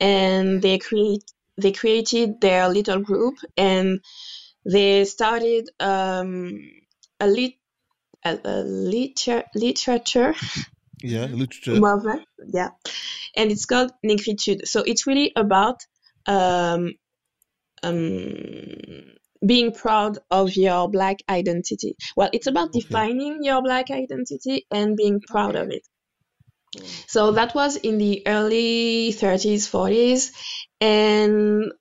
[0.00, 1.24] and they create
[1.58, 4.00] they created their little group and
[4.64, 6.70] they started um,
[7.20, 7.54] a lit
[8.24, 10.34] a, a liter- literature
[11.02, 11.38] yeah Mhm.
[11.38, 12.70] literature movement, yeah,
[13.36, 14.66] and it's called Negritude.
[14.66, 15.80] So it's really about
[16.26, 16.94] um,
[17.82, 19.14] um,
[19.46, 21.96] being proud of your black identity.
[22.16, 22.74] Well, it's about Okay.
[22.80, 25.82] defining your black identity and being proud of it.
[27.06, 30.32] So that was in the early 30s, 40s,
[30.80, 31.72] and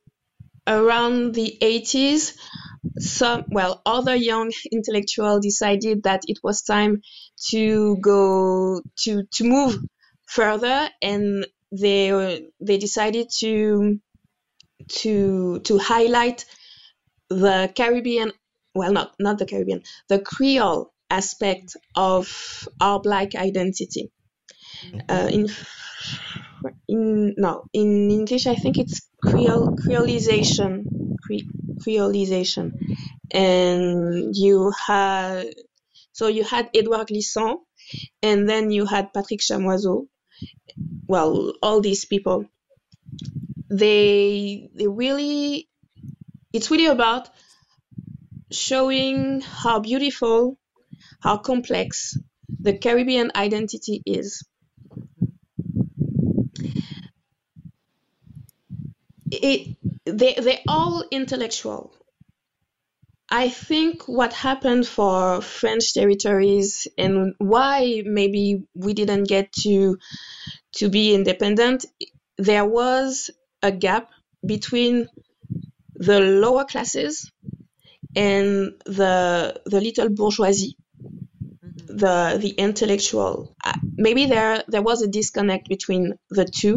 [0.67, 2.37] around the 80s,
[2.99, 7.01] some well, other young intellectuals decided that it was time
[7.51, 9.77] to go to to move
[10.27, 13.99] further, and they they decided to
[14.89, 16.45] to to highlight
[17.29, 18.31] the Caribbean,
[18.73, 24.11] well, not not the Caribbean, the Creole aspect of our black identity.
[25.09, 25.47] Uh, in
[26.87, 30.71] in no in English I think it's Creole creolization
[31.23, 31.49] Cre-
[31.83, 32.71] creolization.
[33.31, 35.47] And you had
[36.15, 37.59] so you had Edouard Glissant
[38.23, 40.07] and then you had Patrick Chamoiseau
[41.07, 42.45] well all these people
[43.69, 45.67] they they really
[46.53, 47.29] it's really about
[48.51, 50.57] showing how beautiful
[51.19, 52.17] how complex
[52.59, 54.45] the Caribbean identity is.
[59.31, 59.75] It,
[60.05, 61.93] they, they're all intellectual.
[63.43, 69.97] I think what happened for French territories and why maybe we didn't get to
[70.79, 71.85] to be independent,
[72.37, 73.31] there was
[73.63, 74.09] a gap
[74.45, 75.09] between
[75.95, 77.31] the lower classes
[78.15, 80.75] and the the little bourgeoisie,
[81.63, 81.87] Mhm.
[82.03, 83.33] the the intellectual.
[83.63, 83.73] Uh,
[84.07, 86.03] Maybe there there was a disconnect between
[86.39, 86.75] the two,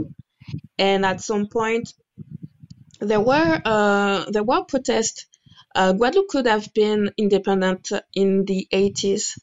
[0.79, 1.87] and at some point
[3.01, 5.27] there were uh, there were protests.
[5.75, 9.39] Uh, Guadeloupe could have been independent in the 80s.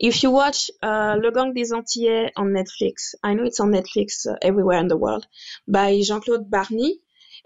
[0.00, 4.26] If you watch uh, Le Gang des Antillais on Netflix, I know it's on Netflix
[4.26, 5.26] uh, everywhere in the world,
[5.66, 7.00] by Jean-Claude Barny,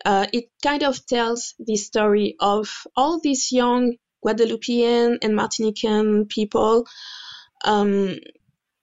[0.05, 6.87] uh, it kind of tells the story of all these young Guadeloupean and Martinican people
[7.65, 8.19] um,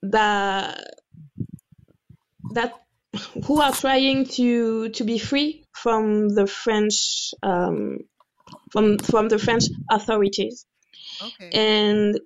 [0.01, 0.95] that
[2.51, 2.73] that
[3.45, 7.99] who are trying to to be free from the French um,
[8.71, 10.65] from from the French authorities,
[11.21, 11.49] Okay.
[11.53, 12.19] and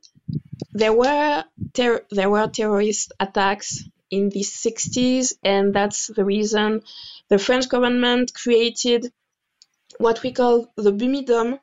[0.73, 1.43] there were
[1.73, 6.81] ter- there were terrorist attacks in the 60s, and that's the reason
[7.29, 9.11] the French government created
[9.97, 11.59] what we call the Bumidom,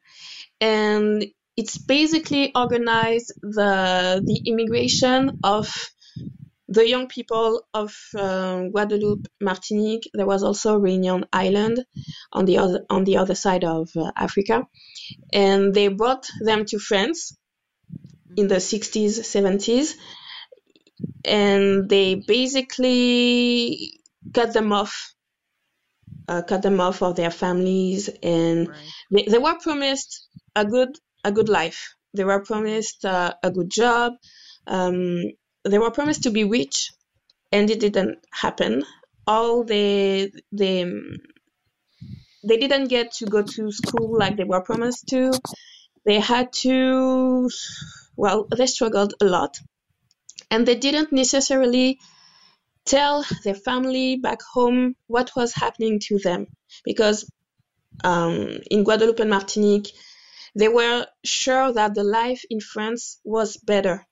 [0.61, 1.27] and
[1.57, 5.91] it's basically organized the the immigration of
[6.71, 10.09] the young people of um, Guadeloupe, Martinique.
[10.15, 11.85] There was also Reunion Island
[12.33, 14.67] on the other on the other side of uh, Africa,
[15.33, 17.37] and they brought them to France
[18.37, 19.97] in the 60s, 70s,
[21.25, 24.01] and they basically
[24.35, 25.15] cut them off,
[26.29, 28.77] uh, cut them off of their families, and Right.
[29.11, 30.91] they, they were promised a good
[31.25, 31.95] a good life.
[32.15, 34.15] They were promised uh, a good job.
[34.67, 35.23] Um,
[35.65, 36.93] they were promised to be rich,
[37.53, 38.85] and it didn't happen.
[39.27, 40.85] All they they
[42.43, 45.33] they didn't get to go to school like they were promised to.
[46.07, 47.51] They had to,
[48.17, 49.61] well, they struggled a lot,
[50.51, 51.99] and they didn't necessarily
[52.87, 56.47] tell their family back home what was happening to them
[56.85, 57.31] because
[58.03, 59.93] um, in Guadeloupe and Martinique,
[60.55, 64.07] they were sure that the life in France was better.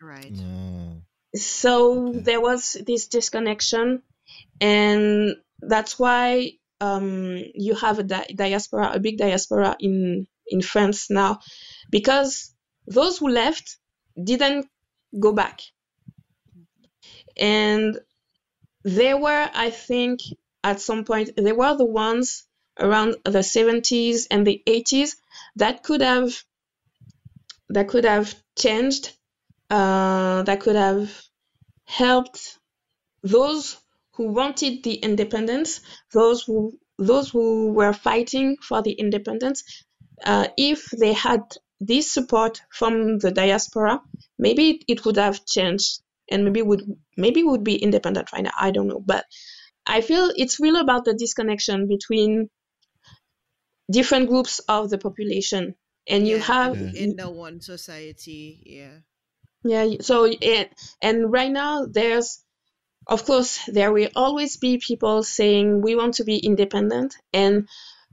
[0.00, 0.36] Right.
[0.36, 1.02] No.
[1.34, 2.22] So Okay.
[2.22, 4.02] there was this disconnection,
[4.60, 11.10] and that's why um, you have a di- diaspora, a big diaspora in in France
[11.10, 11.40] now,
[11.90, 12.54] because
[12.86, 13.78] those who left
[14.22, 14.66] didn't
[15.20, 15.60] go back,
[17.36, 17.98] and
[18.84, 20.20] they were, I think,
[20.64, 22.46] at some point, they were the ones
[22.78, 25.16] around the 70s and the 80s
[25.56, 26.44] that could have
[27.70, 29.16] that could have changed,
[29.70, 31.10] uh, that could have
[31.86, 32.58] helped
[33.22, 33.78] those
[34.14, 35.80] who wanted the independence,
[36.12, 39.64] those who those who were fighting for the independence,
[40.24, 41.40] uh, if they had
[41.80, 44.02] this support from the diaspora,
[44.38, 46.82] maybe it would have changed and maybe would
[47.16, 48.52] maybe would be independent right now.
[48.58, 49.24] I don't know, but
[49.86, 52.50] I feel it's really about the disconnection between
[53.90, 55.74] different groups of the population,
[56.08, 58.62] and you Yeah, have in, in the one society.
[58.66, 59.00] Yeah.
[59.64, 60.72] Yeah, so it,
[61.02, 62.42] and right now there's,
[63.06, 67.68] of course, there will always be people saying we want to be independent, and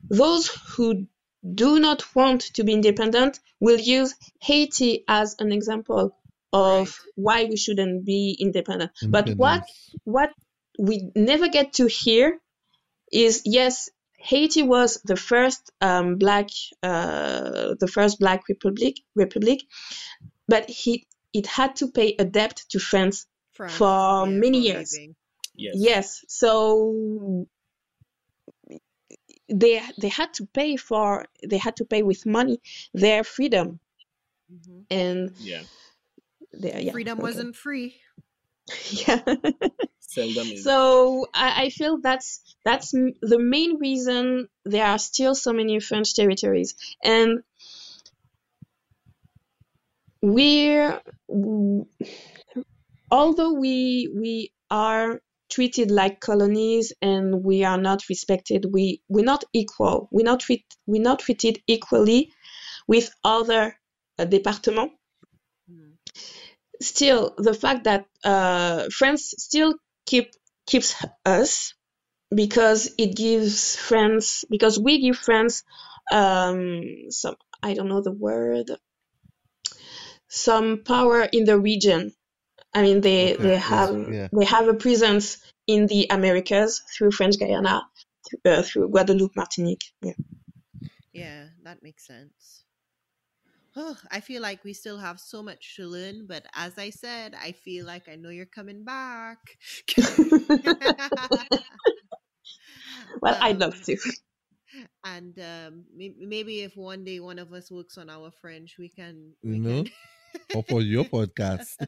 [0.10, 1.08] those who
[1.54, 6.16] do not want to be independent will use Haiti as an example
[6.54, 8.92] of why we shouldn't be independent.
[9.08, 9.64] But what
[10.04, 10.32] what
[10.80, 12.40] we never get to hear
[13.12, 16.50] is yes, Haiti was the first um, black
[16.84, 19.60] uh, the first black republic republic,
[20.48, 21.06] but he
[21.40, 23.28] it had to pay a debt to France.
[23.54, 24.90] France, For yeah, many years.
[24.94, 25.16] leaving.
[25.56, 25.76] Yes.
[25.90, 27.48] Yes, so
[29.50, 32.58] they they had to pay for they had to pay with money
[32.94, 33.80] their freedom
[34.52, 34.86] Mhm.
[34.90, 35.64] and Yeah.
[36.62, 37.28] their yeah Freedom okay.
[37.28, 37.90] wasn't free.
[38.92, 39.22] yeah.
[40.64, 46.16] So I, I feel that's that's the main reason there are still so many French
[46.16, 47.44] territories, and
[50.34, 51.02] we're
[53.12, 59.44] although we we are treated like colonies and we are not respected, we we're not
[59.54, 60.08] equal.
[60.12, 62.32] We're not treat we're not treated equally
[62.88, 63.78] with other
[64.20, 64.94] uh, départements
[65.70, 65.98] Mhm.
[66.82, 69.76] still the fact that uh, France still
[70.06, 70.32] keep
[70.66, 70.96] keeps
[71.26, 71.74] us
[72.36, 75.64] because it gives France because we give France
[76.12, 78.72] um, some I don't know the word
[80.30, 82.14] some power in the region.
[82.74, 84.28] I mean, they Okay, they yes, have yeah.
[84.34, 85.38] they have a presence
[85.68, 87.84] in the Americas through French Guiana,
[88.30, 89.86] th- uh, through Guadeloupe, Martinique.
[90.02, 90.14] Yeah.
[91.14, 92.64] Yeah, that makes sense.
[93.76, 97.36] Oh, I feel like we still have so much to learn, but as I said,
[97.36, 99.38] I feel like I know you're coming back.
[103.22, 103.98] well, I'd love Um, to.
[105.04, 109.34] and um, maybe if one day one of us works on our French, we can.
[109.42, 109.92] You We know, can...
[110.56, 111.76] or for your podcast.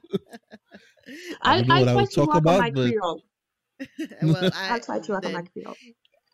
[1.42, 2.72] I I'll, don't know I'll what I try would to talk work on about, my
[2.72, 3.24] but Creole.
[4.22, 5.76] well, I, I'll try to work on my Creole.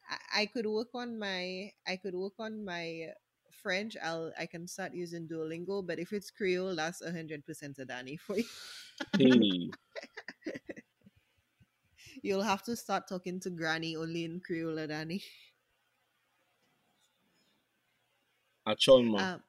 [0.09, 3.09] I, I could work on my I could work on my
[3.51, 3.95] French.
[4.03, 7.85] I'll I can start using Duolingo, but if it's Creole, that's a hundred percent a
[7.85, 8.45] Danny for you.
[9.17, 9.71] Hey,
[12.21, 15.21] You'll have to start talking to Granny only in Creole, Danny.
[18.67, 19.21] Acholma.
[19.21, 19.43] Um,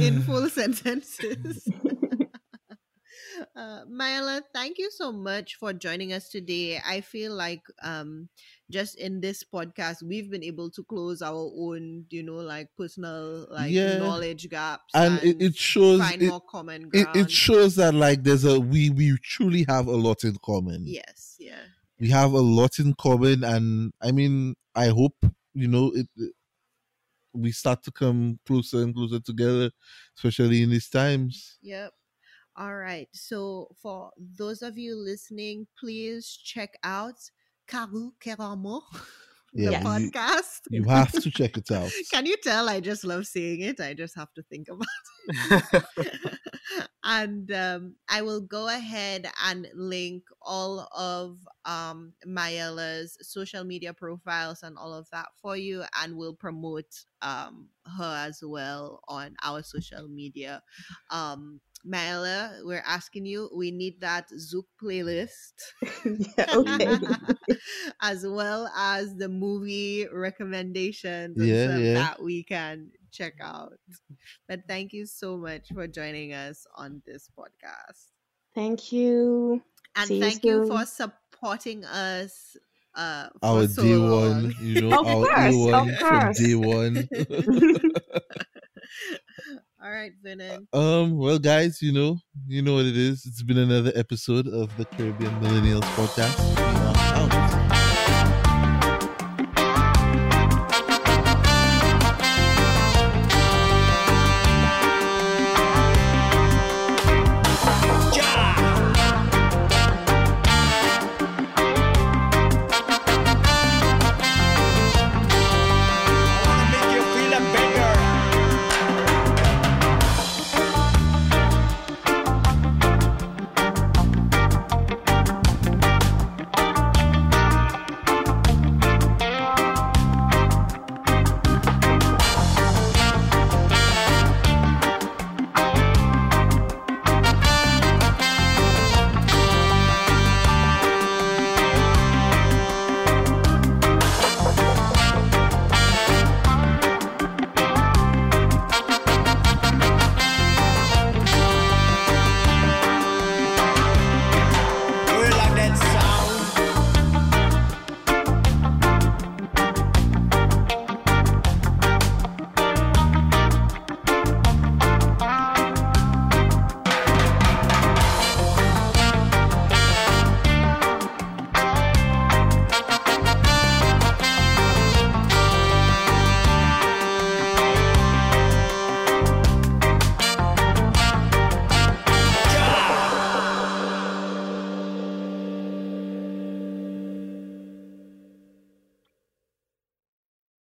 [0.00, 1.68] in full sentences.
[3.56, 3.84] Uh,
[4.54, 6.80] thank you so much for joining us today.
[6.84, 8.28] I feel like um,
[8.70, 13.46] just in this podcast, we've been able to close our own, you know, like personal,
[13.50, 13.98] like Yeah.
[13.98, 17.16] knowledge gaps, and it, it shows find it, more common it, ground.
[17.16, 20.84] it shows that like there's a we we truly have a lot in common.
[20.86, 21.66] yes, yeah,
[21.98, 25.16] We have a lot in common, and I mean, I hope
[25.54, 26.08] you know it.
[27.32, 29.70] We start to come closer and closer together,
[30.16, 31.58] especially in these times.
[31.62, 31.92] yep.
[32.56, 33.08] All right.
[33.12, 37.14] So for those of you listening, please check out
[37.66, 38.82] Karu Keramo,
[39.54, 40.60] Yeah, you, podcast.
[40.70, 41.90] you have to check it out.
[42.10, 43.80] Can you tell I just love seeing it?
[43.80, 44.86] I just have to think about
[45.28, 45.84] it.
[47.04, 54.62] and um, I will go ahead and link all of um, Maëlla's social media profiles
[54.62, 57.68] and all of that for you, and we'll promote um,
[57.98, 60.62] her as well on our social media.
[61.10, 65.52] Um, Maëlla, we're asking you, we need that Zouk playlist.
[66.36, 66.98] yeah, okay.
[68.00, 71.94] as well as the movie recommendations and Yeah, stuff yeah.
[71.94, 73.72] that we can check out.
[74.48, 78.10] But thank you so much for joining us on this podcast.
[78.54, 79.62] Thank you.
[79.96, 80.62] And See thank you soon.
[80.62, 82.56] for supporting us
[82.94, 83.96] uh Our so day long.
[83.96, 86.30] one, you know, Of our course, day one of from course.
[86.30, 87.08] day one.
[89.82, 90.68] All right, Vernon.
[90.72, 93.26] Um, well, guys, you know, you know what it is.
[93.26, 96.38] It's been another episode of the Caribbean Millennials podcast.
[96.56, 96.91] We are out.